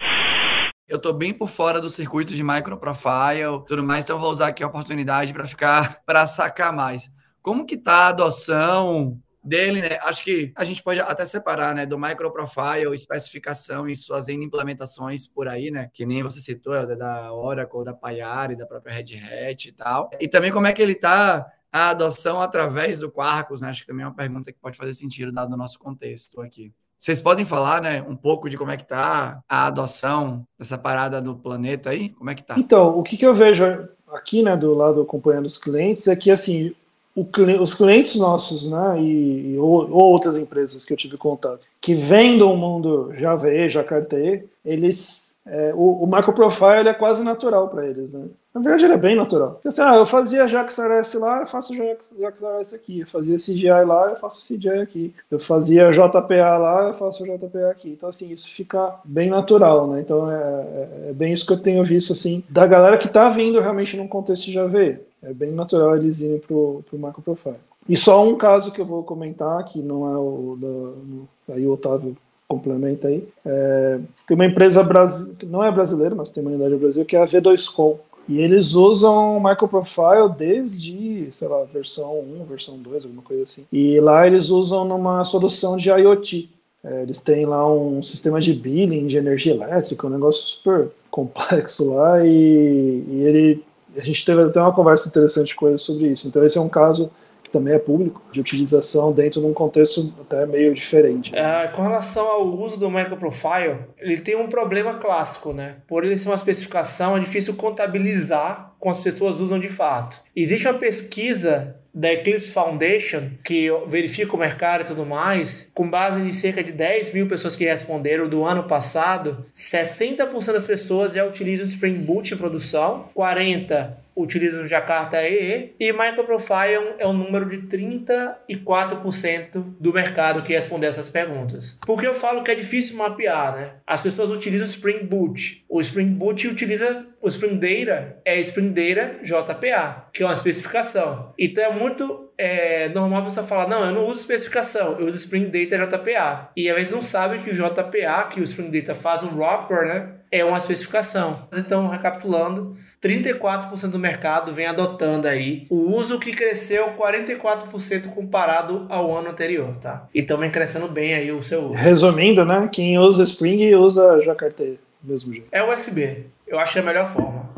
Eu 0.88 0.96
estou 0.96 1.12
bem 1.12 1.34
por 1.34 1.50
fora 1.50 1.82
do 1.82 1.90
circuito 1.90 2.34
de 2.34 2.42
microprofile, 2.42 3.62
tudo 3.66 3.82
mais, 3.82 4.04
então 4.04 4.18
vou 4.18 4.30
usar 4.30 4.48
aqui 4.48 4.64
a 4.64 4.66
oportunidade 4.66 5.34
para 5.34 5.44
ficar 5.44 6.00
para 6.06 6.26
sacar 6.26 6.72
mais. 6.72 7.12
Como 7.42 7.66
que 7.66 7.76
tá 7.76 7.92
a 7.92 8.08
adoção 8.08 9.20
dele, 9.44 9.82
né? 9.82 9.98
Acho 10.02 10.24
que 10.24 10.50
a 10.56 10.64
gente 10.64 10.82
pode 10.82 10.98
até 10.98 11.26
separar, 11.26 11.74
né, 11.74 11.84
do 11.84 11.98
microprofile, 11.98 12.94
especificação 12.94 13.86
e 13.86 13.94
suas 13.94 14.28
implementações 14.28 15.26
por 15.26 15.46
aí, 15.46 15.70
né? 15.70 15.90
Que 15.92 16.06
nem 16.06 16.22
você 16.22 16.40
citou, 16.40 16.74
é 16.74 16.96
da 16.96 17.34
Oracle, 17.34 17.84
da 17.84 17.92
Payara, 17.92 18.56
da 18.56 18.66
própria 18.66 18.94
Red 18.94 19.18
Hat 19.50 19.68
e 19.68 19.72
tal. 19.72 20.08
E 20.18 20.26
também 20.26 20.50
como 20.50 20.66
é 20.66 20.72
que 20.72 20.80
ele 20.80 20.94
tá 20.94 21.46
a 21.70 21.90
adoção 21.90 22.40
através 22.40 23.00
do 23.00 23.10
Quarkus, 23.10 23.60
né? 23.60 23.68
Acho 23.68 23.82
que 23.82 23.86
também 23.86 24.04
é 24.04 24.08
uma 24.08 24.14
pergunta 24.14 24.50
que 24.50 24.58
pode 24.58 24.76
fazer 24.76 24.94
sentido 24.94 25.30
dado 25.30 25.52
o 25.52 25.56
nosso 25.56 25.78
contexto 25.78 26.40
aqui. 26.40 26.72
Vocês 26.98 27.20
podem 27.20 27.44
falar, 27.44 27.80
né, 27.80 28.04
um 28.08 28.16
pouco 28.16 28.50
de 28.50 28.56
como 28.56 28.72
é 28.72 28.76
que 28.76 28.86
tá 28.86 29.40
a 29.48 29.66
adoção 29.66 30.44
dessa 30.58 30.76
parada 30.76 31.20
do 31.20 31.36
planeta 31.36 31.90
aí? 31.90 32.08
Como 32.08 32.28
é 32.28 32.34
que 32.34 32.42
tá? 32.42 32.56
Então, 32.58 32.98
o 32.98 33.02
que, 33.04 33.16
que 33.16 33.24
eu 33.24 33.32
vejo 33.32 33.88
aqui, 34.12 34.42
né, 34.42 34.56
do 34.56 34.74
lado 34.74 35.00
acompanhando 35.00 35.46
os 35.46 35.56
clientes, 35.56 36.08
é 36.08 36.16
que, 36.16 36.30
assim, 36.30 36.74
o, 37.14 37.26
os 37.60 37.74
clientes 37.74 38.16
nossos, 38.16 38.68
né, 38.68 39.00
e, 39.00 39.52
e 39.52 39.58
ou, 39.58 39.90
ou, 39.90 40.12
outras 40.12 40.36
empresas 40.36 40.84
que 40.84 40.92
eu 40.92 40.96
tive 40.96 41.16
contato, 41.16 41.66
que 41.80 41.94
vêm 41.94 42.36
do 42.36 42.54
mundo 42.56 43.12
JVE, 43.12 43.68
Jacarté, 43.68 44.44
eles, 44.64 45.40
é, 45.46 45.72
o, 45.74 46.04
o 46.04 46.06
microprofile 46.06 46.88
é 46.88 46.94
quase 46.94 47.22
natural 47.22 47.68
para 47.68 47.86
eles, 47.86 48.12
né? 48.12 48.26
Na 48.58 48.62
verdade, 48.64 48.84
ele 48.86 48.94
é 48.94 48.98
bem 48.98 49.14
natural. 49.14 49.52
Porque 49.52 49.68
assim, 49.68 49.82
ah, 49.82 49.94
eu 49.94 50.04
fazia 50.04 50.48
JaxRS 50.48 51.14
lá, 51.14 51.42
eu 51.42 51.46
faço 51.46 51.74
JaxRS 51.74 52.74
aqui. 52.74 53.00
Eu 53.00 53.06
fazia 53.06 53.36
CGI 53.36 53.84
lá, 53.86 54.10
eu 54.10 54.16
faço 54.16 54.46
CGI 54.46 54.80
aqui. 54.80 55.14
Eu 55.30 55.38
fazia 55.38 55.92
JPA 55.92 56.58
lá, 56.58 56.88
eu 56.88 56.94
faço 56.94 57.24
JPA 57.24 57.70
aqui. 57.70 57.90
Então, 57.90 58.08
assim, 58.08 58.32
isso 58.32 58.50
fica 58.50 58.96
bem 59.04 59.30
natural, 59.30 59.86
né? 59.86 60.00
Então, 60.00 60.30
é, 60.30 60.36
é, 60.36 61.10
é 61.10 61.12
bem 61.12 61.32
isso 61.32 61.46
que 61.46 61.52
eu 61.52 61.62
tenho 61.62 61.84
visto, 61.84 62.12
assim, 62.12 62.42
da 62.48 62.66
galera 62.66 62.98
que 62.98 63.08
tá 63.08 63.28
vindo 63.28 63.60
realmente 63.60 63.96
num 63.96 64.08
contexto 64.08 64.46
de 64.46 64.52
JV. 64.52 64.98
É 65.22 65.32
bem 65.32 65.52
natural 65.52 65.96
eles 65.96 66.20
irem 66.20 66.38
pro, 66.38 66.82
pro 66.88 66.98
Macro 66.98 67.22
Profile. 67.22 67.56
E 67.88 67.96
só 67.96 68.26
um 68.26 68.36
caso 68.36 68.72
que 68.72 68.80
eu 68.80 68.84
vou 68.84 69.02
comentar, 69.02 69.64
que 69.64 69.80
não 69.80 70.12
é 70.12 70.16
o 70.16 70.58
da, 70.60 71.54
aí 71.54 71.66
o 71.66 71.72
Otávio 71.72 72.16
complementa 72.48 73.08
aí. 73.08 73.28
É, 73.44 74.00
tem 74.26 74.34
uma 74.34 74.46
empresa 74.46 74.82
brasileira, 74.82 75.46
não 75.46 75.62
é 75.62 75.70
brasileira, 75.70 76.14
mas 76.14 76.30
tem 76.30 76.42
uma 76.42 76.50
unidade 76.50 76.72
no 76.72 76.80
Brasil, 76.80 77.04
que 77.04 77.14
é 77.14 77.22
a 77.22 77.26
V2Com. 77.26 77.98
E 78.28 78.40
eles 78.40 78.74
usam 78.74 79.40
microprofile 79.40 80.28
desde, 80.36 81.28
sei 81.32 81.48
lá, 81.48 81.64
versão 81.64 82.20
1, 82.20 82.44
versão 82.44 82.76
2, 82.76 83.04
alguma 83.04 83.22
coisa 83.22 83.44
assim. 83.44 83.64
E 83.72 83.98
lá 84.00 84.26
eles 84.26 84.50
usam 84.50 84.84
numa 84.84 85.24
solução 85.24 85.76
de 85.78 85.88
IoT. 85.88 86.50
É, 86.84 87.02
eles 87.02 87.22
têm 87.22 87.46
lá 87.46 87.66
um 87.70 88.02
sistema 88.02 88.40
de 88.40 88.52
billing 88.52 89.06
de 89.06 89.16
energia 89.16 89.54
elétrica, 89.54 90.06
um 90.06 90.10
negócio 90.10 90.44
super 90.44 90.90
complexo 91.10 91.94
lá, 91.94 92.24
e, 92.24 93.04
e 93.08 93.22
ele, 93.24 93.64
a 93.96 94.02
gente 94.02 94.24
teve 94.24 94.42
até 94.42 94.60
uma 94.60 94.74
conversa 94.74 95.08
interessante 95.08 95.56
com 95.56 95.68
eles 95.68 95.82
sobre 95.82 96.08
isso. 96.08 96.28
Então 96.28 96.44
esse 96.44 96.58
é 96.58 96.60
um 96.60 96.68
caso 96.68 97.10
que 97.48 97.52
também 97.52 97.74
é 97.74 97.78
público, 97.78 98.22
de 98.30 98.40
utilização 98.40 99.10
dentro 99.12 99.40
de 99.40 99.46
um 99.46 99.54
contexto 99.54 100.14
até 100.20 100.46
meio 100.46 100.72
diferente. 100.74 101.34
É, 101.34 101.68
com 101.68 101.82
relação 101.82 102.26
ao 102.26 102.46
uso 102.46 102.78
do 102.78 102.90
microprofile, 102.90 103.78
ele 103.98 104.18
tem 104.18 104.36
um 104.36 104.46
problema 104.46 104.94
clássico, 104.94 105.52
né? 105.52 105.76
Por 105.86 106.04
ele 106.04 106.16
ser 106.16 106.28
uma 106.28 106.34
especificação, 106.34 107.16
é 107.16 107.20
difícil 107.20 107.54
contabilizar 107.54 108.72
como 108.78 108.94
as 108.94 109.02
pessoas 109.02 109.40
usam 109.40 109.58
de 109.58 109.68
fato. 109.68 110.20
Existe 110.36 110.68
uma 110.68 110.78
pesquisa 110.78 111.74
da 111.92 112.12
Eclipse 112.12 112.52
Foundation, 112.52 113.30
que 113.42 113.68
verifica 113.88 114.36
o 114.36 114.38
mercado 114.38 114.82
e 114.82 114.84
tudo 114.84 115.04
mais, 115.04 115.70
com 115.74 115.88
base 115.88 116.20
em 116.20 116.32
cerca 116.32 116.62
de 116.62 116.70
10 116.70 117.12
mil 117.12 117.26
pessoas 117.26 117.56
que 117.56 117.64
responderam 117.64 118.28
do 118.28 118.44
ano 118.44 118.64
passado, 118.64 119.44
60% 119.56 120.52
das 120.52 120.64
pessoas 120.64 121.14
já 121.14 121.24
utilizam 121.24 121.66
o 121.66 121.68
Spring 121.68 121.98
Boot 121.98 122.32
em 122.32 122.36
produção, 122.36 123.08
40% 123.16 123.88
utilizam 124.18 124.64
o 124.64 124.66
Jakarta 124.66 125.22
EE 125.22 125.74
e 125.78 125.92
Microprofile 125.92 126.94
é 126.98 127.06
um 127.06 127.12
número 127.12 127.48
de 127.48 127.58
34% 127.58 129.64
do 129.78 129.92
mercado 129.92 130.42
que 130.42 130.52
respondeu 130.52 130.88
essas 130.88 131.08
perguntas. 131.08 131.78
Por 131.86 132.00
que 132.00 132.06
eu 132.06 132.14
falo 132.14 132.42
que 132.42 132.50
é 132.50 132.54
difícil 132.54 132.96
mapear, 132.96 133.54
né? 133.54 133.74
As 133.86 134.02
pessoas 134.02 134.30
utilizam 134.30 134.66
o 134.66 134.68
Spring 134.68 135.04
Boot. 135.04 135.64
O 135.68 135.80
Spring 135.80 136.10
Boot 136.10 136.48
utiliza 136.48 137.06
o 137.20 137.28
Spring 137.28 137.58
Data, 137.58 138.16
é 138.24 138.40
Spring 138.40 138.70
Data 138.70 139.18
JPA, 139.22 140.08
que 140.12 140.22
é 140.22 140.26
uma 140.26 140.32
especificação. 140.32 141.32
Então 141.38 141.64
é 141.64 141.72
muito 141.72 142.27
é 142.38 142.88
normal 142.90 143.24
você 143.24 143.42
falar, 143.42 143.68
não, 143.68 143.84
eu 143.84 143.92
não 143.92 144.06
uso 144.06 144.20
especificação, 144.20 144.96
eu 144.98 145.06
uso 145.06 145.16
Spring 145.16 145.46
Data 145.46 145.84
JPA. 145.84 146.50
E 146.56 146.70
às 146.70 146.76
vezes 146.76 146.92
não 146.92 147.02
sabem 147.02 147.40
que 147.42 147.50
o 147.50 147.54
JPA, 147.54 148.28
que 148.30 148.40
o 148.40 148.44
Spring 148.44 148.70
Data 148.70 148.94
faz 148.94 149.24
um 149.24 149.36
wrapper, 149.36 149.86
né? 149.86 150.08
É 150.30 150.44
uma 150.44 150.58
especificação. 150.58 151.48
Então, 151.56 151.88
recapitulando, 151.88 152.76
34% 153.02 153.90
do 153.90 153.98
mercado 153.98 154.52
vem 154.52 154.66
adotando 154.66 155.26
aí 155.26 155.66
o 155.68 155.96
uso 155.96 156.20
que 156.20 156.32
cresceu 156.32 156.94
44% 156.96 158.08
comparado 158.14 158.86
ao 158.88 159.16
ano 159.16 159.30
anterior, 159.30 159.74
tá? 159.76 160.06
Então 160.14 160.38
vem 160.38 160.50
crescendo 160.50 160.86
bem 160.86 161.14
aí 161.14 161.32
o 161.32 161.42
seu 161.42 161.64
uso. 161.64 161.72
Resumindo, 161.74 162.44
né? 162.44 162.68
Quem 162.70 162.98
usa 162.98 163.24
Spring 163.24 163.74
usa 163.74 164.16
do 164.16 165.10
mesmo 165.10 165.32
jeito. 165.32 165.48
É 165.50 165.64
USB. 165.64 166.26
Eu 166.46 166.58
acho 166.58 166.78
a 166.78 166.82
melhor 166.82 167.06
forma. 167.06 167.48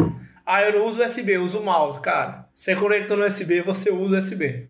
Ah, 0.52 0.62
eu 0.62 0.80
não 0.80 0.86
uso 0.86 1.00
USB, 1.00 1.36
eu 1.36 1.44
uso 1.44 1.62
mouse. 1.62 2.00
Cara, 2.00 2.48
você 2.52 2.74
conectou 2.74 3.16
no 3.16 3.24
USB, 3.24 3.60
você 3.60 3.88
usa 3.88 4.18
USB. 4.18 4.66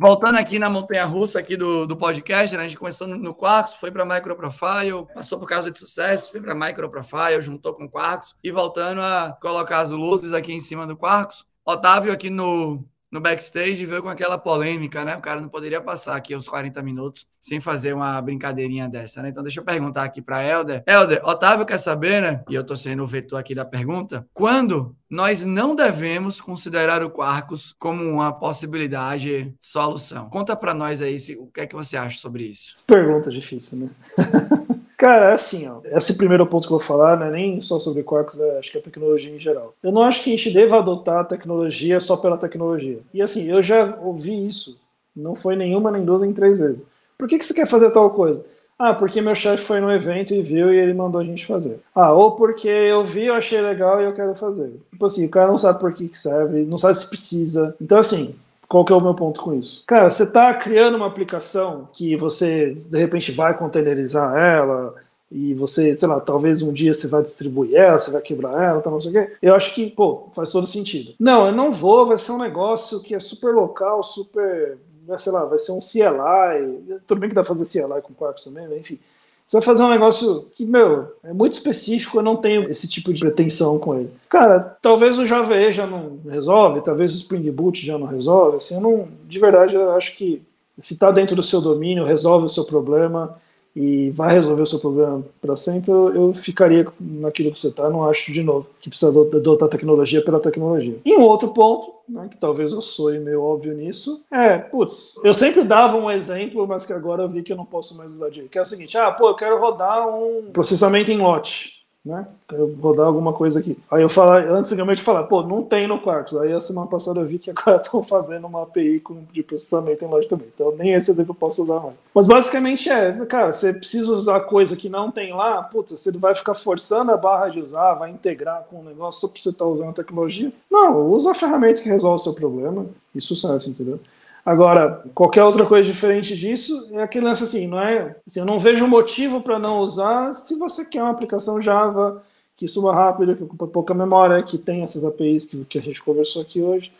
Voltando 0.00 0.38
aqui 0.38 0.58
na 0.58 0.70
montanha 0.70 1.04
russa 1.04 1.38
aqui 1.38 1.58
do, 1.58 1.84
do 1.84 1.94
podcast, 1.94 2.56
né? 2.56 2.62
a 2.62 2.66
gente 2.66 2.78
começou 2.78 3.06
no, 3.06 3.14
no 3.18 3.34
Quarks, 3.34 3.74
foi 3.74 3.90
para 3.90 4.06
Microprofile, 4.06 5.06
passou 5.14 5.38
por 5.38 5.46
causa 5.46 5.70
de 5.70 5.78
sucesso, 5.78 6.32
foi 6.32 6.40
para 6.40 6.54
Microprofile, 6.54 7.42
juntou 7.42 7.74
com 7.74 7.86
Quarks 7.86 8.34
e 8.42 8.50
voltando 8.50 9.02
a 9.02 9.36
colocar 9.42 9.80
as 9.80 9.90
luzes 9.90 10.32
aqui 10.32 10.54
em 10.54 10.60
cima 10.60 10.86
do 10.86 10.96
Quarks. 10.96 11.44
Otávio 11.66 12.10
aqui 12.10 12.30
no, 12.30 12.82
no 13.14 13.20
backstage 13.20 13.86
veio 13.86 14.02
com 14.02 14.08
aquela 14.08 14.36
polêmica, 14.36 15.04
né? 15.04 15.16
O 15.16 15.20
cara 15.20 15.40
não 15.40 15.48
poderia 15.48 15.80
passar 15.80 16.16
aqui 16.16 16.34
os 16.34 16.48
40 16.48 16.82
minutos 16.82 17.28
sem 17.40 17.60
fazer 17.60 17.92
uma 17.92 18.20
brincadeirinha 18.20 18.88
dessa, 18.88 19.22
né? 19.22 19.28
Então 19.28 19.44
deixa 19.44 19.60
eu 19.60 19.64
perguntar 19.64 20.02
aqui 20.02 20.20
para 20.20 20.44
Helder. 20.44 20.82
Helder, 20.84 21.24
Otávio 21.24 21.64
quer 21.64 21.78
saber, 21.78 22.20
né? 22.20 22.42
E 22.50 22.56
eu 22.56 22.64
tô 22.64 22.74
sendo 22.74 23.04
o 23.04 23.06
vetor 23.06 23.38
aqui 23.38 23.54
da 23.54 23.64
pergunta. 23.64 24.26
Quando 24.34 24.96
nós 25.08 25.44
não 25.44 25.76
devemos 25.76 26.40
considerar 26.40 27.04
o 27.04 27.10
Quarkus 27.10 27.72
como 27.78 28.02
uma 28.02 28.32
possibilidade 28.32 29.44
de 29.44 29.54
solução? 29.60 30.28
Conta 30.28 30.56
para 30.56 30.74
nós 30.74 31.00
aí 31.00 31.20
se, 31.20 31.36
o 31.36 31.46
que 31.46 31.60
é 31.60 31.66
que 31.68 31.76
você 31.76 31.96
acha 31.96 32.18
sobre 32.18 32.42
isso. 32.42 32.72
Pergunta 32.84 33.30
difícil, 33.30 33.78
né? 33.78 33.90
Cara, 34.96 35.30
é 35.30 35.32
assim, 35.32 35.68
ó. 35.68 35.80
Esse 35.84 36.16
primeiro 36.16 36.46
ponto 36.46 36.66
que 36.66 36.72
eu 36.72 36.78
vou 36.78 36.86
falar 36.86 37.18
não 37.18 37.26
é 37.26 37.30
nem 37.30 37.60
só 37.60 37.78
sobre 37.80 38.02
Quarks, 38.02 38.38
é, 38.40 38.58
acho 38.58 38.70
que 38.70 38.78
é 38.78 38.80
tecnologia 38.80 39.34
em 39.34 39.38
geral. 39.38 39.74
Eu 39.82 39.92
não 39.92 40.02
acho 40.02 40.22
que 40.22 40.32
a 40.32 40.36
gente 40.36 40.52
deva 40.52 40.78
adotar 40.78 41.18
a 41.18 41.24
tecnologia 41.24 42.00
só 42.00 42.16
pela 42.16 42.38
tecnologia. 42.38 42.98
E 43.12 43.20
assim, 43.20 43.50
eu 43.50 43.62
já 43.62 43.98
ouvi 44.00 44.46
isso. 44.46 44.78
Não 45.14 45.34
foi 45.34 45.56
nenhuma, 45.56 45.90
nem 45.90 46.04
duas, 46.04 46.22
nem 46.22 46.32
três 46.32 46.58
vezes. 46.58 46.82
Por 47.18 47.28
que, 47.28 47.38
que 47.38 47.44
você 47.44 47.54
quer 47.54 47.66
fazer 47.66 47.90
tal 47.90 48.10
coisa? 48.10 48.44
Ah, 48.78 48.92
porque 48.92 49.20
meu 49.20 49.34
chefe 49.34 49.62
foi 49.62 49.80
no 49.80 49.90
evento 49.90 50.34
e 50.34 50.42
viu 50.42 50.72
e 50.72 50.76
ele 50.76 50.92
mandou 50.92 51.20
a 51.20 51.24
gente 51.24 51.46
fazer. 51.46 51.78
Ah, 51.94 52.12
ou 52.12 52.32
porque 52.32 52.68
eu 52.68 53.04
vi, 53.04 53.26
eu 53.26 53.34
achei 53.34 53.60
legal 53.60 54.00
e 54.00 54.04
eu 54.04 54.12
quero 54.12 54.34
fazer. 54.34 54.72
Tipo 54.90 55.06
assim, 55.06 55.26
o 55.26 55.30
cara 55.30 55.46
não 55.46 55.58
sabe 55.58 55.78
por 55.78 55.92
que, 55.92 56.08
que 56.08 56.18
serve, 56.18 56.64
não 56.64 56.76
sabe 56.76 56.96
se 56.96 57.08
precisa. 57.08 57.76
Então, 57.80 57.98
assim, 57.98 58.34
qual 58.74 58.84
que 58.84 58.92
é 58.92 58.96
o 58.96 59.00
meu 59.00 59.14
ponto 59.14 59.40
com 59.40 59.54
isso? 59.54 59.84
Cara, 59.86 60.10
você 60.10 60.24
está 60.24 60.52
criando 60.52 60.96
uma 60.96 61.06
aplicação 61.06 61.88
que 61.92 62.16
você, 62.16 62.74
de 62.74 62.98
repente, 62.98 63.30
vai 63.30 63.56
containerizar 63.56 64.36
ela, 64.36 64.96
e 65.30 65.54
você, 65.54 65.94
sei 65.94 66.08
lá, 66.08 66.18
talvez 66.18 66.60
um 66.60 66.72
dia 66.72 66.92
você 66.92 67.06
vai 67.06 67.22
distribuir 67.22 67.76
ela, 67.76 68.00
você 68.00 68.10
vai 68.10 68.20
quebrar 68.20 68.60
ela, 68.60 68.80
tá, 68.80 68.90
não 68.90 69.00
sei 69.00 69.10
o 69.10 69.14
quê. 69.14 69.32
Eu 69.40 69.54
acho 69.54 69.72
que, 69.76 69.88
pô, 69.90 70.28
faz 70.34 70.50
todo 70.50 70.66
sentido. 70.66 71.14
Não, 71.20 71.46
eu 71.46 71.52
não 71.52 71.72
vou, 71.72 72.08
vai 72.08 72.18
ser 72.18 72.32
um 72.32 72.38
negócio 72.38 73.00
que 73.00 73.14
é 73.14 73.20
super 73.20 73.54
local, 73.54 74.02
super 74.02 74.76
sei 75.18 75.30
lá, 75.30 75.44
vai 75.44 75.58
ser 75.58 75.70
um 75.70 75.78
CLI, 75.78 76.98
tudo 77.06 77.20
bem 77.20 77.28
que 77.28 77.34
dá 77.36 77.44
pra 77.44 77.54
fazer 77.54 77.70
CLI 77.70 78.02
com 78.02 78.12
Quarkus 78.12 78.42
também, 78.42 78.66
mas 78.66 78.78
enfim. 78.78 78.98
Você 79.46 79.58
vai 79.58 79.64
fazer 79.64 79.82
um 79.82 79.90
negócio 79.90 80.46
que, 80.54 80.64
meu, 80.64 81.12
é 81.22 81.32
muito 81.32 81.52
específico, 81.52 82.18
eu 82.18 82.22
não 82.22 82.36
tenho 82.36 82.70
esse 82.70 82.88
tipo 82.88 83.12
de 83.12 83.20
pretensão 83.20 83.78
com 83.78 83.94
ele. 83.94 84.10
Cara, 84.28 84.76
talvez 84.80 85.18
o 85.18 85.26
Java 85.26 85.70
já 85.70 85.86
não 85.86 86.18
resolve, 86.26 86.80
talvez 86.80 87.12
o 87.12 87.16
Spring 87.16 87.50
Boot 87.50 87.84
já 87.84 87.98
não 87.98 88.06
resolve, 88.06 88.56
assim, 88.56 88.76
eu 88.76 88.80
não, 88.80 89.08
de 89.28 89.38
verdade, 89.38 89.74
eu 89.74 89.92
acho 89.92 90.16
que 90.16 90.42
se 90.78 90.94
está 90.94 91.10
dentro 91.10 91.36
do 91.36 91.42
seu 91.42 91.60
domínio, 91.60 92.04
resolve 92.04 92.46
o 92.46 92.48
seu 92.48 92.64
problema, 92.64 93.38
e 93.74 94.10
vai 94.10 94.32
resolver 94.32 94.62
o 94.62 94.66
seu 94.66 94.78
problema 94.78 95.24
para 95.40 95.56
sempre, 95.56 95.90
eu, 95.90 96.14
eu, 96.14 96.32
ficaria 96.32 96.86
naquilo 97.00 97.52
que 97.52 97.58
você 97.58 97.68
está. 97.68 97.90
Não 97.90 98.08
acho, 98.08 98.32
de 98.32 98.42
novo, 98.42 98.68
que 98.80 98.88
precisa 98.88 99.10
adotar 99.10 99.68
tecnologia 99.68 100.24
pela 100.24 100.38
tecnologia. 100.38 100.98
E 101.04 101.16
um 101.16 101.22
outro 101.22 101.52
ponto, 101.52 101.92
né, 102.08 102.28
que 102.30 102.36
talvez 102.36 102.70
eu 102.70 102.80
sou 102.80 103.10
meio 103.12 103.42
óbvio 103.42 103.74
nisso, 103.74 104.24
é, 104.30 104.58
putz, 104.58 105.20
eu 105.24 105.34
sempre 105.34 105.64
dava 105.64 105.96
um 105.96 106.10
exemplo, 106.10 106.66
mas 106.66 106.86
que 106.86 106.92
agora 106.92 107.22
eu 107.22 107.28
vi 107.28 107.42
que 107.42 107.52
eu 107.52 107.56
não 107.56 107.64
posso 107.64 107.96
mais 107.96 108.12
usar 108.12 108.30
de 108.30 108.42
que 108.44 108.58
é 108.58 108.62
o 108.62 108.66
seguinte, 108.66 108.96
ah, 108.96 109.10
pô, 109.10 109.28
eu 109.28 109.34
quero 109.34 109.58
rodar 109.58 110.08
um 110.08 110.50
processamento 110.52 111.10
em 111.10 111.18
lote 111.18 111.73
né? 112.04 112.26
Eu 112.52 112.74
vou 112.74 112.94
dar 112.94 113.06
alguma 113.06 113.32
coisa 113.32 113.60
aqui. 113.60 113.78
Aí 113.90 114.02
eu 114.02 114.08
falar, 114.10 114.46
antigamente 114.50 115.00
falar, 115.00 115.24
pô, 115.24 115.42
não 115.42 115.62
tem 115.62 115.88
no 115.88 115.98
Quarkus. 115.98 116.36
Aí 116.36 116.52
a 116.52 116.60
semana 116.60 116.86
passada 116.86 117.20
eu 117.20 117.26
vi 117.26 117.38
que 117.38 117.50
agora 117.50 117.80
estão 117.82 118.02
fazendo 118.02 118.46
uma 118.46 118.62
API 118.62 119.02
de 119.32 119.42
processamento 119.42 120.04
em 120.04 120.08
loja 120.08 120.28
também. 120.28 120.46
Então 120.54 120.74
nem 120.76 120.92
esse 120.92 121.10
exemplo 121.10 121.30
eu 121.30 121.34
posso 121.34 121.62
usar 121.62 121.80
mais. 121.80 121.94
Mas 122.14 122.28
basicamente 122.28 122.90
é, 122.90 123.12
cara, 123.24 123.52
você 123.52 123.72
precisa 123.72 124.12
usar 124.12 124.40
coisa 124.40 124.76
que 124.76 124.90
não 124.90 125.10
tem 125.10 125.32
lá, 125.32 125.62
putz, 125.62 125.92
você 125.92 126.12
vai 126.12 126.34
ficar 126.34 126.54
forçando 126.54 127.10
a 127.10 127.16
barra 127.16 127.48
de 127.48 127.60
usar, 127.60 127.94
vai 127.94 128.10
integrar 128.10 128.66
com 128.68 128.80
o 128.80 128.84
negócio 128.84 129.22
só 129.22 129.28
pra 129.28 129.40
você 129.40 129.48
estar 129.48 129.64
tá 129.64 129.70
usando 129.70 129.88
a 129.88 129.94
tecnologia. 129.94 130.52
Não, 130.70 131.06
usa 131.08 131.30
a 131.30 131.34
ferramenta 131.34 131.80
que 131.80 131.88
resolve 131.88 132.16
o 132.16 132.24
seu 132.24 132.34
problema 132.34 132.86
e 133.14 133.20
sucesso, 133.20 133.70
entendeu? 133.70 133.98
Agora, 134.44 135.02
qualquer 135.14 135.42
outra 135.42 135.64
coisa 135.64 135.90
diferente 135.90 136.36
disso 136.36 136.90
é 136.92 137.02
aquele 137.02 137.24
lance 137.24 137.44
assim, 137.44 137.66
não 137.66 137.80
é? 137.80 138.14
Assim, 138.26 138.40
eu 138.40 138.46
não 138.46 138.58
vejo 138.58 138.86
motivo 138.86 139.40
para 139.40 139.58
não 139.58 139.78
usar 139.78 140.34
se 140.34 140.56
você 140.56 140.84
quer 140.84 141.02
uma 141.02 141.12
aplicação 141.12 141.62
Java 141.62 142.22
que 142.56 142.68
suba 142.68 142.94
rápido, 142.94 143.34
que 143.34 143.42
ocupa 143.42 143.66
pouca 143.66 143.94
memória, 143.94 144.42
que 144.42 144.58
tem 144.58 144.82
essas 144.82 145.04
APIs 145.04 145.46
que, 145.46 145.64
que 145.64 145.78
a 145.78 145.82
gente 145.82 146.02
conversou 146.02 146.42
aqui 146.42 146.60
hoje. 146.60 146.92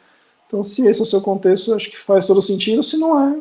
Então, 0.47 0.65
se 0.65 0.87
esse 0.87 1.01
é 1.01 1.03
o 1.03 1.07
seu 1.07 1.21
contexto, 1.21 1.75
acho 1.75 1.91
que 1.91 1.99
faz 1.99 2.27
todo 2.27 2.41
sentido. 2.41 2.83
Se 2.83 2.97
não 2.97 3.19
é, 3.19 3.39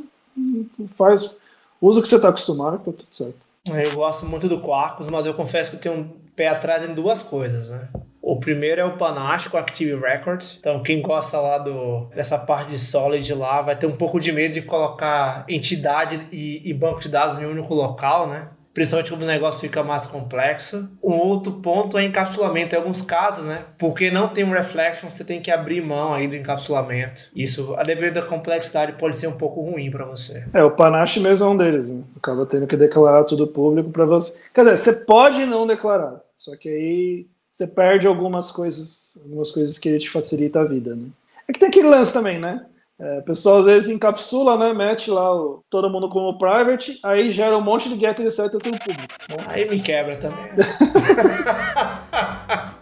faz, 0.96 1.38
usa 1.82 2.00
o 2.00 2.04
que 2.04 2.10
você 2.10 2.18
está 2.18 2.30
acostumado, 2.30 2.78
tá 2.78 2.92
tudo 2.92 3.06
certo. 3.10 3.38
Eu 3.68 3.96
gosto 3.96 4.26
muito 4.26 4.50
do 4.50 4.60
Quarkus, 4.60 5.08
mas 5.08 5.26
eu 5.26 5.34
confesso 5.34 5.72
que 5.72 5.78
eu 5.78 5.82
tenho 5.82 5.96
um 5.96 6.10
pé 6.36 6.50
atrás 6.50 6.88
em 6.88 6.94
duas 6.94 7.24
coisas, 7.24 7.70
né? 7.70 7.90
O 8.26 8.40
primeiro 8.40 8.80
é 8.80 8.86
o 8.86 8.96
Panache 8.96 9.50
com 9.50 9.58
Active 9.58 10.00
Records. 10.00 10.56
Então, 10.58 10.82
quem 10.82 11.02
gosta 11.02 11.42
lá 11.42 11.58
do, 11.58 12.06
dessa 12.16 12.38
parte 12.38 12.72
de 12.72 12.80
Solid 12.80 13.34
lá 13.34 13.62
vai 13.62 13.76
ter 13.76 13.86
um 13.86 13.98
pouco 13.98 14.18
de 14.18 14.32
medo 14.32 14.54
de 14.54 14.62
colocar 14.62 15.44
entidade 15.50 16.22
e, 16.32 16.62
e 16.64 16.74
banco 16.74 17.02
de 17.02 17.10
dados 17.10 17.38
em 17.38 17.46
um 17.46 17.52
único 17.52 17.74
local, 17.74 18.30
né? 18.30 18.48
principalmente 18.74 19.12
quando 19.12 19.24
o 19.24 19.28
negócio 19.28 19.62
fica 19.62 19.84
mais 19.84 20.08
complexo. 20.08 20.90
Um 21.04 21.14
outro 21.14 21.54
ponto 21.62 21.98
é 21.98 22.06
encapsulamento 22.06 22.74
em 22.74 22.78
alguns 22.78 23.02
casos, 23.02 23.46
né? 23.46 23.66
Porque 23.78 24.10
não 24.10 24.30
tem 24.30 24.44
um 24.44 24.52
reflection, 24.52 25.10
você 25.10 25.24
tem 25.24 25.42
que 25.42 25.52
abrir 25.52 25.82
mão 25.82 26.14
aí 26.14 26.28
do 26.28 26.36
encapsulamento. 26.36 27.30
Isso, 27.36 27.76
a 27.78 27.84
depender 27.84 28.12
da 28.12 28.24
complexidade, 28.24 28.94
pode 28.94 29.18
ser 29.18 29.28
um 29.28 29.38
pouco 29.38 29.62
ruim 29.62 29.92
para 29.92 30.06
você. 30.06 30.46
É, 30.54 30.64
o 30.64 30.72
Panache 30.72 31.20
mesmo 31.20 31.46
é 31.46 31.50
um 31.50 31.58
deles, 31.58 31.90
né? 31.90 32.02
Acaba 32.18 32.46
tendo 32.46 32.66
que 32.66 32.76
declarar 32.76 33.26
tudo 33.26 33.46
público 33.46 33.92
para 33.92 34.06
você. 34.06 34.42
Quer 34.54 34.62
dizer, 34.62 34.78
você 34.78 35.06
pode 35.06 35.46
não 35.46 35.68
declarar, 35.68 36.22
só 36.36 36.56
que 36.56 36.70
aí 36.70 37.28
você 37.54 37.68
perde 37.68 38.08
algumas 38.08 38.52
coisas, 38.52 39.22
algumas 39.26 39.52
coisas 39.52 39.78
que 39.78 39.88
ele 39.88 40.00
te 40.00 40.10
facilita 40.10 40.60
a 40.60 40.66
vida, 40.66 40.96
né? 40.96 41.08
É 41.48 41.54
que 41.54 41.60
tem 41.60 41.70
aquele 41.70 41.88
lance 41.88 42.12
também, 42.12 42.40
né? 42.40 42.66
É, 43.00 43.20
o 43.20 43.24
pessoal 43.24 43.60
às 43.60 43.66
vezes 43.66 43.92
encapsula, 43.92 44.58
né? 44.58 44.74
Mete 44.74 45.12
lá 45.12 45.32
o, 45.36 45.64
todo 45.70 45.90
mundo 45.90 46.10
como 46.10 46.40
private, 46.40 47.00
aí 47.04 47.30
gera 47.30 47.56
um 47.56 47.62
monte 47.62 47.90
de 47.90 48.00
getter 48.00 48.26
e 48.26 48.32
setter 48.32 48.60
tudo 48.60 48.80
público. 48.80 49.14
Né? 49.30 49.38
Aí 49.48 49.70
me 49.70 49.80
quebra 49.80 50.18
também. 50.18 50.46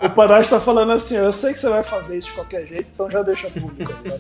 o 0.02 0.10
Panache 0.12 0.50
tá 0.50 0.62
falando 0.62 0.94
assim, 0.94 1.18
eu 1.18 1.34
sei 1.34 1.52
que 1.52 1.60
você 1.60 1.70
vai 1.70 1.84
fazer 1.84 2.18
isso 2.18 2.30
de 2.30 2.34
qualquer 2.34 2.66
jeito, 2.66 2.92
então 2.94 3.12
já 3.12 3.24
deixa 3.24 3.50
público. 3.50 3.92
Tá? 3.92 4.20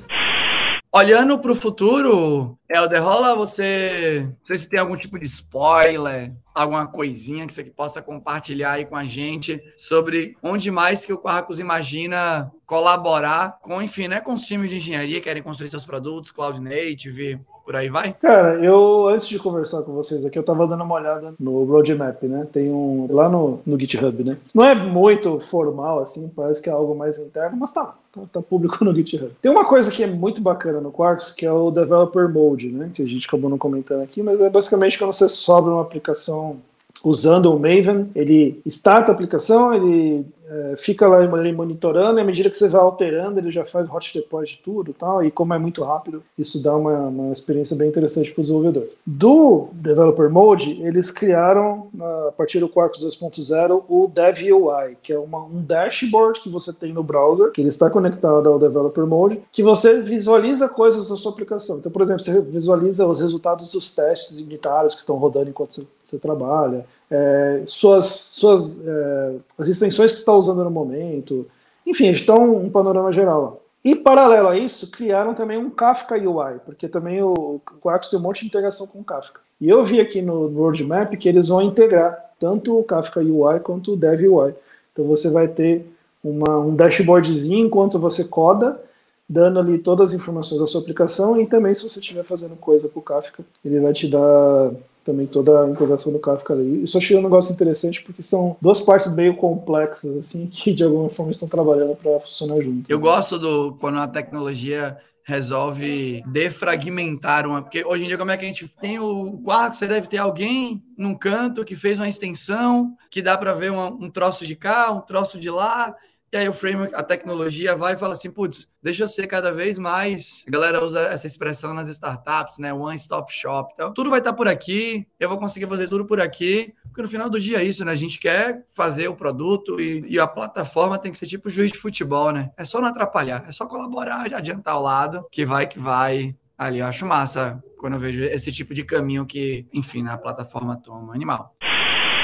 Olhando 0.93 1.39
para 1.39 1.54
o 1.54 1.56
futuro, 1.56 2.60
Helder, 2.69 3.01
rola 3.01 3.34
você. 3.34 4.27
Não 4.27 4.38
sei 4.43 4.58
se 4.58 4.69
tem 4.69 4.77
algum 4.77 4.97
tipo 4.97 5.17
de 5.17 5.25
spoiler, 5.25 6.34
alguma 6.54 6.86
coisinha 6.86 7.47
que 7.47 7.54
você 7.54 7.63
possa 7.63 8.01
compartilhar 8.01 8.73
aí 8.73 8.86
com 8.86 8.97
a 8.97 9.06
gente 9.06 9.63
sobre 9.77 10.36
onde 10.43 10.69
mais 10.69 11.06
que 11.06 11.13
o 11.13 11.17
Quarkus 11.17 11.60
imagina 11.60 12.51
colaborar 12.65 13.58
com, 13.62 13.82
enfim, 13.82 14.10
né, 14.10 14.19
com 14.19 14.34
os 14.34 14.45
times 14.45 14.69
de 14.69 14.75
engenharia 14.75 15.15
que 15.15 15.21
querem 15.21 15.41
construir 15.41 15.69
seus 15.69 15.86
produtos, 15.86 16.30
Cloud 16.30 16.60
Native, 16.60 17.39
por 17.71 17.77
aí 17.77 17.89
vai? 17.89 18.13
Cara, 18.21 18.55
eu, 18.62 19.07
antes 19.07 19.29
de 19.29 19.39
conversar 19.39 19.84
com 19.84 19.93
vocês 19.93 20.25
aqui, 20.25 20.38
eu 20.38 20.43
tava 20.43 20.67
dando 20.67 20.84
uma 20.84 20.95
olhada 20.95 21.34
no 21.39 21.63
roadmap, 21.63 22.21
né? 22.23 22.45
Tem 22.51 22.69
um 22.69 23.07
lá 23.10 23.29
no, 23.29 23.62
no 23.65 23.79
GitHub, 23.79 24.25
né? 24.25 24.38
Não 24.53 24.65
é 24.65 24.75
muito 24.75 25.39
formal, 25.39 25.99
assim, 25.99 26.29
parece 26.36 26.62
que 26.62 26.69
é 26.69 26.73
algo 26.73 26.93
mais 26.93 27.17
interno, 27.17 27.55
mas 27.55 27.71
tá, 27.71 27.95
tá, 28.12 28.21
tá 28.34 28.41
público 28.41 28.84
no 28.84 28.93
GitHub. 28.93 29.31
Tem 29.41 29.49
uma 29.49 29.63
coisa 29.63 29.89
que 29.89 30.03
é 30.03 30.07
muito 30.07 30.41
bacana 30.41 30.81
no 30.81 30.91
Quarks, 30.91 31.31
que 31.31 31.45
é 31.45 31.51
o 31.51 31.71
Developer 31.71 32.27
Mode, 32.27 32.67
né? 32.67 32.91
Que 32.93 33.03
a 33.03 33.07
gente 33.07 33.25
acabou 33.25 33.49
não 33.49 33.57
comentando 33.57 34.01
aqui, 34.01 34.21
mas 34.21 34.41
é 34.41 34.49
basicamente 34.49 34.97
quando 34.97 35.13
você 35.13 35.29
sobe 35.29 35.69
uma 35.69 35.81
aplicação 35.81 36.57
usando 37.05 37.55
o 37.55 37.57
Maven, 37.60 38.10
ele 38.13 38.62
starta 38.65 39.13
a 39.13 39.15
aplicação, 39.15 39.73
ele 39.73 40.25
é, 40.51 40.75
fica 40.75 41.07
lá 41.07 41.17
ali 41.17 41.53
monitorando, 41.53 42.19
e 42.19 42.21
à 42.21 42.25
medida 42.25 42.49
que 42.49 42.57
você 42.57 42.67
vai 42.67 42.81
alterando, 42.81 43.39
ele 43.39 43.49
já 43.49 43.63
faz 43.63 43.89
hot 43.89 44.13
deploy 44.13 44.45
de 44.45 44.59
tudo 44.61 44.93
tal, 44.93 45.23
e 45.23 45.31
como 45.31 45.53
é 45.53 45.57
muito 45.57 45.81
rápido, 45.81 46.21
isso 46.37 46.61
dá 46.61 46.75
uma, 46.75 47.07
uma 47.07 47.31
experiência 47.31 47.75
bem 47.75 47.87
interessante 47.87 48.33
para 48.33 48.41
o 48.41 48.43
desenvolvedor. 48.43 48.87
Do 49.05 49.69
Developer 49.71 50.29
Mode, 50.29 50.81
eles 50.83 51.09
criaram, 51.09 51.87
a 52.27 52.33
partir 52.33 52.59
do 52.59 52.67
Quarkus 52.67 53.05
2.0, 53.05 53.83
o 53.87 54.11
Dev 54.13 54.39
UI, 54.53 54.97
que 55.01 55.13
é 55.13 55.17
uma, 55.17 55.39
um 55.39 55.61
dashboard 55.61 56.41
que 56.41 56.49
você 56.49 56.73
tem 56.73 56.91
no 56.91 57.01
browser, 57.01 57.51
que 57.51 57.61
ele 57.61 57.69
está 57.69 57.89
conectado 57.89 58.49
ao 58.49 58.59
Developer 58.59 59.05
Mode, 59.05 59.41
que 59.53 59.63
você 59.63 60.01
visualiza 60.01 60.67
coisas 60.67 61.07
da 61.07 61.15
sua 61.15 61.31
aplicação. 61.31 61.77
Então, 61.77 61.91
por 61.91 62.01
exemplo, 62.01 62.23
você 62.23 62.41
visualiza 62.41 63.07
os 63.07 63.21
resultados 63.21 63.71
dos 63.71 63.95
testes 63.95 64.37
unitários 64.39 64.93
que 64.93 64.99
estão 64.99 65.15
rodando 65.15 65.49
enquanto 65.49 65.75
você, 65.75 65.87
você 66.03 66.19
trabalha, 66.19 66.85
é, 67.12 67.63
suas, 67.65 68.06
suas 68.06 68.88
é, 68.88 69.36
as 69.60 69.67
extensões 69.67 70.12
que 70.12 70.17
está 70.17 70.34
usando 70.34 70.63
no 70.63 70.71
momento. 70.71 71.45
Enfim, 71.86 72.08
eles 72.08 72.21
estão 72.21 72.56
um 72.56 72.69
panorama 72.69 73.12
geral. 73.12 73.62
E 73.84 73.95
paralelo 73.95 74.47
a 74.47 74.58
isso, 74.58 74.89
criaram 74.89 75.34
também 75.34 75.58
um 75.58 75.69
Kafka 75.69 76.15
UI, 76.15 76.60
porque 76.65 76.88
também 76.88 77.21
o 77.21 77.60
Quarkus 77.82 78.10
tem 78.10 78.19
um 78.19 78.21
monte 78.21 78.41
de 78.41 78.47
integração 78.47 78.88
com 78.88 79.00
o 79.00 79.04
Kafka. 79.04 79.41
E 79.60 79.67
eu 79.67 79.84
vi 79.84 80.00
aqui 80.00 80.21
no 80.21 80.47
roadmap 80.47 81.13
que 81.17 81.28
eles 81.28 81.50
vão 81.50 81.62
integrar 81.62 82.32
tanto 82.39 82.80
o 82.80 82.84
Kafka 82.84 83.19
UI 83.19 83.60
quanto 83.60 83.93
o 83.93 83.97
Dev 83.97 84.21
UI. 84.21 84.54
Então 84.93 85.06
você 85.06 85.30
vai 85.30 85.47
ter 85.47 85.86
uma, 86.24 86.60
um 86.60 86.76
dashboardzinho 86.76 87.65
enquanto 87.65 88.00
você 88.00 88.24
coda, 88.24 88.80
dando 89.28 89.60
ali 89.60 89.80
todas 89.80 90.12
as 90.12 90.15
informações 90.15 90.62
da 90.62 90.67
sua 90.67 90.82
aplicação 90.82 91.41
e 91.41 91.50
também 91.50 91.74
se 91.74 91.88
você 91.88 92.00
estiver 92.00 92.24
fazendo 92.24 92.56
coisa 92.56 92.88
com 92.88 93.00
o 93.00 93.04
Kafka, 93.04 93.43
ele 93.65 93.80
vai 93.80 93.93
te 93.93 94.08
dar 94.08 94.71
também 95.03 95.25
toda 95.25 95.63
a 95.63 95.69
integração 95.69 96.11
do 96.11 96.19
Kafka 96.19 96.53
ali. 96.53 96.83
Isso 96.83 96.97
eu 96.97 97.01
achei 97.01 97.17
um 97.17 97.21
negócio 97.21 97.53
interessante 97.53 98.03
porque 98.03 98.21
são 98.21 98.55
duas 98.61 98.81
partes 98.81 99.13
meio 99.15 99.35
complexas, 99.35 100.17
assim, 100.17 100.47
que 100.51 100.73
de 100.73 100.83
alguma 100.83 101.09
forma 101.09 101.31
estão 101.31 101.47
trabalhando 101.47 101.95
para 101.95 102.19
funcionar 102.19 102.61
junto. 102.61 102.91
Eu 102.91 102.99
gosto 102.99 103.37
do 103.39 103.75
quando 103.79 103.99
a 103.99 104.07
tecnologia 104.07 104.97
resolve 105.23 106.23
defragmentar 106.27 107.45
uma. 107.47 107.61
Porque 107.61 107.85
hoje 107.85 108.03
em 108.03 108.07
dia, 108.07 108.17
como 108.17 108.31
é 108.31 108.37
que 108.37 108.43
a 108.43 108.47
gente 108.47 108.67
tem 108.67 108.99
o 108.99 109.39
quarto? 109.43 109.77
Você 109.77 109.87
deve 109.87 110.07
ter 110.07 110.17
alguém 110.17 110.83
num 110.97 111.15
canto 111.15 111.63
que 111.63 111.75
fez 111.75 111.99
uma 111.99 112.07
extensão 112.07 112.95
que 113.09 113.21
dá 113.21 113.37
para 113.37 113.53
ver 113.53 113.71
uma, 113.71 113.87
um 113.87 114.09
troço 114.09 114.45
de 114.45 114.55
cá, 114.55 114.91
um 114.91 115.01
troço 115.01 115.39
de 115.39 115.49
lá. 115.49 115.95
E 116.33 116.37
aí 116.37 116.47
o 116.47 116.53
framework, 116.53 116.95
a 116.95 117.03
tecnologia 117.03 117.75
vai 117.75 117.93
e 117.93 117.97
fala 117.97 118.13
assim, 118.13 118.31
putz, 118.31 118.65
deixa 118.81 119.03
eu 119.03 119.07
ser 119.07 119.27
cada 119.27 119.51
vez 119.51 119.77
mais. 119.77 120.45
A 120.47 120.51
galera 120.51 120.83
usa 120.83 121.01
essa 121.01 121.27
expressão 121.27 121.73
nas 121.73 121.89
startups, 121.89 122.57
né? 122.57 122.73
One 122.73 122.95
stop 122.95 123.33
shop. 123.33 123.73
Então, 123.73 123.93
tudo 123.93 124.09
vai 124.09 124.19
estar 124.19 124.31
por 124.31 124.47
aqui, 124.47 125.05
eu 125.19 125.27
vou 125.27 125.37
conseguir 125.37 125.67
fazer 125.67 125.89
tudo 125.89 126.05
por 126.05 126.21
aqui. 126.21 126.73
Porque 126.85 127.01
no 127.01 127.07
final 127.07 127.29
do 127.29 127.39
dia 127.39 127.59
é 127.59 127.63
isso, 127.65 127.83
né? 127.83 127.91
A 127.91 127.97
gente 127.97 128.17
quer 128.17 128.65
fazer 128.69 129.09
o 129.09 129.15
produto 129.15 129.79
e, 129.79 130.05
e, 130.07 130.19
a 130.19 130.27
plataforma 130.27 130.97
tem 130.97 131.11
que 131.11 131.19
ser 131.19 131.27
tipo 131.27 131.49
juiz 131.49 131.71
de 131.71 131.77
futebol, 131.77 132.31
né? 132.31 132.51
É 132.57 132.63
só 132.63 132.79
não 132.79 132.87
atrapalhar, 132.87 133.45
é 133.47 133.51
só 133.51 133.65
colaborar, 133.65 134.33
adiantar 134.33 134.77
o 134.77 134.81
lado, 134.81 135.25
que 135.31 135.45
vai 135.45 135.67
que 135.67 135.79
vai 135.79 136.35
ali. 136.57 136.79
Eu 136.79 136.85
acho 136.85 137.05
massa 137.05 137.61
quando 137.77 137.93
eu 137.93 137.99
vejo 137.99 138.23
esse 138.23 138.51
tipo 138.51 138.73
de 138.73 138.83
caminho 138.83 139.25
que, 139.25 139.67
enfim, 139.73 140.07
a 140.07 140.17
plataforma 140.17 140.75
toma. 140.77 141.13
Animal. 141.13 141.55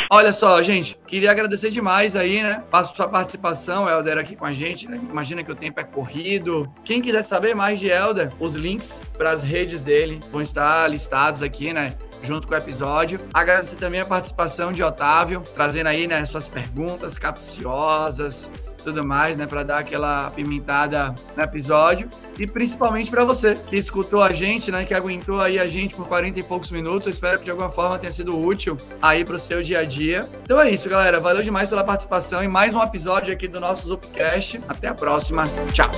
Olha 0.09 0.31
só, 0.31 0.61
gente, 0.63 0.97
queria 1.05 1.31
agradecer 1.31 1.69
demais 1.69 2.15
aí, 2.15 2.41
né? 2.41 2.63
Passo 2.71 2.95
sua 2.95 3.09
participação, 3.09 3.89
Helder, 3.89 4.17
aqui 4.17 4.35
com 4.35 4.45
a 4.45 4.53
gente. 4.53 4.87
Né? 4.87 5.01
Imagina 5.09 5.43
que 5.43 5.51
o 5.51 5.55
tempo 5.55 5.79
é 5.79 5.83
corrido. 5.83 6.71
Quem 6.85 7.01
quiser 7.01 7.23
saber 7.23 7.53
mais 7.53 7.79
de 7.79 7.87
Helder, 7.87 8.31
os 8.39 8.55
links 8.55 9.03
para 9.17 9.31
as 9.31 9.43
redes 9.43 9.81
dele 9.81 10.19
vão 10.31 10.41
estar 10.41 10.87
listados 10.87 11.43
aqui, 11.43 11.73
né? 11.73 11.95
junto 12.23 12.47
com 12.47 12.53
o 12.53 12.57
episódio. 12.57 13.19
Agradecer 13.33 13.75
também 13.75 14.01
a 14.01 14.05
participação 14.05 14.71
de 14.71 14.81
Otávio, 14.81 15.43
trazendo 15.55 15.87
aí, 15.87 16.07
né, 16.07 16.25
suas 16.25 16.47
perguntas 16.47 17.19
capciosas, 17.19 18.49
tudo 18.83 19.05
mais, 19.05 19.37
né, 19.37 19.45
para 19.45 19.63
dar 19.63 19.79
aquela 19.79 20.31
pimentada 20.31 21.13
no 21.35 21.43
episódio. 21.43 22.09
E 22.39 22.45
principalmente 22.45 23.09
para 23.09 23.23
você 23.23 23.55
que 23.55 23.75
escutou 23.75 24.21
a 24.21 24.31
gente, 24.31 24.71
né, 24.71 24.85
que 24.85 24.93
aguentou 24.93 25.41
aí 25.41 25.59
a 25.59 25.67
gente 25.67 25.95
por 25.95 26.07
40 26.07 26.39
e 26.39 26.43
poucos 26.43 26.71
minutos. 26.71 27.07
Eu 27.07 27.11
espero 27.11 27.39
que 27.39 27.45
de 27.45 27.51
alguma 27.51 27.69
forma 27.69 27.97
tenha 27.97 28.11
sido 28.11 28.37
útil 28.37 28.77
aí 29.01 29.25
para 29.25 29.35
o 29.35 29.39
seu 29.39 29.61
dia 29.61 29.79
a 29.79 29.83
dia. 29.83 30.27
Então 30.43 30.59
é 30.59 30.69
isso, 30.69 30.89
galera. 30.89 31.19
Valeu 31.19 31.43
demais 31.43 31.69
pela 31.69 31.83
participação 31.83 32.43
em 32.43 32.47
mais 32.47 32.73
um 32.73 32.81
episódio 32.81 33.33
aqui 33.33 33.47
do 33.47 33.59
nosso 33.59 33.87
Zupcast. 33.87 34.61
Até 34.67 34.87
a 34.87 34.93
próxima. 34.93 35.45
Tchau. 35.73 35.89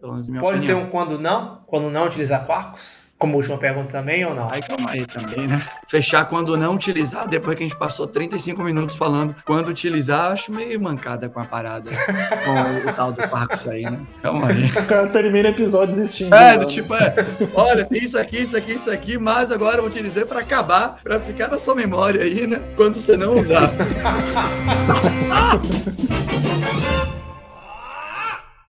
Pode 0.00 0.58
opinião. 0.58 0.64
ter 0.64 0.74
um 0.74 0.86
quando 0.88 1.18
não? 1.18 1.62
Quando 1.66 1.90
não 1.90 2.06
utilizar 2.06 2.46
quarks? 2.46 3.09
Como 3.20 3.36
última 3.36 3.58
pergunta 3.58 3.92
também 3.92 4.24
ou 4.24 4.34
não? 4.34 4.50
Aí 4.50 4.62
calma 4.62 4.92
aí 4.92 5.06
também, 5.06 5.46
né? 5.46 5.62
Fechar 5.86 6.24
quando 6.24 6.56
não 6.56 6.74
utilizar, 6.74 7.28
depois 7.28 7.54
que 7.54 7.62
a 7.62 7.68
gente 7.68 7.78
passou 7.78 8.06
35 8.06 8.62
minutos 8.62 8.96
falando 8.96 9.36
quando 9.44 9.68
utilizar, 9.68 10.32
acho 10.32 10.50
meio 10.50 10.80
mancada 10.80 11.28
com 11.28 11.38
a 11.38 11.44
parada, 11.44 11.90
com 11.90 12.88
o, 12.88 12.92
tal 12.94 13.12
do 13.12 13.28
Parcos 13.28 13.68
aí, 13.68 13.82
né? 13.82 14.00
Calma 14.22 14.48
aí. 14.48 14.70
O 14.70 14.86
cara 14.86 15.06
termina 15.08 15.50
o 15.50 15.52
episódio 15.52 15.94
desistindo. 15.94 16.34
É, 16.34 16.56
do 16.56 16.64
tipo, 16.64 16.94
é, 16.94 17.14
olha, 17.52 17.84
tem 17.84 18.02
isso 18.02 18.18
aqui, 18.18 18.38
isso 18.38 18.56
aqui, 18.56 18.72
isso 18.72 18.90
aqui, 18.90 19.18
mas 19.18 19.52
agora 19.52 19.82
eu 19.82 19.84
utilizei 19.84 20.24
para 20.24 20.40
acabar, 20.40 20.98
para 21.04 21.20
ficar 21.20 21.48
na 21.48 21.58
sua 21.58 21.74
memória 21.74 22.22
aí, 22.22 22.46
né? 22.46 22.58
Quando 22.74 22.94
você 22.94 23.18
não 23.18 23.38
usar. 23.38 23.70